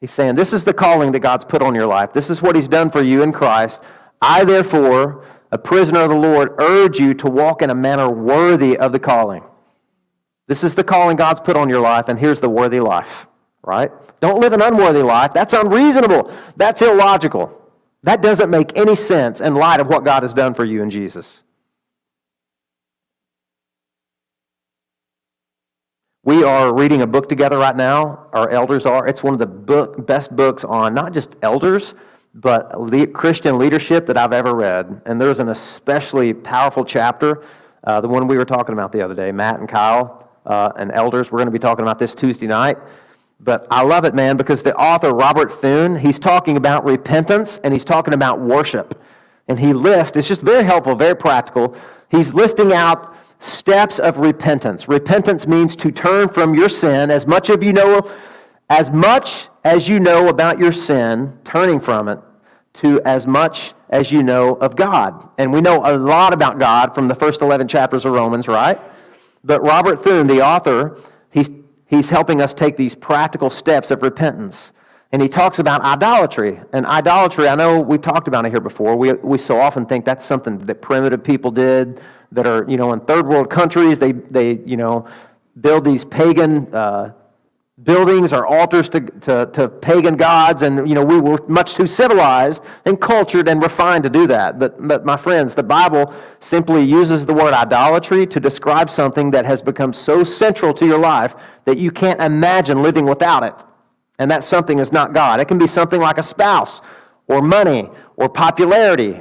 He's 0.00 0.10
saying, 0.10 0.34
This 0.34 0.52
is 0.52 0.64
the 0.64 0.74
calling 0.74 1.12
that 1.12 1.20
God's 1.20 1.44
put 1.44 1.62
on 1.62 1.74
your 1.74 1.86
life. 1.86 2.12
This 2.12 2.30
is 2.30 2.42
what 2.42 2.54
He's 2.54 2.68
done 2.68 2.90
for 2.90 3.02
you 3.02 3.22
in 3.22 3.32
Christ. 3.32 3.82
I, 4.20 4.44
therefore, 4.44 5.24
a 5.52 5.58
prisoner 5.58 6.00
of 6.00 6.10
the 6.10 6.16
Lord, 6.16 6.54
urge 6.58 6.98
you 6.98 7.14
to 7.14 7.30
walk 7.30 7.62
in 7.62 7.70
a 7.70 7.74
manner 7.74 8.10
worthy 8.10 8.76
of 8.76 8.92
the 8.92 8.98
calling. 8.98 9.42
This 10.48 10.64
is 10.64 10.74
the 10.74 10.84
calling 10.84 11.16
God's 11.16 11.40
put 11.40 11.56
on 11.56 11.68
your 11.68 11.80
life, 11.80 12.08
and 12.08 12.18
here's 12.18 12.40
the 12.40 12.48
worthy 12.48 12.80
life, 12.80 13.26
right? 13.62 13.90
Don't 14.20 14.40
live 14.40 14.52
an 14.52 14.62
unworthy 14.62 15.02
life. 15.02 15.32
That's 15.32 15.54
unreasonable. 15.54 16.32
That's 16.56 16.82
illogical. 16.82 17.52
That 18.02 18.22
doesn't 18.22 18.50
make 18.50 18.76
any 18.76 18.94
sense 18.94 19.40
in 19.40 19.54
light 19.54 19.80
of 19.80 19.88
what 19.88 20.04
God 20.04 20.22
has 20.22 20.32
done 20.32 20.54
for 20.54 20.64
you 20.64 20.82
in 20.82 20.90
Jesus. 20.90 21.42
We 26.22 26.42
are 26.42 26.74
reading 26.74 27.02
a 27.02 27.06
book 27.06 27.28
together 27.28 27.56
right 27.56 27.76
now. 27.76 28.26
Our 28.32 28.50
elders 28.50 28.84
are. 28.84 29.06
It's 29.06 29.22
one 29.22 29.32
of 29.32 29.38
the 29.38 29.46
book, 29.46 30.06
best 30.06 30.34
books 30.34 30.64
on 30.64 30.92
not 30.92 31.12
just 31.12 31.36
elders, 31.40 31.94
but 32.36 32.70
Christian 33.14 33.58
leadership 33.58 34.06
that 34.06 34.18
I've 34.18 34.32
ever 34.32 34.54
read. 34.54 35.00
And 35.06 35.20
there's 35.20 35.40
an 35.40 35.48
especially 35.48 36.34
powerful 36.34 36.84
chapter, 36.84 37.42
uh, 37.84 38.00
the 38.00 38.08
one 38.08 38.28
we 38.28 38.36
were 38.36 38.44
talking 38.44 38.74
about 38.74 38.92
the 38.92 39.00
other 39.00 39.14
day, 39.14 39.32
Matt 39.32 39.58
and 39.58 39.68
Kyle 39.68 40.28
uh, 40.44 40.72
and 40.76 40.92
elders. 40.92 41.32
We're 41.32 41.38
going 41.38 41.46
to 41.46 41.52
be 41.52 41.58
talking 41.58 41.82
about 41.82 41.98
this 41.98 42.14
Tuesday 42.14 42.46
night. 42.46 42.76
But 43.40 43.66
I 43.70 43.82
love 43.82 44.04
it, 44.04 44.14
man, 44.14 44.36
because 44.36 44.62
the 44.62 44.74
author, 44.76 45.12
Robert 45.12 45.52
Thune, 45.52 45.96
he's 45.96 46.18
talking 46.18 46.56
about 46.56 46.84
repentance 46.84 47.58
and 47.64 47.72
he's 47.72 47.84
talking 47.84 48.14
about 48.14 48.40
worship. 48.40 49.02
And 49.48 49.58
he 49.58 49.72
lists, 49.72 50.16
it's 50.16 50.28
just 50.28 50.42
very 50.42 50.64
helpful, 50.64 50.94
very 50.94 51.16
practical. 51.16 51.74
He's 52.10 52.34
listing 52.34 52.72
out 52.72 53.14
steps 53.38 53.98
of 53.98 54.18
repentance. 54.18 54.88
Repentance 54.88 55.46
means 55.46 55.76
to 55.76 55.90
turn 55.90 56.28
from 56.28 56.54
your 56.54 56.68
sin 56.68 57.10
as 57.10 57.26
much 57.26 57.50
of 57.50 57.62
you 57.62 57.72
know 57.72 58.10
as 58.68 58.90
much 58.90 59.48
as 59.66 59.88
you 59.88 59.98
know 59.98 60.28
about 60.28 60.60
your 60.60 60.70
sin, 60.70 61.36
turning 61.42 61.80
from 61.80 62.08
it, 62.08 62.20
to 62.72 63.00
as 63.04 63.26
much 63.26 63.74
as 63.90 64.12
you 64.12 64.22
know 64.22 64.54
of 64.58 64.76
God. 64.76 65.28
And 65.38 65.52
we 65.52 65.60
know 65.60 65.82
a 65.84 65.98
lot 65.98 66.32
about 66.32 66.60
God 66.60 66.94
from 66.94 67.08
the 67.08 67.16
first 67.16 67.42
11 67.42 67.66
chapters 67.66 68.04
of 68.04 68.12
Romans, 68.12 68.46
right? 68.46 68.80
But 69.42 69.60
Robert 69.62 70.04
Thune, 70.04 70.28
the 70.28 70.40
author, 70.40 71.00
he's, 71.32 71.50
he's 71.86 72.08
helping 72.08 72.40
us 72.40 72.54
take 72.54 72.76
these 72.76 72.94
practical 72.94 73.50
steps 73.50 73.90
of 73.90 74.02
repentance. 74.02 74.72
And 75.10 75.20
he 75.20 75.28
talks 75.28 75.58
about 75.58 75.80
idolatry. 75.80 76.60
And 76.72 76.86
idolatry, 76.86 77.48
I 77.48 77.56
know 77.56 77.80
we've 77.80 78.00
talked 78.00 78.28
about 78.28 78.46
it 78.46 78.50
here 78.50 78.60
before. 78.60 78.94
We, 78.94 79.14
we 79.14 79.36
so 79.36 79.58
often 79.58 79.84
think 79.84 80.04
that's 80.04 80.24
something 80.24 80.58
that 80.58 80.80
primitive 80.80 81.24
people 81.24 81.50
did 81.50 82.00
that 82.30 82.46
are, 82.46 82.64
you 82.70 82.76
know, 82.76 82.92
in 82.92 83.00
third 83.00 83.26
world 83.26 83.50
countries. 83.50 83.98
They, 83.98 84.12
they 84.12 84.58
you 84.58 84.76
know, 84.76 85.08
build 85.60 85.84
these 85.84 86.04
pagan 86.04 86.72
uh, 86.72 87.14
buildings 87.82 88.32
or 88.32 88.46
altars 88.46 88.88
to, 88.88 89.00
to, 89.00 89.46
to, 89.52 89.68
pagan 89.68 90.16
gods, 90.16 90.62
and 90.62 90.88
you 90.88 90.94
know 90.94 91.04
we 91.04 91.20
were 91.20 91.38
much 91.46 91.74
too 91.74 91.86
civilized 91.86 92.62
and 92.86 92.98
cultured 92.98 93.48
and 93.48 93.62
refined 93.62 94.02
to 94.02 94.08
do 94.08 94.26
that. 94.26 94.58
But, 94.58 94.88
but 94.88 95.04
my 95.04 95.16
friends, 95.16 95.54
the 95.54 95.62
Bible 95.62 96.12
simply 96.40 96.82
uses 96.82 97.26
the 97.26 97.34
word 97.34 97.52
idolatry 97.52 98.26
to 98.28 98.40
describe 98.40 98.88
something 98.88 99.30
that 99.32 99.44
has 99.44 99.60
become 99.60 99.92
so 99.92 100.24
central 100.24 100.72
to 100.72 100.86
your 100.86 100.98
life 100.98 101.36
that 101.66 101.76
you 101.76 101.90
can't 101.90 102.20
imagine 102.20 102.82
living 102.82 103.04
without 103.04 103.42
it. 103.42 103.64
And 104.18 104.30
that 104.30 104.44
something 104.44 104.78
is 104.78 104.90
not 104.90 105.12
God. 105.12 105.40
It 105.40 105.44
can 105.44 105.58
be 105.58 105.66
something 105.66 106.00
like 106.00 106.16
a 106.16 106.22
spouse, 106.22 106.80
or 107.28 107.42
money, 107.42 107.90
or 108.16 108.30
popularity, 108.30 109.20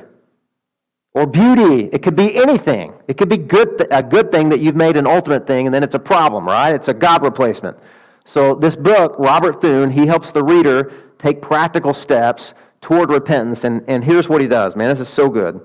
or 1.14 1.28
beauty. 1.28 1.90
It 1.92 2.02
could 2.02 2.16
be 2.16 2.34
anything. 2.38 2.94
It 3.10 3.18
could 3.18 3.28
be 3.28 3.36
good, 3.36 3.86
a 3.92 4.02
good 4.02 4.32
thing 4.32 4.48
that 4.48 4.62
you've 4.62 4.78
made 4.78 4.96
an 4.96 5.08
ultimate 5.08 5.46
thing, 5.46 5.68
and 5.68 5.76
then 5.76 5.84
it's 5.84 5.96
a 5.96 6.00
problem, 6.00 6.46
right? 6.46 6.74
It's 6.74 6.88
a 6.88 6.94
God 6.94 7.22
replacement. 7.22 7.78
So, 8.26 8.56
this 8.56 8.76
book, 8.76 9.16
Robert 9.18 9.62
Thune, 9.62 9.92
he 9.92 10.08
helps 10.08 10.32
the 10.32 10.44
reader 10.44 10.92
take 11.18 11.42
practical 11.42 11.94
steps 11.94 12.54
toward 12.82 13.10
repentance. 13.10 13.64
And, 13.64 13.84
and 13.88 14.04
here's 14.04 14.28
what 14.28 14.42
he 14.42 14.48
does, 14.48 14.76
man. 14.76 14.90
This 14.90 15.00
is 15.00 15.10
so 15.10 15.30
good. 15.30 15.62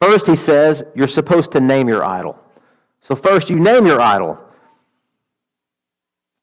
First, 0.00 0.26
he 0.26 0.36
says 0.36 0.82
you're 0.94 1.08
supposed 1.08 1.52
to 1.52 1.60
name 1.60 1.88
your 1.88 2.04
idol. 2.04 2.38
So, 3.00 3.14
first, 3.14 3.48
you 3.48 3.60
name 3.60 3.86
your 3.86 4.00
idol. 4.00 4.44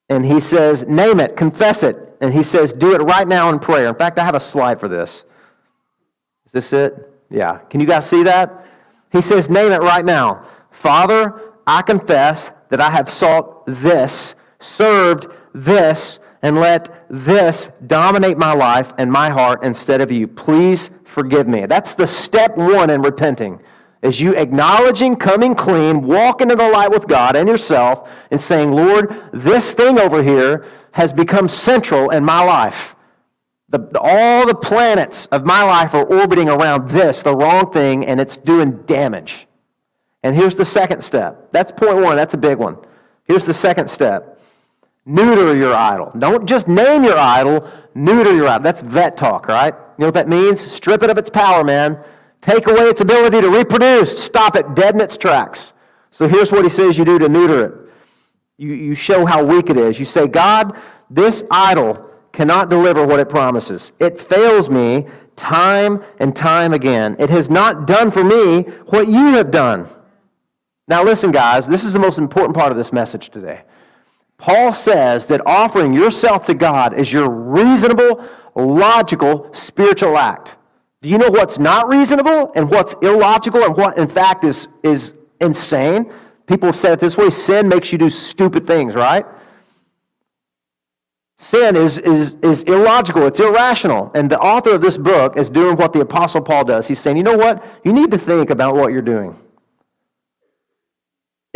And 0.09 0.25
he 0.25 0.39
says, 0.39 0.85
Name 0.85 1.19
it, 1.19 1.35
confess 1.35 1.83
it. 1.83 1.97
And 2.21 2.33
he 2.33 2.43
says, 2.43 2.73
Do 2.73 2.95
it 2.95 3.01
right 3.01 3.27
now 3.27 3.49
in 3.49 3.59
prayer. 3.59 3.89
In 3.89 3.95
fact, 3.95 4.17
I 4.19 4.23
have 4.23 4.35
a 4.35 4.39
slide 4.39 4.79
for 4.79 4.87
this. 4.87 5.25
Is 6.45 6.51
this 6.53 6.73
it? 6.73 7.13
Yeah. 7.29 7.57
Can 7.69 7.81
you 7.81 7.87
guys 7.87 8.09
see 8.09 8.23
that? 8.23 8.65
He 9.11 9.21
says, 9.21 9.49
Name 9.49 9.71
it 9.71 9.81
right 9.81 10.05
now. 10.05 10.47
Father, 10.71 11.41
I 11.65 11.81
confess 11.81 12.51
that 12.69 12.79
I 12.79 12.89
have 12.89 13.11
sought 13.11 13.65
this, 13.65 14.35
served 14.59 15.27
this, 15.53 16.19
and 16.41 16.59
let 16.59 17.05
this 17.09 17.69
dominate 17.87 18.37
my 18.37 18.53
life 18.53 18.93
and 18.97 19.11
my 19.11 19.29
heart 19.29 19.63
instead 19.63 20.01
of 20.01 20.11
you. 20.11 20.27
Please 20.27 20.91
forgive 21.03 21.47
me. 21.47 21.65
That's 21.65 21.93
the 21.93 22.07
step 22.07 22.55
one 22.55 22.89
in 22.89 23.01
repenting. 23.01 23.59
Is 24.03 24.21
you 24.21 24.35
acknowledging, 24.35 25.15
coming 25.15 25.55
clean, 25.55 26.03
walking 26.03 26.51
in 26.51 26.57
the 26.57 26.69
light 26.69 26.91
with 26.91 27.07
God 27.07 27.35
and 27.35 27.49
yourself, 27.49 28.09
and 28.29 28.39
saying, 28.39 28.71
Lord, 28.71 29.19
this 29.33 29.73
thing 29.73 29.97
over 29.97 30.21
here 30.21 30.65
has 30.91 31.11
become 31.11 31.47
central 31.47 32.11
in 32.11 32.23
my 32.23 32.43
life. 32.43 32.95
The, 33.69 33.99
all 33.99 34.45
the 34.45 34.55
planets 34.55 35.25
of 35.27 35.45
my 35.45 35.63
life 35.63 35.93
are 35.93 36.05
orbiting 36.05 36.47
around 36.47 36.89
this, 36.89 37.23
the 37.23 37.35
wrong 37.35 37.71
thing, 37.71 38.05
and 38.05 38.21
it's 38.21 38.37
doing 38.37 38.83
damage. 38.83 39.47
And 40.23 40.35
here's 40.35 40.55
the 40.55 40.65
second 40.65 41.03
step. 41.03 41.51
That's 41.51 41.71
point 41.71 41.97
one, 41.97 42.15
that's 42.15 42.35
a 42.35 42.37
big 42.37 42.59
one. 42.59 42.77
Here's 43.25 43.43
the 43.43 43.53
second 43.53 43.89
step 43.89 44.36
neuter 45.07 45.55
your 45.55 45.73
idol. 45.73 46.11
Don't 46.19 46.47
just 46.47 46.67
name 46.67 47.03
your 47.03 47.17
idol, 47.17 47.67
neuter 47.95 48.35
your 48.35 48.47
idol. 48.47 48.63
That's 48.63 48.81
vet 48.81 49.15
talk, 49.15 49.47
right? 49.47 49.73
You 49.73 50.01
know 50.01 50.07
what 50.07 50.13
that 50.15 50.27
means? 50.27 50.59
Strip 50.59 51.01
it 51.01 51.09
of 51.09 51.17
its 51.17 51.29
power, 51.29 51.63
man. 51.63 51.97
Take 52.41 52.67
away 52.67 52.83
its 52.83 53.01
ability 53.01 53.41
to 53.41 53.49
reproduce. 53.49 54.23
Stop 54.23 54.55
it 54.55 54.75
dead 54.75 54.93
in 54.93 55.01
its 55.01 55.17
tracks. 55.17 55.73
So 56.11 56.27
here's 56.27 56.51
what 56.51 56.63
he 56.63 56.69
says 56.69 56.97
you 56.97 57.05
do 57.05 57.17
to 57.19 57.29
neuter 57.29 57.65
it. 57.65 57.73
You, 58.57 58.73
you 58.73 58.95
show 58.95 59.25
how 59.25 59.43
weak 59.43 59.69
it 59.69 59.77
is. 59.77 59.97
You 59.97 60.05
say, 60.05 60.27
God, 60.27 60.77
this 61.09 61.43
idol 61.49 62.03
cannot 62.33 62.69
deliver 62.69 63.05
what 63.05 63.19
it 63.19 63.29
promises. 63.29 63.91
It 63.99 64.19
fails 64.19 64.69
me 64.69 65.05
time 65.35 66.03
and 66.19 66.35
time 66.35 66.73
again. 66.73 67.15
It 67.17 67.29
has 67.29 67.49
not 67.49 67.87
done 67.87 68.11
for 68.11 68.23
me 68.23 68.63
what 68.87 69.07
you 69.07 69.31
have 69.33 69.51
done. 69.51 69.87
Now, 70.87 71.03
listen, 71.03 71.31
guys, 71.31 71.67
this 71.67 71.83
is 71.83 71.93
the 71.93 71.99
most 71.99 72.17
important 72.17 72.55
part 72.55 72.71
of 72.71 72.77
this 72.77 72.91
message 72.91 73.29
today. 73.29 73.61
Paul 74.37 74.73
says 74.73 75.27
that 75.27 75.41
offering 75.45 75.93
yourself 75.93 76.45
to 76.45 76.53
God 76.53 76.93
is 76.93 77.11
your 77.11 77.29
reasonable, 77.29 78.23
logical, 78.55 79.49
spiritual 79.53 80.17
act. 80.17 80.57
Do 81.01 81.09
you 81.09 81.17
know 81.17 81.29
what's 81.29 81.59
not 81.59 81.87
reasonable 81.89 82.51
and 82.55 82.69
what's 82.69 82.95
illogical 83.01 83.63
and 83.63 83.75
what, 83.75 83.97
in 83.97 84.07
fact, 84.07 84.43
is, 84.43 84.67
is 84.83 85.13
insane? 85.41 86.11
People 86.45 86.67
have 86.67 86.75
said 86.75 86.93
it 86.93 86.99
this 86.99 87.17
way 87.17 87.29
sin 87.29 87.67
makes 87.67 87.91
you 87.91 87.97
do 87.97 88.09
stupid 88.09 88.65
things, 88.65 88.95
right? 88.95 89.25
Sin 91.39 91.75
is, 91.75 91.99
is, 91.99 92.35
is 92.41 92.63
illogical, 92.63 93.27
it's 93.27 93.39
irrational. 93.39 94.11
And 94.15 94.29
the 94.29 94.39
author 94.39 94.71
of 94.71 94.81
this 94.81 94.97
book 94.97 95.37
is 95.37 95.51
doing 95.51 95.75
what 95.77 95.93
the 95.93 96.01
Apostle 96.01 96.41
Paul 96.41 96.65
does. 96.65 96.87
He's 96.87 96.99
saying, 96.99 97.17
you 97.17 97.23
know 97.23 97.37
what? 97.37 97.63
You 97.83 97.93
need 97.93 98.09
to 98.11 98.17
think 98.17 98.49
about 98.49 98.75
what 98.75 98.91
you're 98.91 99.03
doing. 99.03 99.35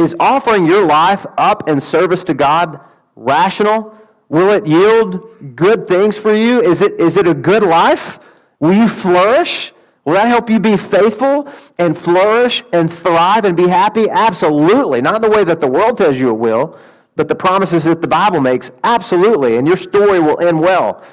Is 0.01 0.15
offering 0.19 0.65
your 0.65 0.83
life 0.83 1.27
up 1.37 1.69
in 1.69 1.79
service 1.79 2.23
to 2.23 2.33
God 2.33 2.79
rational? 3.15 3.95
Will 4.29 4.49
it 4.49 4.65
yield 4.65 5.55
good 5.55 5.87
things 5.87 6.17
for 6.17 6.33
you? 6.33 6.59
Is 6.59 6.81
it, 6.81 6.99
is 6.99 7.17
it 7.17 7.27
a 7.27 7.35
good 7.35 7.61
life? 7.61 8.19
Will 8.59 8.73
you 8.73 8.87
flourish? 8.87 9.73
Will 10.03 10.13
that 10.13 10.27
help 10.27 10.49
you 10.49 10.59
be 10.59 10.75
faithful 10.75 11.47
and 11.77 11.95
flourish 11.95 12.63
and 12.73 12.91
thrive 12.91 13.45
and 13.45 13.55
be 13.55 13.67
happy? 13.67 14.09
Absolutely. 14.09 15.01
Not 15.01 15.17
in 15.17 15.21
the 15.21 15.29
way 15.29 15.43
that 15.43 15.61
the 15.61 15.67
world 15.67 15.99
tells 15.99 16.19
you 16.19 16.29
it 16.29 16.39
will, 16.39 16.79
but 17.15 17.27
the 17.27 17.35
promises 17.35 17.83
that 17.83 18.01
the 18.01 18.07
Bible 18.07 18.41
makes, 18.41 18.71
absolutely. 18.83 19.57
And 19.57 19.67
your 19.67 19.77
story 19.77 20.19
will 20.19 20.39
end 20.39 20.59
well. 20.59 21.03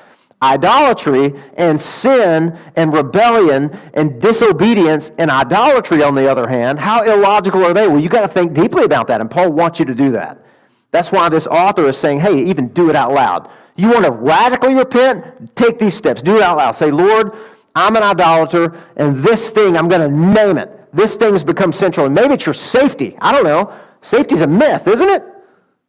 Idolatry 0.41 1.34
and 1.57 1.80
sin 1.80 2.57
and 2.76 2.93
rebellion 2.93 3.76
and 3.95 4.20
disobedience 4.20 5.11
and 5.18 5.30
idolatry, 5.30 6.03
on 6.03 6.14
the 6.14 6.30
other 6.30 6.49
hand, 6.49 6.78
how 6.78 7.03
illogical 7.03 7.64
are 7.64 7.74
they? 7.74 7.89
Well, 7.89 7.99
you 7.99 8.09
got 8.09 8.22
to 8.22 8.28
think 8.28 8.55
deeply 8.55 8.84
about 8.84 9.09
that, 9.09 9.20
and 9.20 9.28
Paul 9.28 9.51
wants 9.51 9.80
you 9.80 9.84
to 9.86 9.95
do 9.95 10.12
that. 10.12 10.45
That's 10.93 11.11
why 11.11 11.28
this 11.28 11.47
author 11.49 11.86
is 11.89 11.99
saying, 11.99 12.20
hey, 12.20 12.43
even 12.45 12.68
do 12.68 12.89
it 12.89 12.97
out 12.97 13.12
loud. 13.12 13.51
You 13.76 13.91
want 13.91 14.05
to 14.05 14.12
radically 14.12 14.74
repent? 14.74 15.55
Take 15.57 15.78
these 15.78 15.97
steps. 15.97 16.22
Do 16.22 16.36
it 16.36 16.43
out 16.43 16.57
loud. 16.57 16.72
Say, 16.72 16.91
Lord, 16.91 17.32
I'm 17.74 17.97
an 17.97 18.03
idolater, 18.03 18.80
and 18.97 19.16
this 19.16 19.51
thing, 19.51 19.76
I'm 19.76 19.89
going 19.89 20.09
to 20.09 20.16
name 20.16 20.57
it. 20.57 20.70
This 20.93 21.16
thing 21.16 21.32
has 21.32 21.45
become 21.45 21.72
central. 21.72 22.07
And 22.07 22.14
maybe 22.14 22.34
it's 22.34 22.47
your 22.47 22.55
safety. 22.55 23.16
I 23.20 23.32
don't 23.32 23.45
know. 23.45 23.72
Safety's 24.03 24.41
a 24.41 24.47
myth, 24.47 24.86
isn't 24.86 25.09
it? 25.09 25.22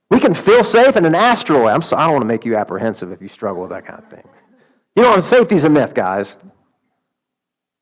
We 0.10 0.20
can 0.20 0.34
feel 0.34 0.64
safe 0.64 0.96
in 0.98 1.06
an 1.06 1.16
asteroid. 1.16 1.68
I'm 1.68 1.82
so, 1.82 1.96
I 1.96 2.04
don't 2.04 2.14
want 2.14 2.24
to 2.24 2.28
make 2.28 2.44
you 2.46 2.56
apprehensive 2.56 3.12
if 3.12 3.22
you 3.22 3.28
struggle 3.28 3.62
with 3.62 3.72
that 3.72 3.86
kind 3.86 4.00
of 4.00 4.10
thing. 4.10 4.28
You 4.96 5.04
know, 5.04 5.20
safety's 5.20 5.64
a 5.64 5.70
myth, 5.70 5.94
guys. 5.94 6.38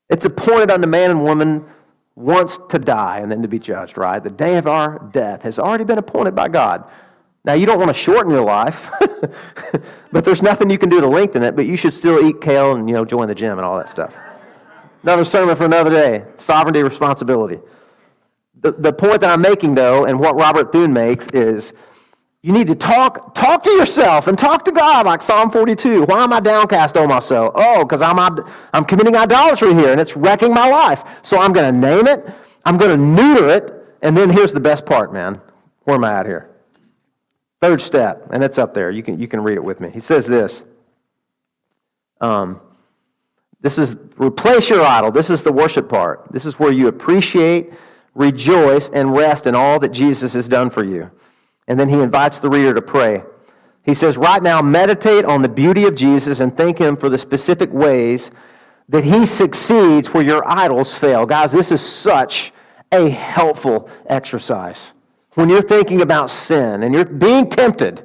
It's 0.09 0.25
appointed 0.25 0.71
unto 0.71 0.87
man 0.87 1.11
and 1.11 1.23
woman 1.23 1.65
once 2.15 2.57
to 2.69 2.79
die 2.79 3.19
and 3.19 3.31
then 3.31 3.41
to 3.41 3.47
be 3.47 3.59
judged, 3.59 3.97
right? 3.97 4.23
The 4.23 4.29
day 4.29 4.57
of 4.57 4.67
our 4.67 4.99
death 5.11 5.43
has 5.43 5.59
already 5.59 5.83
been 5.83 5.97
appointed 5.97 6.35
by 6.35 6.47
God. 6.47 6.83
Now, 7.45 7.53
you 7.53 7.65
don't 7.65 7.77
want 7.77 7.89
to 7.89 7.93
shorten 7.93 8.31
your 8.31 8.43
life, 8.43 8.89
but 10.11 10.25
there's 10.25 10.41
nothing 10.41 10.69
you 10.69 10.77
can 10.77 10.89
do 10.89 10.99
to 10.99 11.07
lengthen 11.07 11.43
it, 11.43 11.55
but 11.55 11.65
you 11.65 11.77
should 11.77 11.93
still 11.93 12.25
eat 12.27 12.41
kale 12.41 12.73
and, 12.73 12.89
you 12.89 12.95
know, 12.95 13.05
join 13.05 13.27
the 13.27 13.35
gym 13.35 13.57
and 13.57 13.65
all 13.65 13.77
that 13.77 13.87
stuff. 13.87 14.15
Another 15.03 15.23
sermon 15.23 15.55
for 15.55 15.65
another 15.65 15.89
day. 15.89 16.25
Sovereignty, 16.37 16.83
responsibility. 16.83 17.59
The, 18.59 18.73
the 18.73 18.91
point 18.91 19.21
that 19.21 19.29
I'm 19.29 19.41
making, 19.41 19.75
though, 19.75 20.05
and 20.05 20.19
what 20.19 20.35
Robert 20.35 20.71
Thune 20.71 20.91
makes 20.91 21.27
is 21.27 21.71
you 22.43 22.53
need 22.53 22.67
to 22.67 22.75
talk, 22.75 23.33
talk 23.33 23.63
to 23.63 23.71
yourself 23.71 24.27
and 24.27 24.37
talk 24.37 24.63
to 24.65 24.71
God, 24.71 25.05
like 25.05 25.21
Psalm 25.21 25.49
42. 25.49 26.03
Why 26.03 26.23
am 26.23 26.31
I 26.31 26.39
downcast, 26.39 26.95
O 26.95 27.07
my 27.07 27.19
soul? 27.19 27.51
Oh, 27.55 27.83
because 27.83 28.01
I'm, 28.01 28.19
I'm 28.73 28.85
committing 28.85 29.15
idolatry 29.15 29.73
here 29.73 29.91
and 29.91 29.99
it's 29.99 30.15
wrecking 30.15 30.53
my 30.53 30.69
life. 30.69 31.03
So 31.23 31.39
I'm 31.39 31.51
going 31.51 31.73
to 31.73 31.79
name 31.79 32.07
it, 32.07 32.29
I'm 32.65 32.77
going 32.77 32.97
to 32.97 33.05
neuter 33.05 33.49
it, 33.49 33.73
and 34.01 34.15
then 34.15 34.29
here's 34.29 34.53
the 34.53 34.59
best 34.59 34.85
part, 34.85 35.11
man. 35.11 35.41
Where 35.83 35.95
am 35.95 36.03
I 36.03 36.19
at 36.19 36.25
here? 36.25 36.49
Third 37.59 37.81
step, 37.81 38.27
and 38.31 38.43
it's 38.43 38.59
up 38.59 38.73
there. 38.73 38.91
You 38.91 39.01
can, 39.01 39.19
you 39.19 39.27
can 39.27 39.41
read 39.41 39.55
it 39.55 39.63
with 39.63 39.79
me. 39.79 39.89
He 39.89 39.99
says 39.99 40.27
this. 40.27 40.63
Um, 42.21 42.61
this 43.61 43.79
is 43.79 43.97
replace 44.17 44.69
your 44.69 44.83
idol. 44.83 45.11
This 45.11 45.31
is 45.31 45.41
the 45.41 45.51
worship 45.51 45.89
part. 45.89 46.27
This 46.31 46.45
is 46.45 46.59
where 46.59 46.71
you 46.71 46.87
appreciate, 46.87 47.73
rejoice, 48.13 48.89
and 48.89 49.15
rest 49.15 49.47
in 49.47 49.55
all 49.55 49.79
that 49.79 49.89
Jesus 49.89 50.33
has 50.33 50.47
done 50.47 50.69
for 50.69 50.83
you. 50.83 51.09
And 51.67 51.79
then 51.79 51.89
he 51.89 51.99
invites 51.99 52.39
the 52.39 52.49
reader 52.49 52.73
to 52.73 52.81
pray. 52.81 53.23
He 53.83 53.93
says, 53.93 54.17
Right 54.17 54.41
now, 54.41 54.61
meditate 54.61 55.25
on 55.25 55.41
the 55.41 55.49
beauty 55.49 55.85
of 55.85 55.95
Jesus 55.95 56.39
and 56.39 56.55
thank 56.55 56.77
him 56.77 56.95
for 56.95 57.09
the 57.09 57.17
specific 57.17 57.71
ways 57.71 58.31
that 58.89 59.03
he 59.03 59.25
succeeds 59.25 60.13
where 60.13 60.23
your 60.23 60.47
idols 60.47 60.93
fail. 60.93 61.25
Guys, 61.25 61.51
this 61.51 61.71
is 61.71 61.81
such 61.81 62.53
a 62.91 63.09
helpful 63.09 63.89
exercise. 64.05 64.93
When 65.33 65.49
you're 65.49 65.61
thinking 65.61 66.01
about 66.01 66.29
sin 66.29 66.83
and 66.83 66.95
you're 66.95 67.05
being 67.05 67.49
tempted, 67.49 68.03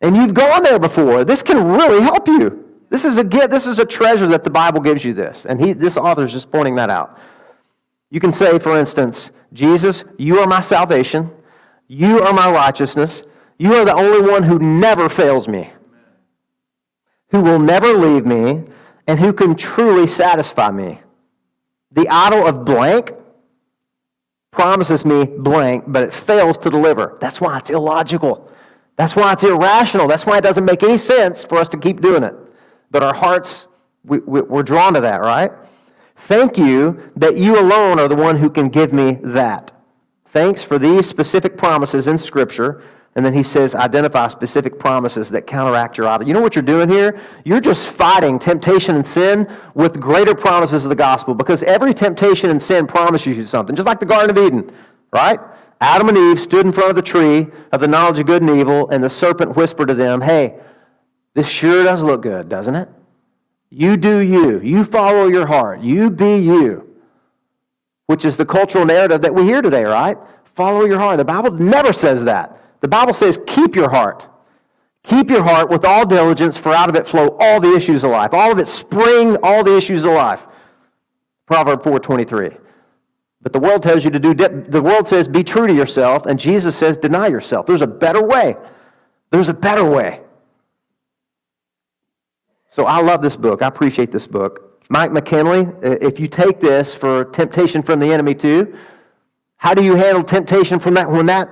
and 0.00 0.16
you've 0.16 0.34
gone 0.34 0.62
there 0.62 0.78
before, 0.78 1.24
this 1.24 1.42
can 1.42 1.62
really 1.64 2.00
help 2.00 2.26
you. 2.26 2.64
This 2.88 3.04
is 3.04 3.18
a 3.18 3.24
gift, 3.24 3.50
this 3.50 3.66
is 3.66 3.78
a 3.78 3.84
treasure 3.84 4.26
that 4.28 4.44
the 4.44 4.50
Bible 4.50 4.80
gives 4.80 5.04
you 5.04 5.14
this. 5.14 5.46
And 5.46 5.60
he, 5.62 5.72
this 5.72 5.96
author 5.96 6.24
is 6.24 6.32
just 6.32 6.50
pointing 6.50 6.74
that 6.76 6.90
out. 6.90 7.18
You 8.10 8.18
can 8.18 8.32
say, 8.32 8.58
for 8.58 8.78
instance, 8.78 9.30
Jesus, 9.52 10.04
you 10.16 10.38
are 10.38 10.46
my 10.46 10.60
salvation. 10.60 11.30
You 11.92 12.20
are 12.20 12.32
my 12.32 12.48
righteousness. 12.48 13.24
You 13.58 13.74
are 13.74 13.84
the 13.84 13.92
only 13.92 14.30
one 14.30 14.44
who 14.44 14.60
never 14.60 15.08
fails 15.08 15.48
me, 15.48 15.72
who 17.30 17.42
will 17.42 17.58
never 17.58 17.88
leave 17.94 18.24
me, 18.24 18.62
and 19.08 19.18
who 19.18 19.32
can 19.32 19.56
truly 19.56 20.06
satisfy 20.06 20.70
me. 20.70 21.00
The 21.90 22.08
idol 22.08 22.46
of 22.46 22.64
blank 22.64 23.12
promises 24.52 25.04
me 25.04 25.24
blank, 25.24 25.82
but 25.88 26.04
it 26.04 26.14
fails 26.14 26.56
to 26.58 26.70
deliver. 26.70 27.18
That's 27.20 27.40
why 27.40 27.58
it's 27.58 27.70
illogical. 27.70 28.48
That's 28.94 29.16
why 29.16 29.32
it's 29.32 29.42
irrational. 29.42 30.06
That's 30.06 30.24
why 30.24 30.38
it 30.38 30.42
doesn't 30.42 30.64
make 30.64 30.84
any 30.84 30.96
sense 30.96 31.42
for 31.42 31.58
us 31.58 31.68
to 31.70 31.76
keep 31.76 32.00
doing 32.00 32.22
it. 32.22 32.36
But 32.92 33.02
our 33.02 33.14
hearts, 33.14 33.66
we, 34.04 34.18
we, 34.20 34.42
we're 34.42 34.62
drawn 34.62 34.94
to 34.94 35.00
that, 35.00 35.22
right? 35.22 35.50
Thank 36.14 36.56
you 36.56 37.10
that 37.16 37.36
you 37.36 37.58
alone 37.58 37.98
are 37.98 38.06
the 38.06 38.14
one 38.14 38.36
who 38.36 38.48
can 38.48 38.68
give 38.68 38.92
me 38.92 39.18
that. 39.24 39.72
Thanks 40.30 40.62
for 40.62 40.78
these 40.78 41.08
specific 41.08 41.56
promises 41.56 42.06
in 42.06 42.16
Scripture. 42.16 42.82
And 43.16 43.26
then 43.26 43.34
he 43.34 43.42
says, 43.42 43.74
identify 43.74 44.28
specific 44.28 44.78
promises 44.78 45.30
that 45.30 45.46
counteract 45.46 45.98
your 45.98 46.06
idol. 46.06 46.28
You 46.28 46.32
know 46.32 46.40
what 46.40 46.54
you're 46.54 46.62
doing 46.62 46.88
here? 46.88 47.20
You're 47.44 47.60
just 47.60 47.88
fighting 47.88 48.38
temptation 48.38 48.94
and 48.94 49.04
sin 49.04 49.50
with 49.74 50.00
greater 50.00 50.34
promises 50.34 50.84
of 50.84 50.90
the 50.90 50.94
gospel 50.94 51.34
because 51.34 51.64
every 51.64 51.92
temptation 51.92 52.50
and 52.50 52.62
sin 52.62 52.86
promises 52.86 53.36
you 53.36 53.44
something, 53.44 53.74
just 53.74 53.86
like 53.86 53.98
the 53.98 54.06
Garden 54.06 54.30
of 54.30 54.44
Eden, 54.44 54.70
right? 55.12 55.40
Adam 55.80 56.08
and 56.08 56.16
Eve 56.16 56.38
stood 56.38 56.64
in 56.64 56.70
front 56.70 56.90
of 56.90 56.96
the 56.96 57.02
tree 57.02 57.48
of 57.72 57.80
the 57.80 57.88
knowledge 57.88 58.20
of 58.20 58.26
good 58.26 58.42
and 58.42 58.50
evil, 58.60 58.88
and 58.90 59.02
the 59.02 59.10
serpent 59.10 59.56
whispered 59.56 59.88
to 59.88 59.94
them, 59.94 60.20
Hey, 60.20 60.60
this 61.34 61.48
sure 61.48 61.82
does 61.82 62.04
look 62.04 62.22
good, 62.22 62.48
doesn't 62.48 62.76
it? 62.76 62.88
You 63.70 63.96
do 63.96 64.18
you. 64.18 64.60
You 64.60 64.84
follow 64.84 65.26
your 65.26 65.46
heart. 65.46 65.80
You 65.80 66.10
be 66.10 66.36
you 66.36 66.89
which 68.10 68.24
is 68.24 68.36
the 68.36 68.44
cultural 68.44 68.84
narrative 68.84 69.20
that 69.20 69.32
we 69.32 69.44
hear 69.44 69.62
today, 69.62 69.84
right? 69.84 70.18
Follow 70.56 70.84
your 70.84 70.98
heart. 70.98 71.18
The 71.18 71.24
Bible 71.24 71.52
never 71.52 71.92
says 71.92 72.24
that. 72.24 72.60
The 72.80 72.88
Bible 72.88 73.12
says, 73.12 73.40
keep 73.46 73.76
your 73.76 73.88
heart. 73.88 74.26
Keep 75.04 75.30
your 75.30 75.44
heart 75.44 75.70
with 75.70 75.84
all 75.84 76.04
diligence, 76.04 76.56
for 76.56 76.74
out 76.74 76.88
of 76.88 76.96
it 76.96 77.06
flow 77.06 77.36
all 77.38 77.60
the 77.60 77.72
issues 77.72 78.02
of 78.02 78.10
life. 78.10 78.34
All 78.34 78.50
of 78.50 78.58
it 78.58 78.66
spring 78.66 79.36
all 79.44 79.62
the 79.62 79.76
issues 79.76 80.04
of 80.04 80.10
life. 80.14 80.44
Proverb 81.46 81.84
4:23. 81.84 82.58
But 83.42 83.52
the 83.52 83.60
world 83.60 83.80
tells 83.80 84.04
you 84.04 84.10
to 84.10 84.18
do 84.18 84.34
the 84.34 84.82
world 84.82 85.06
says 85.06 85.28
be 85.28 85.44
true 85.44 85.68
to 85.68 85.72
yourself 85.72 86.26
and 86.26 86.36
Jesus 86.36 86.74
says 86.74 86.96
deny 86.96 87.28
yourself. 87.28 87.64
There's 87.64 87.80
a 87.80 87.86
better 87.86 88.22
way. 88.22 88.56
There's 89.30 89.48
a 89.48 89.54
better 89.54 89.84
way. 89.84 90.20
So 92.66 92.86
I 92.86 93.00
love 93.02 93.22
this 93.22 93.36
book. 93.36 93.62
I 93.62 93.68
appreciate 93.68 94.10
this 94.10 94.26
book. 94.26 94.69
Mike 94.90 95.12
McKinley, 95.12 95.66
uh, 95.66 95.98
if 96.00 96.18
you 96.18 96.26
take 96.26 96.58
this 96.58 96.92
for 96.92 97.24
temptation 97.26 97.80
from 97.80 98.00
the 98.00 98.12
enemy 98.12 98.34
too, 98.34 98.76
how 99.56 99.72
do 99.72 99.84
you 99.84 99.94
handle 99.94 100.24
temptation 100.24 100.80
from 100.80 100.94
that 100.94 101.08
when 101.08 101.26
that 101.26 101.48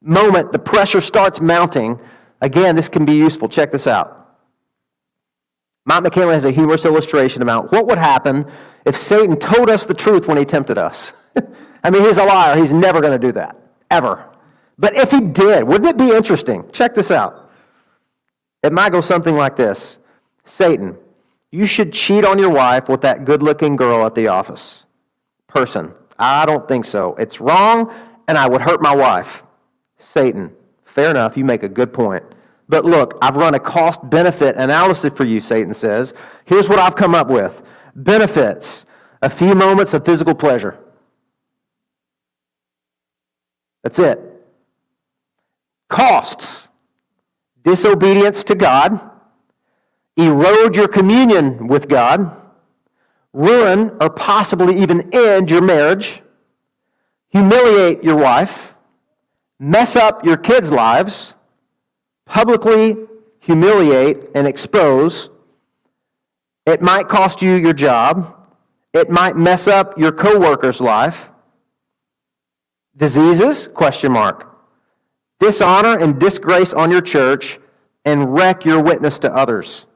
moment 0.00 0.52
the 0.52 0.58
pressure 0.58 1.00
starts 1.00 1.40
mounting? 1.40 2.00
Again, 2.40 2.76
this 2.76 2.88
can 2.88 3.04
be 3.04 3.14
useful. 3.14 3.48
Check 3.48 3.72
this 3.72 3.88
out. 3.88 4.38
Mike 5.84 6.04
McKinley 6.04 6.32
has 6.34 6.44
a 6.44 6.52
humorous 6.52 6.84
illustration 6.84 7.42
about 7.42 7.72
what 7.72 7.88
would 7.88 7.98
happen 7.98 8.46
if 8.86 8.96
Satan 8.96 9.36
told 9.36 9.68
us 9.68 9.84
the 9.84 9.94
truth 9.94 10.28
when 10.28 10.36
he 10.36 10.44
tempted 10.44 10.78
us. 10.78 11.12
I 11.84 11.90
mean, 11.90 12.02
he's 12.02 12.18
a 12.18 12.24
liar. 12.24 12.56
He's 12.56 12.72
never 12.72 13.00
going 13.00 13.18
to 13.20 13.26
do 13.26 13.32
that, 13.32 13.56
ever. 13.90 14.24
But 14.78 14.94
if 14.94 15.10
he 15.10 15.20
did, 15.20 15.64
wouldn't 15.64 15.90
it 15.90 15.96
be 15.96 16.14
interesting? 16.14 16.70
Check 16.70 16.94
this 16.94 17.10
out. 17.10 17.50
It 18.62 18.72
might 18.72 18.92
go 18.92 19.00
something 19.00 19.34
like 19.34 19.56
this 19.56 19.98
Satan, 20.44 20.96
you 21.54 21.66
should 21.66 21.92
cheat 21.92 22.24
on 22.24 22.36
your 22.36 22.50
wife 22.50 22.88
with 22.88 23.02
that 23.02 23.24
good 23.24 23.40
looking 23.40 23.76
girl 23.76 24.04
at 24.04 24.16
the 24.16 24.26
office. 24.26 24.86
Person, 25.46 25.94
I 26.18 26.46
don't 26.46 26.66
think 26.66 26.84
so. 26.84 27.14
It's 27.14 27.40
wrong, 27.40 27.94
and 28.26 28.36
I 28.36 28.48
would 28.48 28.60
hurt 28.60 28.82
my 28.82 28.92
wife. 28.92 29.44
Satan, 29.96 30.52
fair 30.82 31.10
enough, 31.10 31.36
you 31.36 31.44
make 31.44 31.62
a 31.62 31.68
good 31.68 31.92
point. 31.92 32.24
But 32.68 32.84
look, 32.84 33.16
I've 33.22 33.36
run 33.36 33.54
a 33.54 33.60
cost 33.60 34.00
benefit 34.10 34.56
analysis 34.56 35.12
for 35.14 35.24
you, 35.24 35.38
Satan 35.38 35.72
says. 35.72 36.12
Here's 36.44 36.68
what 36.68 36.80
I've 36.80 36.96
come 36.96 37.14
up 37.14 37.28
with 37.28 37.62
benefits 37.94 38.84
a 39.22 39.30
few 39.30 39.54
moments 39.54 39.94
of 39.94 40.04
physical 40.04 40.34
pleasure. 40.34 40.76
That's 43.84 44.00
it. 44.00 44.18
Costs 45.88 46.68
disobedience 47.62 48.42
to 48.44 48.56
God, 48.56 49.13
erode 50.16 50.76
your 50.76 50.88
communion 50.88 51.68
with 51.68 51.88
God, 51.88 52.34
ruin 53.32 53.96
or 54.00 54.10
possibly 54.10 54.80
even 54.80 55.14
end 55.14 55.50
your 55.50 55.62
marriage, 55.62 56.22
humiliate 57.28 58.04
your 58.04 58.16
wife, 58.16 58.74
mess 59.58 59.96
up 59.96 60.24
your 60.24 60.36
kids' 60.36 60.70
lives, 60.70 61.34
publicly 62.26 62.96
humiliate 63.40 64.24
and 64.34 64.46
expose 64.46 65.30
it 66.66 66.80
might 66.80 67.08
cost 67.08 67.42
you 67.42 67.54
your 67.54 67.72
job. 67.72 68.48
It 68.92 69.10
might 69.10 69.36
mess 69.36 69.68
up 69.68 69.98
your 69.98 70.12
coworker's 70.12 70.80
life. 70.80 71.30
Diseases? 72.96 73.68
Question 73.68 74.12
mark. 74.12 74.50
Dishonor 75.40 75.98
and 75.98 76.18
disgrace 76.18 76.72
on 76.72 76.90
your 76.90 77.00
church 77.00 77.58
and 78.04 78.34
wreck 78.34 78.64
your 78.64 78.82
witness 78.82 79.18
to 79.20 79.34
others. 79.34 79.86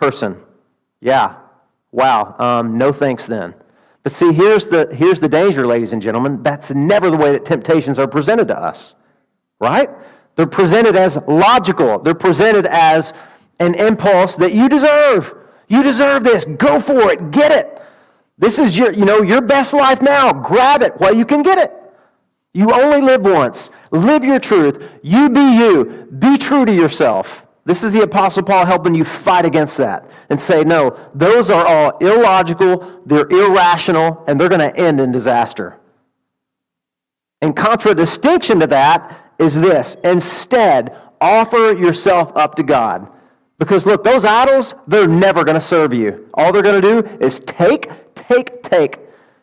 Person. 0.00 0.40
Yeah. 1.00 1.36
Wow. 1.92 2.34
Um, 2.38 2.78
no 2.78 2.92
thanks 2.92 3.26
then. 3.26 3.54
But 4.02 4.12
see, 4.12 4.32
here's 4.32 4.66
the, 4.66 4.88
here's 4.94 5.20
the 5.20 5.28
danger, 5.28 5.66
ladies 5.66 5.92
and 5.92 6.00
gentlemen. 6.00 6.42
That's 6.42 6.70
never 6.70 7.10
the 7.10 7.18
way 7.18 7.32
that 7.32 7.44
temptations 7.44 7.98
are 7.98 8.08
presented 8.08 8.48
to 8.48 8.58
us, 8.58 8.94
right? 9.60 9.90
They're 10.36 10.46
presented 10.46 10.96
as 10.96 11.18
logical. 11.28 11.98
They're 11.98 12.14
presented 12.14 12.66
as 12.66 13.12
an 13.58 13.74
impulse 13.74 14.36
that 14.36 14.54
you 14.54 14.70
deserve. 14.70 15.34
You 15.68 15.82
deserve 15.82 16.24
this. 16.24 16.46
Go 16.46 16.80
for 16.80 17.12
it. 17.12 17.30
Get 17.30 17.52
it. 17.52 17.82
This 18.38 18.58
is 18.58 18.78
your, 18.78 18.92
you 18.94 19.04
know, 19.04 19.20
your 19.20 19.42
best 19.42 19.74
life 19.74 20.00
now. 20.00 20.32
Grab 20.32 20.80
it 20.80 20.94
while 20.98 21.14
you 21.14 21.26
can 21.26 21.42
get 21.42 21.58
it. 21.58 21.74
You 22.54 22.72
only 22.72 23.02
live 23.02 23.20
once. 23.20 23.70
Live 23.90 24.24
your 24.24 24.38
truth. 24.38 24.82
You 25.02 25.28
be 25.28 25.58
you. 25.58 26.08
Be 26.18 26.38
true 26.38 26.64
to 26.64 26.74
yourself. 26.74 27.46
This 27.64 27.84
is 27.84 27.92
the 27.92 28.02
Apostle 28.02 28.42
Paul 28.42 28.64
helping 28.64 28.94
you 28.94 29.04
fight 29.04 29.44
against 29.44 29.76
that 29.76 30.10
and 30.30 30.40
say, 30.40 30.64
no, 30.64 30.96
those 31.14 31.50
are 31.50 31.66
all 31.66 31.98
illogical, 31.98 33.02
they're 33.04 33.28
irrational, 33.28 34.24
and 34.26 34.40
they're 34.40 34.48
going 34.48 34.60
to 34.60 34.76
end 34.76 35.00
in 35.00 35.12
disaster. 35.12 35.78
In 37.42 37.52
contradistinction 37.52 38.60
to 38.60 38.66
that 38.68 39.34
is 39.38 39.60
this 39.60 39.96
instead, 40.04 40.96
offer 41.20 41.72
yourself 41.72 42.32
up 42.36 42.54
to 42.56 42.62
God. 42.62 43.08
Because 43.58 43.84
look, 43.84 44.02
those 44.04 44.24
idols, 44.24 44.74
they're 44.86 45.06
never 45.06 45.44
going 45.44 45.54
to 45.54 45.60
serve 45.60 45.92
you. 45.92 46.28
All 46.32 46.52
they're 46.52 46.62
going 46.62 46.80
to 46.80 47.02
do 47.02 47.08
is 47.24 47.40
take, 47.40 47.90
take, 48.14 48.62
take. 48.62 48.98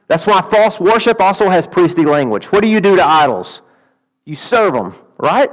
That's 0.07 0.25
why 0.25 0.41
false 0.41 0.79
worship 0.79 1.21
also 1.21 1.49
has 1.49 1.67
priestly 1.67 2.05
language. 2.05 2.51
What 2.51 2.61
do 2.61 2.67
you 2.67 2.81
do 2.81 2.95
to 2.95 3.03
idols? 3.03 3.61
You 4.25 4.35
serve 4.35 4.73
them, 4.73 4.95
right? 5.17 5.49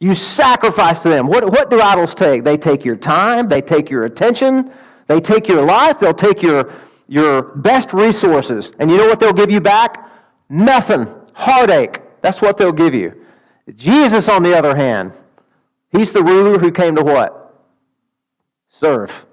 You 0.00 0.14
sacrifice 0.14 1.00
to 1.00 1.08
them. 1.08 1.26
What, 1.26 1.50
what 1.50 1.70
do 1.70 1.80
idols 1.80 2.14
take? 2.14 2.44
They 2.44 2.56
take 2.56 2.84
your 2.84 2.96
time, 2.96 3.48
they 3.48 3.60
take 3.60 3.90
your 3.90 4.04
attention, 4.04 4.72
they 5.06 5.20
take 5.20 5.48
your 5.48 5.64
life, 5.64 5.98
they'll 5.98 6.14
take 6.14 6.42
your, 6.42 6.72
your 7.08 7.42
best 7.56 7.92
resources. 7.92 8.72
And 8.78 8.90
you 8.90 8.96
know 8.96 9.08
what 9.08 9.18
they'll 9.18 9.32
give 9.32 9.50
you 9.50 9.60
back? 9.60 10.08
Nothing. 10.48 11.08
Heartache. 11.32 12.00
That's 12.22 12.40
what 12.40 12.58
they'll 12.58 12.72
give 12.72 12.94
you. 12.94 13.24
Jesus, 13.74 14.28
on 14.28 14.42
the 14.42 14.56
other 14.56 14.76
hand, 14.76 15.12
he's 15.90 16.12
the 16.12 16.22
ruler 16.22 16.58
who 16.58 16.70
came 16.70 16.94
to 16.96 17.02
what? 17.02 17.38
serve. 18.78 19.26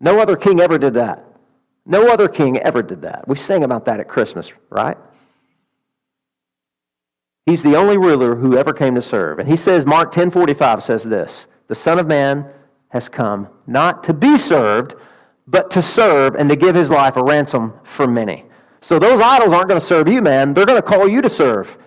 No 0.00 0.20
other 0.20 0.36
king 0.36 0.60
ever 0.60 0.78
did 0.78 0.94
that. 0.94 1.24
No 1.84 2.08
other 2.08 2.28
king 2.28 2.58
ever 2.58 2.82
did 2.82 3.02
that. 3.02 3.26
We 3.26 3.36
sing 3.36 3.64
about 3.64 3.84
that 3.86 4.00
at 4.00 4.08
Christmas, 4.08 4.52
right? 4.70 4.96
He's 7.46 7.62
the 7.62 7.76
only 7.76 7.96
ruler 7.96 8.34
who 8.34 8.58
ever 8.58 8.72
came 8.72 8.94
to 8.96 9.02
serve. 9.02 9.38
And 9.38 9.48
he 9.48 9.56
says, 9.56 9.86
Mark 9.86 10.12
10:45 10.12 10.82
says 10.82 11.04
this, 11.04 11.46
the 11.68 11.74
Son 11.74 11.98
of 11.98 12.06
Man 12.06 12.46
has 12.88 13.08
come 13.08 13.48
not 13.66 14.04
to 14.04 14.12
be 14.12 14.36
served, 14.36 14.94
but 15.46 15.70
to 15.70 15.80
serve 15.80 16.34
and 16.34 16.48
to 16.50 16.56
give 16.56 16.74
his 16.74 16.90
life 16.90 17.16
a 17.16 17.22
ransom 17.22 17.72
for 17.84 18.06
many. 18.06 18.44
So 18.80 18.98
those 18.98 19.20
idols 19.20 19.52
aren't 19.52 19.68
going 19.68 19.80
to 19.80 19.86
serve 19.86 20.08
you, 20.08 20.20
man. 20.20 20.54
They're 20.54 20.66
going 20.66 20.80
to 20.80 20.86
call 20.86 21.08
you 21.08 21.22
to 21.22 21.30
serve. 21.30 21.78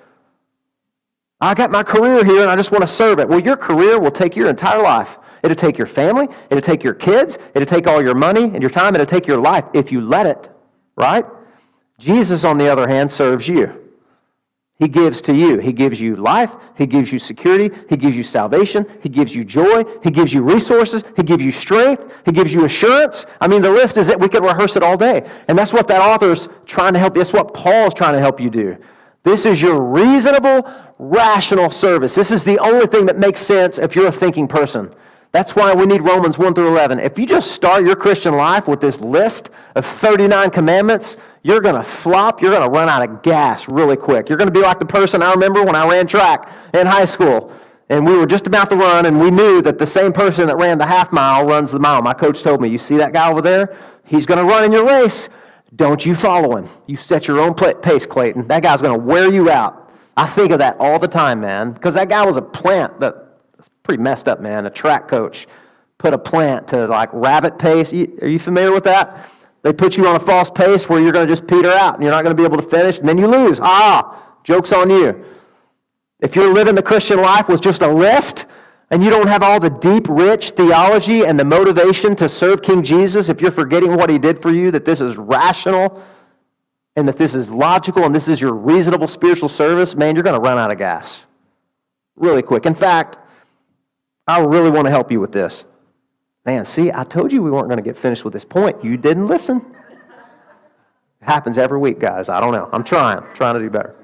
I 1.42 1.54
got 1.54 1.72
my 1.72 1.84
career 1.84 2.24
here 2.24 2.42
and 2.42 2.50
I 2.50 2.56
just 2.56 2.72
want 2.72 2.82
to 2.82 2.88
serve 2.88 3.20
it. 3.20 3.28
Well, 3.28 3.40
your 3.40 3.56
career 3.56 4.00
will 4.00 4.12
take 4.12 4.36
your 4.36 4.50
entire 4.50 4.82
life. 4.82 5.20
It'll 5.42 5.56
take 5.56 5.78
your 5.78 5.88
family, 5.88 6.28
it'll 6.50 6.62
take 6.62 6.84
your 6.84 6.94
kids, 6.94 7.38
it'll 7.56 7.66
take 7.66 7.88
all 7.88 8.04
your 8.04 8.16
money 8.16 8.44
and 8.44 8.62
your 8.62 8.70
time, 8.70 8.94
it'll 8.96 9.08
take 9.08 9.26
your 9.26 9.40
life 9.40 9.64
if 9.74 9.90
you 9.90 10.02
let 10.02 10.26
it, 10.26 10.50
right? 10.98 11.26
Jesus, 11.98 12.44
on 12.44 12.58
the 12.58 12.68
other 12.68 12.90
hand, 12.90 13.10
serves 13.10 13.48
you. 13.48 13.89
He 14.80 14.88
gives 14.88 15.22
to 15.24 15.36
you. 15.36 15.58
He 15.58 15.74
gives 15.74 16.00
you 16.00 16.16
life. 16.16 16.56
He 16.76 16.86
gives 16.86 17.12
you 17.12 17.20
security. 17.20 17.70
He 17.90 17.98
gives 17.98 18.16
you 18.16 18.24
salvation. 18.24 18.86
He 19.04 19.10
gives 19.10 19.36
you 19.36 19.44
joy. 19.44 19.84
He 20.02 20.10
gives 20.10 20.34
you 20.34 20.42
resources. 20.42 21.04
He 21.18 21.24
gives 21.24 21.44
you 21.44 21.52
strength. 21.52 22.22
He 22.26 22.32
gives 22.32 22.54
you 22.54 22.64
assurance. 22.64 23.26
I 23.42 23.50
mean, 23.50 23.62
the 23.62 23.70
list 23.70 23.98
is 23.98 24.08
that 24.08 24.18
we 24.18 24.30
could 24.30 24.44
rehearse 24.44 24.78
it 24.78 24.84
all 24.84 24.96
day. 24.96 25.30
And 25.50 25.58
that's 25.58 25.74
what 25.74 25.90
that 25.90 26.02
author's 26.02 26.48
trying 26.66 26.94
to 26.94 27.00
help 27.00 27.18
you. 27.18 27.24
That's 27.24 27.34
what 27.34 27.54
Paul's 27.54 27.94
trying 27.94 28.14
to 28.14 28.22
help 28.22 28.40
you 28.40 28.50
do. 28.50 28.78
This 29.24 29.46
is 29.46 29.62
your 29.62 29.82
reasonable, 29.82 30.66
rational 30.98 31.72
service. 31.72 32.16
This 32.16 32.32
is 32.32 32.46
the 32.46 32.58
only 32.60 32.88
thing 32.88 33.06
that 33.08 33.20
makes 33.20 33.42
sense 33.42 33.80
if 33.80 33.98
you're 33.98 34.08
a 34.08 34.12
thinking 34.14 34.48
person. 34.48 34.90
That's 35.32 35.56
why 35.56 35.74
we 35.76 35.86
need 35.86 36.02
Romans 36.02 36.40
1 36.40 36.56
through 36.56 36.70
11. 36.70 37.00
If 37.00 37.20
you 37.20 37.28
just 37.28 37.52
start 37.52 37.86
your 37.86 37.96
Christian 37.96 38.36
life 38.36 38.68
with 38.68 38.82
this 38.82 39.00
list 39.00 39.52
of 39.76 39.86
39 39.86 40.50
commandments, 40.50 41.18
you're 41.44 41.62
going 41.62 41.76
to 41.76 41.84
flop. 41.84 42.42
You're 42.42 42.52
going 42.52 42.64
to 42.64 42.70
run 42.70 42.90
out 42.90 43.08
of 43.08 43.22
gas 43.22 43.70
really 43.70 43.96
quick. 43.96 44.28
You're 44.28 44.40
going 44.40 44.48
to 44.48 44.54
be 44.54 44.62
like 44.62 44.80
the 44.80 44.88
person 44.88 45.22
I 45.22 45.32
remember 45.32 45.64
when 45.64 45.76
I 45.76 45.88
ran 45.88 46.08
track 46.08 46.52
in 46.74 46.88
high 46.88 47.06
school. 47.06 47.54
And 47.90 48.06
we 48.06 48.18
were 48.18 48.26
just 48.26 48.46
about 48.46 48.70
to 48.70 48.76
run, 48.76 49.08
and 49.08 49.20
we 49.20 49.32
knew 49.32 49.62
that 49.64 49.80
the 49.80 49.88
same 49.88 50.14
person 50.14 50.48
that 50.48 50.58
ran 50.58 50.78
the 50.78 50.86
half 50.86 51.12
mile 51.12 51.46
runs 51.46 51.72
the 51.72 51.80
mile. 51.80 52.02
My 52.02 52.14
coach 52.14 52.44
told 52.44 52.62
me, 52.62 52.70
You 52.70 52.78
see 52.78 52.98
that 52.98 53.14
guy 53.14 53.32
over 53.32 53.42
there? 53.42 53.76
He's 54.06 54.26
going 54.26 54.40
to 54.40 54.46
run 54.46 54.64
in 54.64 54.72
your 54.72 54.86
race. 54.86 55.28
Don't 55.76 56.04
you 56.06 56.16
follow 56.16 56.56
him. 56.58 56.70
You 56.88 56.96
set 56.96 57.28
your 57.28 57.40
own 57.40 57.54
pace, 57.54 58.06
Clayton. 58.06 58.48
That 58.48 58.64
guy's 58.64 58.82
going 58.82 59.00
to 59.00 59.06
wear 59.06 59.32
you 59.32 59.50
out. 59.50 59.92
I 60.18 60.26
think 60.26 60.52
of 60.52 60.60
that 60.60 60.76
all 60.80 61.00
the 61.00 61.08
time, 61.08 61.42
man, 61.42 61.72
because 61.72 61.94
that 61.94 62.10
guy 62.10 62.26
was 62.26 62.38
a 62.38 62.42
plant 62.42 63.00
that 63.00 63.29
pretty 63.90 64.04
messed 64.04 64.28
up, 64.28 64.40
man. 64.40 64.68
A 64.68 64.70
track 64.70 65.08
coach 65.08 65.48
put 65.98 66.14
a 66.14 66.18
plant 66.18 66.68
to 66.68 66.86
like 66.86 67.10
rabbit 67.12 67.58
pace. 67.58 67.92
Are 67.92 68.28
you 68.28 68.38
familiar 68.38 68.72
with 68.72 68.84
that? 68.84 69.32
They 69.64 69.74
put 69.74 69.98
you 69.98 70.06
on 70.06 70.16
a 70.16 70.20
false 70.20 70.52
pace 70.52 70.88
where 70.88 71.00
you're 71.00 71.12
going 71.12 71.26
to 71.26 71.34
just 71.34 71.48
peter 71.48 71.72
out 71.72 71.96
and 71.96 72.04
you're 72.04 72.12
not 72.12 72.24
going 72.24 72.38
to 72.38 72.40
be 72.40 72.46
able 72.46 72.58
to 72.58 72.70
finish, 72.70 73.00
and 73.00 73.10
then 73.10 73.18
you 73.18 73.26
lose. 73.26 73.60
Ah, 73.60 74.36
joke's 74.44 74.72
on 74.74 74.92
you. 74.92 75.26
If 76.20 76.36
you're 76.36 76.54
living 76.54 76.76
the 76.76 76.84
Christian 76.84 77.20
life 77.20 77.50
with 77.50 77.62
just 77.62 77.82
a 77.82 77.92
list 77.92 78.46
and 78.92 79.04
you 79.04 79.10
don't 79.10 79.26
have 79.28 79.42
all 79.42 79.60
the 79.60 79.72
deep, 79.72 80.06
rich 80.08 80.52
theology 80.52 81.26
and 81.26 81.40
the 81.40 81.46
motivation 81.46 82.16
to 82.18 82.30
serve 82.30 82.62
King 82.62 82.84
Jesus, 82.84 83.28
if 83.28 83.42
you're 83.42 83.50
forgetting 83.50 83.96
what 83.96 84.12
he 84.12 84.20
did 84.20 84.40
for 84.40 84.52
you, 84.52 84.70
that 84.70 84.86
this 84.86 85.02
is 85.02 85.18
rational 85.18 86.04
and 86.96 87.08
that 87.08 87.18
this 87.18 87.34
is 87.34 87.50
logical 87.50 88.04
and 88.04 88.14
this 88.14 88.28
is 88.28 88.40
your 88.40 88.54
reasonable 88.54 89.08
spiritual 89.08 89.50
service, 89.50 89.96
man, 89.96 90.14
you're 90.14 90.24
going 90.24 90.36
to 90.36 90.42
run 90.42 90.60
out 90.60 90.72
of 90.72 90.78
gas 90.78 91.26
really 92.20 92.42
quick. 92.44 92.66
In 92.68 92.76
fact, 92.76 93.18
I 94.30 94.42
really 94.42 94.70
want 94.70 94.86
to 94.86 94.92
help 94.92 95.12
you 95.12 95.20
with 95.20 95.32
this. 95.32 95.68
Man, 96.46 96.64
see, 96.64 96.92
I 96.92 97.04
told 97.04 97.34
you 97.34 97.42
we 97.42 97.50
weren't 97.50 97.68
going 97.68 97.78
to 97.78 97.84
get 97.84 97.98
finished 97.98 98.24
with 98.24 98.32
this 98.32 98.46
point. 98.46 98.84
You 98.84 98.96
didn't 98.96 99.26
listen. 99.26 99.58
It 101.22 101.26
happens 101.26 101.58
every 101.58 101.80
week, 101.80 102.00
guys. 102.00 102.30
I 102.30 102.40
don't 102.40 102.54
know. 102.54 102.70
I'm 102.72 102.84
trying, 102.84 103.24
trying 103.34 103.56
to 103.56 103.60
do 103.60 103.72
better. 103.72 103.96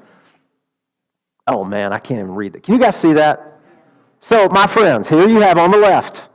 Oh, 1.45 1.63
man, 1.63 1.93
I 1.93 1.99
can't 1.99 2.19
even 2.19 2.33
read 2.33 2.53
that. 2.53 2.63
Can 2.63 2.73
you 2.73 2.79
guys 2.79 2.95
see 2.95 3.13
that? 3.13 3.59
So, 4.19 4.49
my 4.49 4.65
friends, 4.65 5.07
here 5.07 5.29
you 5.29 5.41
have 5.41 5.59
on 5.59 5.69
the 5.69 5.77
left. 5.77 6.29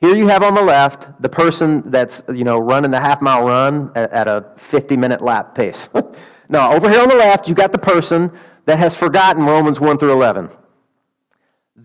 Here 0.00 0.16
you 0.16 0.28
have 0.28 0.42
on 0.42 0.54
the 0.54 0.62
left 0.62 1.20
the 1.20 1.28
person 1.28 1.90
that's, 1.90 2.22
you 2.32 2.44
know, 2.44 2.58
running 2.58 2.90
the 2.90 3.00
half 3.00 3.20
mile 3.20 3.44
run 3.44 3.92
at, 3.94 4.10
at 4.12 4.26
a 4.26 4.46
50 4.56 4.96
minute 4.96 5.20
lap 5.20 5.54
pace. 5.54 5.90
now, 6.48 6.72
over 6.72 6.88
here 6.88 7.02
on 7.02 7.08
the 7.08 7.14
left, 7.14 7.46
you 7.46 7.54
got 7.54 7.72
the 7.72 7.78
person 7.78 8.32
that 8.64 8.78
has 8.78 8.94
forgotten 8.94 9.44
Romans 9.44 9.80
1 9.80 9.98
through 9.98 10.12
11. 10.12 10.48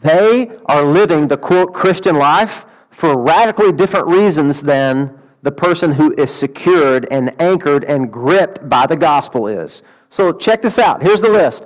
They 0.02 0.52
are 0.66 0.84
living 0.84 1.28
the 1.28 1.38
quote 1.38 1.74
Christian 1.74 2.18
life 2.18 2.66
for 2.90 3.18
radically 3.18 3.72
different 3.72 4.08
reasons 4.08 4.62
than 4.62 5.18
the 5.44 5.52
person 5.52 5.92
who 5.92 6.14
is 6.18 6.34
secured 6.34 7.08
and 7.12 7.40
anchored 7.42 7.84
and 7.86 8.12
gripped 8.12 8.68
by 8.70 8.86
the 8.86 8.96
gospel 8.96 9.48
is. 9.48 9.84
So 10.10 10.32
check 10.32 10.62
this 10.62 10.78
out. 10.78 11.02
Here's 11.02 11.22
the 11.22 11.30
list. 11.30 11.66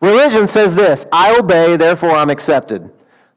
Religion 0.00 0.46
says 0.46 0.74
this 0.74 1.06
I 1.12 1.36
obey, 1.38 1.76
therefore 1.76 2.10
I'm 2.10 2.30
accepted. 2.30 2.90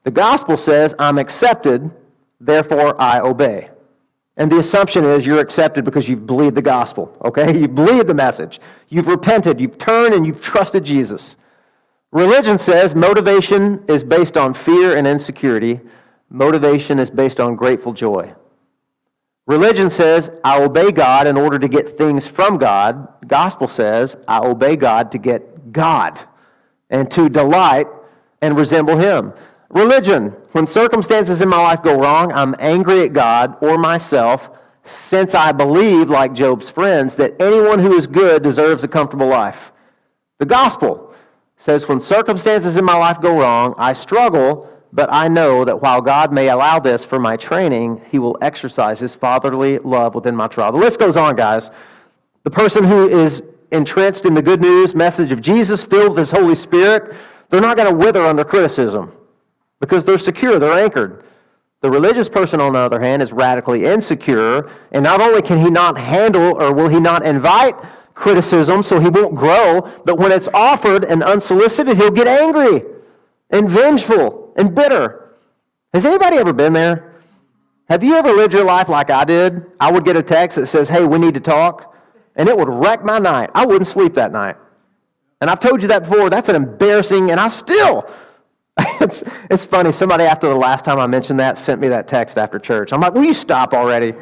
The 0.03 0.11
gospel 0.11 0.57
says 0.57 0.93
I'm 0.99 1.17
accepted, 1.17 1.89
therefore 2.39 2.99
I 2.99 3.19
obey. 3.19 3.69
And 4.37 4.51
the 4.51 4.59
assumption 4.59 5.03
is 5.03 5.25
you're 5.25 5.39
accepted 5.39 5.83
because 5.83 6.07
you've 6.07 6.27
believed 6.27 6.55
the 6.55 6.61
gospel, 6.61 7.15
okay? 7.25 7.57
You've 7.59 7.73
believed 7.73 8.05
the 8.05 8.13
message. 8.13 8.59
You've 8.87 9.07
repented, 9.07 9.59
you've 9.59 9.79
turned, 9.79 10.13
and 10.13 10.27
you've 10.27 10.39
trusted 10.39 10.83
Jesus. 10.83 11.37
Religion 12.11 12.57
says 12.57 12.95
motivation 12.95 13.83
is 13.87 14.03
based 14.03 14.37
on 14.37 14.53
fear 14.53 14.95
and 14.95 15.05
insecurity. 15.05 15.81
Motivation 16.29 16.99
is 16.99 17.09
based 17.09 17.39
on 17.39 17.55
grateful 17.55 17.93
joy. 17.93 18.33
Religion 19.45 19.89
says, 19.89 20.29
I 20.43 20.61
obey 20.61 20.91
God 20.91 21.25
in 21.25 21.37
order 21.37 21.57
to 21.57 21.67
get 21.67 21.97
things 21.97 22.27
from 22.27 22.57
God. 22.57 23.07
Gospel 23.27 23.67
says, 23.67 24.17
I 24.27 24.39
obey 24.39 24.75
God 24.75 25.11
to 25.13 25.17
get 25.17 25.71
God 25.71 26.19
and 26.89 27.09
to 27.11 27.29
delight 27.29 27.87
and 28.41 28.57
resemble 28.57 28.97
Him. 28.97 29.33
Religion, 29.69 30.29
when 30.51 30.67
circumstances 30.67 31.41
in 31.41 31.49
my 31.49 31.61
life 31.61 31.81
go 31.81 31.97
wrong, 31.97 32.31
I'm 32.31 32.55
angry 32.59 33.01
at 33.01 33.13
God 33.13 33.57
or 33.61 33.77
myself 33.77 34.49
since 34.83 35.35
I 35.35 35.51
believe, 35.51 36.09
like 36.09 36.33
Job's 36.33 36.69
friends, 36.69 37.15
that 37.15 37.41
anyone 37.41 37.79
who 37.79 37.95
is 37.95 38.07
good 38.07 38.43
deserves 38.43 38.85
a 38.85 38.87
comfortable 38.87 39.27
life. 39.27 39.73
The 40.39 40.45
gospel 40.45 41.06
says, 41.57 41.87
when 41.87 41.99
circumstances 41.99 42.77
in 42.77 42.85
my 42.85 42.95
life 42.95 43.19
go 43.19 43.39
wrong, 43.39 43.73
I 43.77 43.93
struggle, 43.93 44.69
but 44.93 45.09
I 45.11 45.27
know 45.27 45.65
that 45.65 45.81
while 45.81 46.01
God 46.01 46.31
may 46.31 46.49
allow 46.49 46.79
this 46.79 47.03
for 47.03 47.19
my 47.19 47.35
training, 47.35 48.01
He 48.09 48.19
will 48.19 48.37
exercise 48.41 48.99
His 48.99 49.15
fatherly 49.15 49.79
love 49.79 50.15
within 50.15 50.35
my 50.35 50.47
trial. 50.47 50.71
The 50.71 50.77
list 50.77 50.99
goes 50.99 51.17
on, 51.17 51.35
guys. 51.35 51.71
The 52.43 52.51
person 52.51 52.83
who 52.83 53.07
is 53.07 53.43
entrenched 53.71 54.25
in 54.25 54.33
the 54.33 54.41
good 54.41 54.61
news 54.61 54.95
message 54.95 55.31
of 55.31 55.41
Jesus, 55.41 55.83
filled 55.83 56.11
with 56.11 56.19
His 56.19 56.31
Holy 56.31 56.55
Spirit, 56.55 57.15
they're 57.49 57.61
not 57.61 57.75
going 57.75 57.89
to 57.89 57.95
wither 57.95 58.21
under 58.21 58.43
criticism 58.43 59.11
because 59.79 60.05
they're 60.05 60.17
secure, 60.17 60.59
they're 60.59 60.79
anchored. 60.83 61.23
The 61.81 61.91
religious 61.91 62.27
person, 62.27 62.59
on 62.59 62.73
the 62.73 62.79
other 62.79 62.99
hand, 62.99 63.21
is 63.21 63.31
radically 63.31 63.85
insecure, 63.85 64.69
and 64.91 65.03
not 65.03 65.21
only 65.21 65.41
can 65.41 65.59
he 65.59 65.69
not 65.69 65.97
handle 65.97 66.61
or 66.61 66.73
will 66.73 66.87
he 66.87 66.99
not 66.99 67.23
invite 67.25 67.75
criticism 68.17 68.81
so 68.81 68.99
he 68.99 69.09
won't 69.09 69.35
grow, 69.35 69.81
but 70.03 70.17
when 70.17 70.31
it's 70.31 70.49
offered 70.53 71.05
and 71.05 71.23
unsolicited, 71.23 71.95
he'll 71.95 72.11
get 72.11 72.27
angry 72.27 72.83
and 73.51 73.69
vengeful 73.69 74.53
and 74.57 74.73
bitter. 74.73 75.35
Has 75.93 76.05
anybody 76.05 76.37
ever 76.37 76.51
been 76.51 76.73
there? 76.73 77.21
Have 77.89 78.03
you 78.03 78.15
ever 78.15 78.31
lived 78.31 78.53
your 78.53 78.65
life 78.65 78.89
like 78.89 79.11
I 79.11 79.23
did? 79.23 79.63
I 79.79 79.91
would 79.91 80.03
get 80.03 80.17
a 80.17 80.23
text 80.23 80.57
that 80.57 80.65
says, 80.65 80.89
hey, 80.89 81.05
we 81.05 81.19
need 81.19 81.35
to 81.35 81.39
talk, 81.39 81.95
and 82.35 82.49
it 82.49 82.57
would 82.57 82.67
wreck 82.67 83.05
my 83.05 83.19
night. 83.19 83.51
I 83.53 83.65
wouldn't 83.65 83.87
sleep 83.87 84.15
that 84.15 84.31
night. 84.31 84.57
And 85.39 85.49
I've 85.49 85.59
told 85.59 85.83
you 85.83 85.87
that 85.89 86.09
before. 86.09 86.31
That's 86.31 86.49
an 86.49 86.55
embarrassing, 86.55 87.29
and 87.29 87.39
I 87.39 87.47
still, 87.49 88.09
it's, 88.99 89.23
it's 89.51 89.63
funny. 89.63 89.91
Somebody 89.91 90.23
after 90.23 90.47
the 90.47 90.55
last 90.55 90.83
time 90.83 90.99
I 90.99 91.05
mentioned 91.05 91.39
that 91.39 91.57
sent 91.57 91.79
me 91.79 91.87
that 91.89 92.07
text 92.07 92.37
after 92.37 92.57
church. 92.57 92.91
I'm 92.91 92.99
like, 92.99 93.13
will 93.13 93.23
you 93.23 93.35
stop 93.35 93.73
already? 93.73 94.15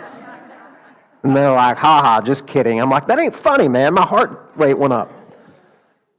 And 1.26 1.36
they're 1.36 1.52
like, 1.52 1.78
ha 1.78 2.02
ha, 2.04 2.22
just 2.22 2.46
kidding. 2.46 2.80
I'm 2.80 2.92
like, 2.92 3.08
that 3.08 3.18
ain't 3.18 3.34
funny, 3.34 3.68
man. 3.68 3.96
My 3.96 4.04
heart 4.04 4.52
rate 4.54 4.76
went 4.76 4.94
up. 4.94 5.12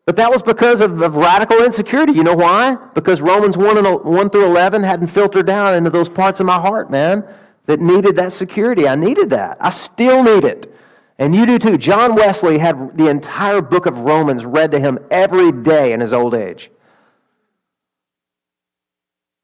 But 0.04 0.16
that 0.16 0.32
was 0.32 0.42
because 0.42 0.80
of, 0.80 1.00
of 1.00 1.14
radical 1.14 1.62
insecurity. 1.62 2.12
You 2.12 2.24
know 2.24 2.34
why? 2.34 2.76
Because 2.92 3.20
Romans 3.20 3.56
1, 3.56 3.78
and, 3.78 3.86
uh, 3.86 3.98
1 3.98 4.30
through 4.30 4.46
11 4.46 4.82
hadn't 4.82 5.06
filtered 5.06 5.46
down 5.46 5.74
into 5.74 5.90
those 5.90 6.08
parts 6.08 6.40
of 6.40 6.46
my 6.46 6.60
heart, 6.60 6.90
man, 6.90 7.24
that 7.66 7.78
needed 7.78 8.16
that 8.16 8.32
security. 8.32 8.88
I 8.88 8.96
needed 8.96 9.30
that. 9.30 9.58
I 9.60 9.70
still 9.70 10.24
need 10.24 10.44
it. 10.44 10.74
And 11.20 11.36
you 11.36 11.46
do 11.46 11.56
too. 11.56 11.78
John 11.78 12.16
Wesley 12.16 12.58
had 12.58 12.98
the 12.98 13.06
entire 13.06 13.62
book 13.62 13.86
of 13.86 14.00
Romans 14.00 14.44
read 14.44 14.72
to 14.72 14.80
him 14.80 14.98
every 15.12 15.52
day 15.52 15.92
in 15.92 16.00
his 16.00 16.12
old 16.12 16.34
age. 16.34 16.68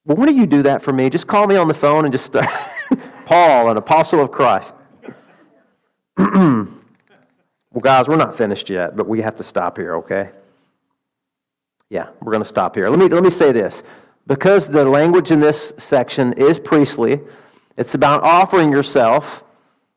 Well, 0.06 0.16
why 0.16 0.26
don't 0.26 0.36
you 0.36 0.46
do 0.46 0.64
that 0.64 0.82
for 0.82 0.92
me? 0.92 1.08
Just 1.08 1.28
call 1.28 1.46
me 1.46 1.54
on 1.54 1.68
the 1.68 1.74
phone 1.74 2.04
and 2.04 2.10
just 2.10 2.26
start. 2.26 2.48
Paul, 3.26 3.70
an 3.70 3.76
apostle 3.76 4.20
of 4.20 4.32
Christ. 4.32 4.74
Well, 6.16 6.66
guys, 7.80 8.08
we're 8.08 8.16
not 8.16 8.36
finished 8.36 8.68
yet, 8.70 8.96
but 8.96 9.08
we 9.08 9.22
have 9.22 9.36
to 9.36 9.42
stop 9.42 9.76
here, 9.76 9.96
okay? 9.96 10.30
Yeah, 11.88 12.08
we're 12.20 12.32
going 12.32 12.42
to 12.42 12.48
stop 12.48 12.74
here. 12.74 12.88
Let 12.88 12.98
me, 12.98 13.08
let 13.08 13.22
me 13.22 13.30
say 13.30 13.52
this. 13.52 13.82
Because 14.26 14.68
the 14.68 14.84
language 14.84 15.30
in 15.30 15.40
this 15.40 15.72
section 15.78 16.32
is 16.34 16.58
priestly, 16.58 17.20
it's 17.76 17.94
about 17.94 18.22
offering 18.22 18.70
yourself 18.70 19.42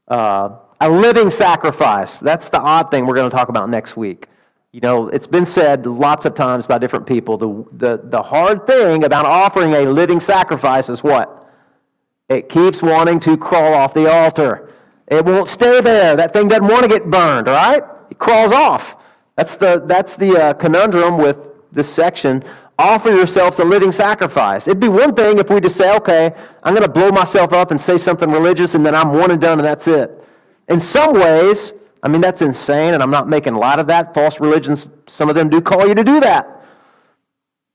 uh, 0.07 0.57
a 0.81 0.89
living 0.89 1.29
sacrifice. 1.29 2.17
That's 2.19 2.49
the 2.49 2.59
odd 2.59 2.91
thing 2.91 3.05
we're 3.05 3.15
going 3.15 3.29
to 3.29 3.35
talk 3.35 3.49
about 3.49 3.69
next 3.69 3.95
week. 3.95 4.27
You 4.71 4.81
know, 4.81 5.07
it's 5.07 5.27
been 5.27 5.45
said 5.45 5.85
lots 5.85 6.25
of 6.25 6.33
times 6.33 6.65
by 6.65 6.77
different 6.79 7.05
people 7.05 7.37
the, 7.37 7.65
the, 7.71 8.01
the 8.03 8.21
hard 8.21 8.67
thing 8.67 9.05
about 9.05 9.25
offering 9.25 9.73
a 9.73 9.85
living 9.85 10.19
sacrifice 10.19 10.89
is 10.89 11.01
what? 11.01 11.49
It 12.27 12.49
keeps 12.49 12.81
wanting 12.81 13.19
to 13.21 13.37
crawl 13.37 13.73
off 13.73 13.93
the 13.93 14.11
altar. 14.11 14.73
It 15.07 15.23
won't 15.25 15.47
stay 15.47 15.81
there. 15.81 16.15
That 16.15 16.33
thing 16.33 16.47
doesn't 16.47 16.67
want 16.67 16.83
to 16.83 16.87
get 16.87 17.09
burned, 17.09 17.47
right? 17.47 17.83
It 18.09 18.17
crawls 18.17 18.51
off. 18.51 18.97
That's 19.35 19.55
the, 19.55 19.83
that's 19.85 20.15
the 20.15 20.37
uh, 20.37 20.53
conundrum 20.53 21.17
with 21.17 21.49
this 21.71 21.91
section. 21.91 22.43
Offer 22.77 23.09
yourselves 23.09 23.59
a 23.59 23.63
living 23.63 23.91
sacrifice. 23.91 24.67
It'd 24.67 24.79
be 24.79 24.87
one 24.87 25.13
thing 25.13 25.39
if 25.39 25.49
we 25.49 25.61
just 25.61 25.77
say, 25.77 25.95
okay, 25.95 26.33
I'm 26.63 26.73
going 26.73 26.85
to 26.85 26.91
blow 26.91 27.09
myself 27.09 27.53
up 27.53 27.71
and 27.71 27.79
say 27.79 27.97
something 27.97 28.31
religious 28.31 28.75
and 28.75 28.85
then 28.85 28.95
I'm 28.95 29.13
one 29.13 29.31
and 29.31 29.39
done 29.39 29.59
and 29.59 29.65
that's 29.65 29.87
it. 29.87 30.23
In 30.67 30.79
some 30.79 31.13
ways, 31.13 31.73
I 32.05 32.07
mean, 32.07 32.21
that's 32.21 32.43
insane, 32.43 32.93
and 32.93 33.01
I'm 33.01 33.09
not 33.09 33.27
making 33.27 33.55
lot 33.55 33.79
of 33.79 33.87
that. 33.87 34.13
False 34.13 34.39
religions, 34.39 34.87
some 35.07 35.27
of 35.27 35.33
them 35.33 35.49
do 35.49 35.59
call 35.59 35.87
you 35.87 35.95
to 35.95 36.03
do 36.03 36.19
that. 36.19 36.63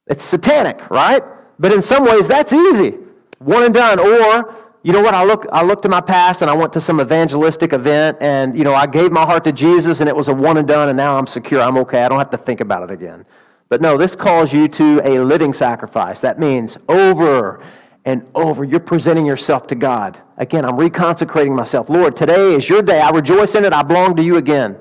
It's 0.06 0.22
satanic, 0.22 0.88
right? 0.88 1.22
But 1.58 1.72
in 1.72 1.82
some 1.82 2.04
ways, 2.04 2.28
that's 2.28 2.52
easy. 2.52 2.94
One 3.40 3.64
and 3.64 3.74
done. 3.74 3.98
Or 3.98 4.54
you 4.82 4.92
know 4.92 5.02
what? 5.02 5.12
I 5.12 5.24
look, 5.24 5.46
I 5.52 5.62
looked 5.62 5.82
to 5.82 5.88
my 5.88 6.00
past 6.00 6.40
and 6.40 6.50
I 6.50 6.54
went 6.54 6.72
to 6.72 6.80
some 6.80 7.00
evangelistic 7.00 7.72
event 7.74 8.16
and, 8.20 8.56
you 8.56 8.64
know, 8.64 8.74
I 8.74 8.86
gave 8.86 9.12
my 9.12 9.24
heart 9.24 9.44
to 9.44 9.52
Jesus 9.52 10.00
and 10.00 10.08
it 10.08 10.16
was 10.16 10.28
a 10.28 10.34
one 10.34 10.56
and 10.56 10.66
done 10.66 10.88
and 10.88 10.96
now 10.96 11.18
I'm 11.18 11.26
secure. 11.26 11.60
I'm 11.60 11.76
okay. 11.78 12.02
I 12.02 12.08
don't 12.08 12.18
have 12.18 12.30
to 12.30 12.38
think 12.38 12.60
about 12.60 12.82
it 12.84 12.90
again. 12.90 13.26
But 13.68 13.82
no, 13.82 13.98
this 13.98 14.16
calls 14.16 14.52
you 14.52 14.68
to 14.68 15.00
a 15.04 15.20
living 15.20 15.52
sacrifice. 15.52 16.20
That 16.20 16.38
means 16.38 16.78
over 16.88 17.62
and 18.06 18.26
over, 18.34 18.64
you're 18.64 18.80
presenting 18.80 19.26
yourself 19.26 19.66
to 19.68 19.74
God. 19.74 20.18
Again, 20.38 20.64
I'm 20.64 20.78
reconsecrating 20.78 21.54
myself. 21.54 21.90
Lord, 21.90 22.16
today 22.16 22.54
is 22.54 22.66
your 22.68 22.80
day. 22.80 23.00
I 23.00 23.10
rejoice 23.10 23.54
in 23.54 23.64
it. 23.66 23.74
I 23.74 23.82
belong 23.82 24.16
to 24.16 24.24
you 24.24 24.36
again. 24.36 24.78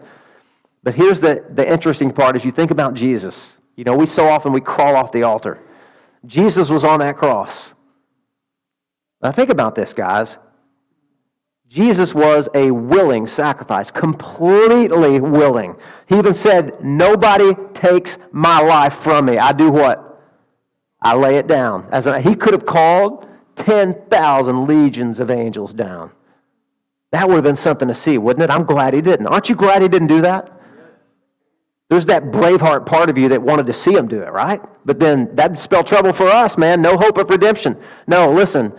But 0.82 0.96
here's 0.96 1.20
the, 1.20 1.46
the 1.50 1.70
interesting 1.70 2.12
part 2.12 2.38
as 2.38 2.46
you 2.46 2.52
think 2.52 2.72
about 2.72 2.94
Jesus. 2.94 3.58
You 3.76 3.84
know, 3.84 3.96
we 3.96 4.06
so 4.06 4.28
often 4.30 4.54
we 4.54 4.62
crawl 4.62 4.96
off 4.96 5.12
the 5.12 5.24
altar. 5.24 5.60
Jesus 6.26 6.70
was 6.70 6.86
on 6.86 7.00
that 7.00 7.18
cross. 7.18 7.74
Now, 9.22 9.32
think 9.32 9.50
about 9.50 9.76
this, 9.76 9.94
guys. 9.94 10.38
Jesus 11.68 12.16
was 12.16 12.50
a 12.56 12.72
willing 12.72 13.28
sacrifice, 13.28 13.92
completely 13.92 15.20
willing. 15.20 15.76
He 16.08 16.18
even 16.18 16.34
said, 16.34 16.84
Nobody 16.84 17.54
takes 17.74 18.18
my 18.32 18.60
life 18.60 18.94
from 18.94 19.26
me. 19.26 19.38
I 19.38 19.52
do 19.52 19.70
what? 19.70 20.10
I 21.02 21.16
lay 21.16 21.38
it 21.38 21.48
down. 21.48 21.88
As 21.92 22.08
a, 22.08 22.20
he 22.20 22.36
could 22.36 22.54
have 22.54 22.66
called 22.66 23.28
10,000 23.58 24.68
legions 24.68 25.20
of 25.20 25.30
angels 25.30 25.74
down. 25.74 26.12
That 27.12 27.28
would 27.28 27.36
have 27.36 27.44
been 27.44 27.56
something 27.56 27.88
to 27.88 27.94
see, 27.94 28.18
wouldn't 28.18 28.44
it? 28.44 28.50
I'm 28.50 28.64
glad 28.64 28.94
he 28.94 29.02
didn't. 29.02 29.28
Aren't 29.28 29.50
you 29.50 29.56
glad 29.56 29.82
he 29.82 29.88
didn't 29.88 30.08
do 30.08 30.22
that? 30.22 30.52
There's 31.90 32.06
that 32.08 32.26
braveheart 32.26 32.86
part 32.86 33.10
of 33.10 33.18
you 33.18 33.30
that 33.30 33.42
wanted 33.42 33.66
to 33.68 33.74
see 33.74 33.94
him 33.94 34.08
do 34.08 34.22
it, 34.22 34.32
right? 34.32 34.62
But 34.86 35.00
then 35.00 35.36
that'd 35.36 35.58
spell 35.58 35.84
trouble 35.84 36.14
for 36.14 36.28
us, 36.28 36.58
man. 36.58 36.82
No 36.82 36.98
hope 36.98 37.18
of 37.18 37.30
redemption. 37.30 37.78
No, 38.08 38.32
listen, 38.32 38.74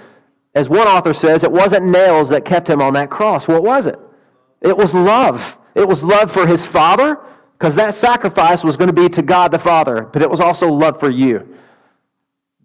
as 0.55 0.69
one 0.69 0.87
author 0.87 1.13
says, 1.13 1.45
it 1.45 1.53
wasn't 1.53 1.87
nails 1.87 2.29
that 2.31 2.45
kept 2.45 2.69
him 2.69 2.83
on 2.83 2.95
that 2.95 3.11
cross. 3.11 3.47
What 3.47 3.63
was 3.63 3.87
it? 3.87 3.99
It 4.61 4.77
was 4.77 4.95
love. 4.95 5.57
It 5.75 5.87
was 5.87 6.05
love 6.05 6.31
for 6.31 6.47
his 6.47 6.67
Father, 6.67 7.19
because 7.53 7.75
that 7.77 7.95
sacrifice 7.95 8.65
was 8.65 8.77
going 8.77 8.89
to 8.89 8.95
be 8.95 9.09
to 9.09 9.23
God 9.23 9.53
the 9.53 9.59
Father, 9.59 10.03
but 10.03 10.23
it 10.23 10.31
was 10.31 10.41
also 10.41 10.69
love 10.71 10.99
for 10.99 11.11
you. 11.11 11.57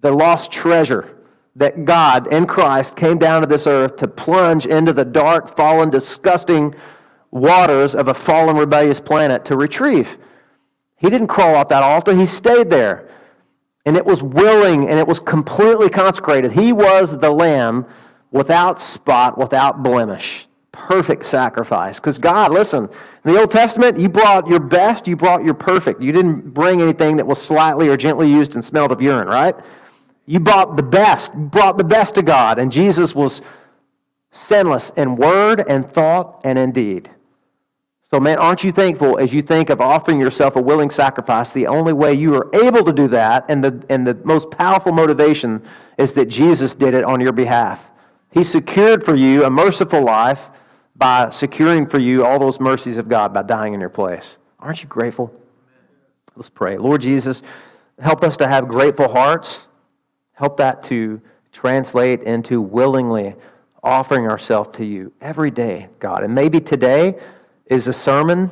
The 0.02 0.12
lost 0.12 0.52
treasure 0.52 1.16
that 1.56 1.86
God 1.86 2.32
in 2.34 2.48
Christ 2.48 2.96
came 2.96 3.18
down 3.18 3.42
to 3.42 3.48
this 3.48 3.68
earth 3.68 3.96
to 3.98 4.08
plunge 4.08 4.66
into 4.66 4.92
the 4.92 5.06
dark, 5.06 5.56
fallen, 5.56 5.90
disgusting 5.90 6.76
waters 7.32 7.96
of 7.96 8.08
a 8.08 8.14
fallen, 8.14 8.58
rebellious 8.58 9.00
planet 9.00 9.46
to 9.46 9.58
retrieve. 9.58 10.18
He 10.98 11.10
didn't 11.10 11.28
crawl 11.28 11.56
off 11.56 11.70
that 11.70 11.84
altar, 11.84 12.16
he 12.16 12.26
stayed 12.26 12.70
there. 12.70 13.10
And 13.86 13.96
it 13.96 14.06
was 14.06 14.24
willing 14.24 14.90
and 14.90 15.00
it 15.00 15.08
was 15.08 15.20
completely 15.20 15.90
consecrated. 15.90 16.52
He 16.52 16.74
was 16.74 17.18
the 17.18 17.30
lamb 17.30 17.86
without 18.32 18.82
spot, 18.82 19.38
without 19.38 19.84
blemish. 19.84 20.48
Perfect 20.72 21.26
sacrifice. 21.26 22.00
Because 22.00 22.18
God, 22.18 22.52
listen, 22.52 22.90
in 23.24 23.34
the 23.34 23.40
Old 23.40 23.52
Testament, 23.52 23.98
you 23.98 24.10
brought 24.10 24.48
your 24.48 24.60
best, 24.60 25.08
you 25.08 25.16
brought 25.16 25.44
your 25.44 25.54
perfect. 25.54 26.02
You 26.02 26.12
didn't 26.12 26.54
bring 26.54 26.82
anything 26.82 27.16
that 27.18 27.26
was 27.26 27.42
slightly 27.42 27.88
or 27.88 27.96
gently 27.96 28.30
used 28.30 28.56
and 28.56 28.66
smelled 28.66 28.92
of 28.92 29.02
urine, 29.02 29.28
right? 29.28 29.56
You 30.26 30.40
brought 30.40 30.76
the 30.76 30.84
best, 30.84 31.34
brought 31.34 31.78
the 31.78 31.84
best 31.84 32.16
to 32.16 32.24
God, 32.24 32.60
and 32.60 32.72
Jesus 32.72 33.16
was 33.16 33.42
sinless 34.32 34.92
in 34.98 35.16
word 35.16 35.64
and 35.70 35.90
thought 35.90 36.42
and 36.44 36.60
in 36.60 36.72
deed. 36.72 37.10
So, 38.08 38.20
man, 38.20 38.38
aren't 38.38 38.64
you 38.64 38.72
thankful 38.72 39.18
as 39.18 39.34
you 39.34 39.42
think 39.42 39.70
of 39.70 39.82
offering 39.82 40.22
yourself 40.22 40.56
a 40.56 40.62
willing 40.62 40.90
sacrifice? 40.90 41.52
The 41.52 41.68
only 41.68 41.92
way 41.92 42.14
you 42.14 42.36
are 42.36 42.50
able 42.54 42.84
to 42.84 42.94
do 42.94 43.08
that, 43.10 43.46
and 43.50 43.64
the, 43.64 43.84
and 43.90 44.06
the 44.06 44.14
most 44.24 44.52
powerful 44.52 44.92
motivation, 44.92 45.64
is 45.98 46.14
that 46.14 46.26
Jesus 46.26 46.76
did 46.76 46.94
it 46.94 47.04
on 47.04 47.20
your 47.20 47.34
behalf. 47.34 47.90
He 48.32 48.44
secured 48.44 49.04
for 49.04 49.16
you 49.16 49.44
a 49.44 49.50
merciful 49.50 50.02
life 50.02 50.50
by 50.96 51.32
securing 51.32 51.88
for 51.88 52.00
you 52.00 52.24
all 52.24 52.38
those 52.38 52.60
mercies 52.60 52.98
of 52.98 53.10
God 53.10 53.34
by 53.34 53.42
dying 53.42 53.74
in 53.74 53.80
your 53.80 53.90
place. 53.90 54.38
Aren't 54.60 54.84
you 54.84 54.88
grateful? 54.88 55.34
Let's 56.36 56.50
pray. 56.50 56.78
Lord 56.78 57.02
Jesus, 57.02 57.42
help 58.00 58.24
us 58.24 58.38
to 58.38 58.48
have 58.48 58.68
grateful 58.68 59.12
hearts 59.12 59.68
Help 60.36 60.58
that 60.58 60.84
to 60.84 61.22
translate 61.52 62.22
into 62.24 62.62
willingly 62.62 63.36
offering 63.82 64.28
ourselves 64.28 64.70
to 64.74 64.86
you 64.86 65.12
every 65.22 65.50
day, 65.50 65.88
God. 66.00 66.24
And 66.24 66.36
maybe 66.36 66.60
today 66.60 67.16
is 67.68 67.88
a 67.88 67.94
sermon 67.94 68.52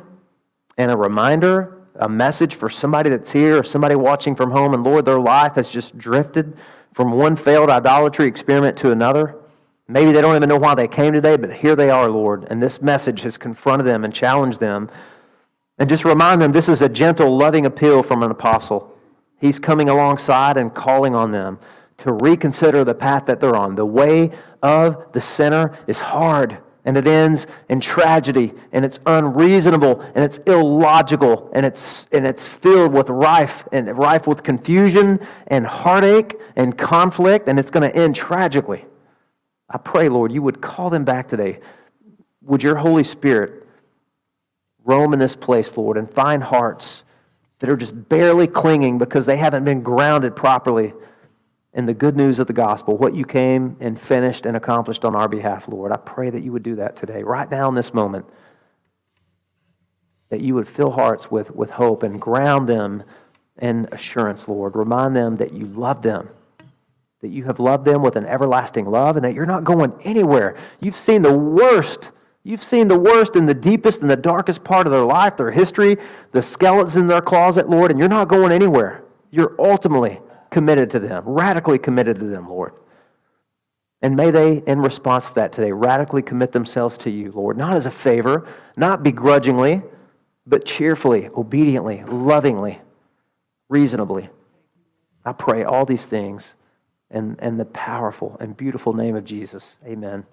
and 0.76 0.90
a 0.90 0.96
reminder, 0.96 1.78
a 1.96 2.08
message 2.08 2.54
for 2.54 2.68
somebody 2.68 3.10
that's 3.10 3.30
here 3.30 3.58
or 3.58 3.62
somebody 3.62 3.94
watching 3.94 4.34
from 4.34 4.50
home, 4.50 4.74
and 4.74 4.82
Lord, 4.82 5.04
their 5.04 5.20
life 5.20 5.54
has 5.54 5.68
just 5.70 5.96
drifted 5.96 6.56
from 6.92 7.12
one 7.12 7.36
failed 7.36 7.70
idolatry 7.70 8.26
experiment 8.26 8.76
to 8.78 8.90
another. 8.90 9.36
Maybe 9.86 10.12
they 10.12 10.20
don't 10.20 10.34
even 10.34 10.48
know 10.48 10.56
why 10.56 10.74
they 10.74 10.88
came 10.88 11.12
today, 11.12 11.36
but 11.36 11.52
here 11.52 11.76
they 11.76 11.90
are, 11.90 12.08
Lord, 12.08 12.46
and 12.50 12.62
this 12.62 12.80
message 12.80 13.22
has 13.22 13.36
confronted 13.36 13.86
them 13.86 14.04
and 14.04 14.14
challenged 14.14 14.60
them. 14.60 14.90
And 15.78 15.88
just 15.88 16.04
remind 16.04 16.40
them 16.40 16.52
this 16.52 16.68
is 16.68 16.82
a 16.82 16.88
gentle, 16.88 17.36
loving 17.36 17.66
appeal 17.66 18.02
from 18.02 18.22
an 18.22 18.30
apostle. 18.30 18.96
He's 19.40 19.58
coming 19.58 19.88
alongside 19.88 20.56
and 20.56 20.72
calling 20.72 21.14
on 21.14 21.32
them 21.32 21.58
to 21.98 22.12
reconsider 22.12 22.82
the 22.84 22.94
path 22.94 23.26
that 23.26 23.40
they're 23.40 23.56
on. 23.56 23.74
The 23.74 23.84
way 23.84 24.32
of 24.62 25.12
the 25.12 25.20
sinner 25.20 25.76
is 25.86 25.98
hard 25.98 26.58
and 26.84 26.96
it 26.96 27.06
ends 27.06 27.46
in 27.68 27.80
tragedy 27.80 28.52
and 28.72 28.84
it's 28.84 29.00
unreasonable 29.06 30.00
and 30.14 30.24
it's 30.24 30.38
illogical 30.46 31.50
and 31.54 31.64
it's 31.64 32.06
and 32.12 32.26
it's 32.26 32.46
filled 32.46 32.92
with 32.92 33.08
rife 33.08 33.66
and 33.72 33.96
rife 33.96 34.26
with 34.26 34.42
confusion 34.42 35.18
and 35.46 35.66
heartache 35.66 36.38
and 36.56 36.76
conflict 36.76 37.48
and 37.48 37.58
it's 37.58 37.70
going 37.70 37.90
to 37.90 37.96
end 37.96 38.14
tragically. 38.14 38.84
I 39.68 39.78
pray, 39.78 40.08
Lord, 40.08 40.30
you 40.30 40.42
would 40.42 40.60
call 40.60 40.90
them 40.90 41.04
back 41.04 41.28
today. 41.28 41.60
Would 42.42 42.62
your 42.62 42.76
Holy 42.76 43.04
Spirit 43.04 43.66
roam 44.84 45.14
in 45.14 45.18
this 45.18 45.34
place, 45.34 45.74
Lord, 45.76 45.96
and 45.96 46.10
find 46.10 46.42
hearts 46.42 47.04
that 47.60 47.70
are 47.70 47.76
just 47.76 48.08
barely 48.10 48.46
clinging 48.46 48.98
because 48.98 49.24
they 49.24 49.38
haven't 49.38 49.64
been 49.64 49.82
grounded 49.82 50.36
properly 50.36 50.92
in 51.74 51.86
the 51.86 51.94
good 51.94 52.16
news 52.16 52.38
of 52.38 52.46
the 52.46 52.52
gospel, 52.52 52.96
what 52.96 53.14
you 53.14 53.24
came 53.24 53.76
and 53.80 54.00
finished 54.00 54.46
and 54.46 54.56
accomplished 54.56 55.04
on 55.04 55.16
our 55.16 55.28
behalf, 55.28 55.66
Lord. 55.66 55.90
I 55.90 55.96
pray 55.96 56.30
that 56.30 56.42
you 56.42 56.52
would 56.52 56.62
do 56.62 56.76
that 56.76 56.94
today, 56.94 57.22
right 57.24 57.50
now 57.50 57.68
in 57.68 57.74
this 57.74 57.92
moment, 57.92 58.26
that 60.28 60.40
you 60.40 60.54
would 60.54 60.68
fill 60.68 60.92
hearts 60.92 61.30
with, 61.30 61.50
with 61.50 61.70
hope 61.70 62.04
and 62.04 62.20
ground 62.20 62.68
them 62.68 63.02
in 63.60 63.88
assurance, 63.90 64.48
Lord. 64.48 64.76
Remind 64.76 65.16
them 65.16 65.36
that 65.36 65.52
you 65.52 65.66
love 65.66 66.02
them, 66.02 66.28
that 67.20 67.28
you 67.28 67.44
have 67.44 67.58
loved 67.58 67.84
them 67.84 68.02
with 68.02 68.14
an 68.14 68.24
everlasting 68.24 68.86
love, 68.86 69.16
and 69.16 69.24
that 69.24 69.34
you're 69.34 69.44
not 69.44 69.64
going 69.64 69.92
anywhere. 70.02 70.56
You've 70.80 70.96
seen 70.96 71.22
the 71.22 71.36
worst. 71.36 72.10
You've 72.44 72.62
seen 72.62 72.86
the 72.86 72.98
worst 72.98 73.34
and 73.34 73.48
the 73.48 73.54
deepest 73.54 74.00
and 74.00 74.10
the 74.10 74.16
darkest 74.16 74.62
part 74.62 74.86
of 74.86 74.92
their 74.92 75.04
life, 75.04 75.36
their 75.36 75.50
history, 75.50 75.96
the 76.30 76.42
skeletons 76.42 76.96
in 76.96 77.08
their 77.08 77.22
closet, 77.22 77.68
Lord, 77.68 77.90
and 77.90 77.98
you're 77.98 78.08
not 78.08 78.28
going 78.28 78.52
anywhere. 78.52 79.02
You're 79.30 79.56
ultimately 79.58 80.20
committed 80.54 80.88
to 80.88 81.00
them, 81.00 81.24
radically 81.26 81.80
committed 81.80 82.20
to 82.20 82.26
them, 82.26 82.48
Lord. 82.48 82.74
And 84.00 84.14
may 84.14 84.30
they, 84.30 84.62
in 84.64 84.78
response 84.78 85.30
to 85.30 85.34
that 85.34 85.52
today, 85.52 85.72
radically 85.72 86.22
commit 86.22 86.52
themselves 86.52 86.96
to 86.98 87.10
you, 87.10 87.32
Lord, 87.32 87.58
not 87.58 87.74
as 87.74 87.86
a 87.86 87.90
favor, 87.90 88.46
not 88.76 89.02
begrudgingly, 89.02 89.82
but 90.46 90.64
cheerfully, 90.64 91.28
obediently, 91.36 92.04
lovingly, 92.04 92.80
reasonably. 93.68 94.28
I 95.24 95.32
pray 95.32 95.64
all 95.64 95.84
these 95.84 96.06
things 96.06 96.54
in, 97.10 97.36
in 97.42 97.56
the 97.56 97.64
powerful 97.64 98.36
and 98.38 98.56
beautiful 98.56 98.92
name 98.92 99.16
of 99.16 99.24
Jesus. 99.24 99.76
Amen. 99.84 100.24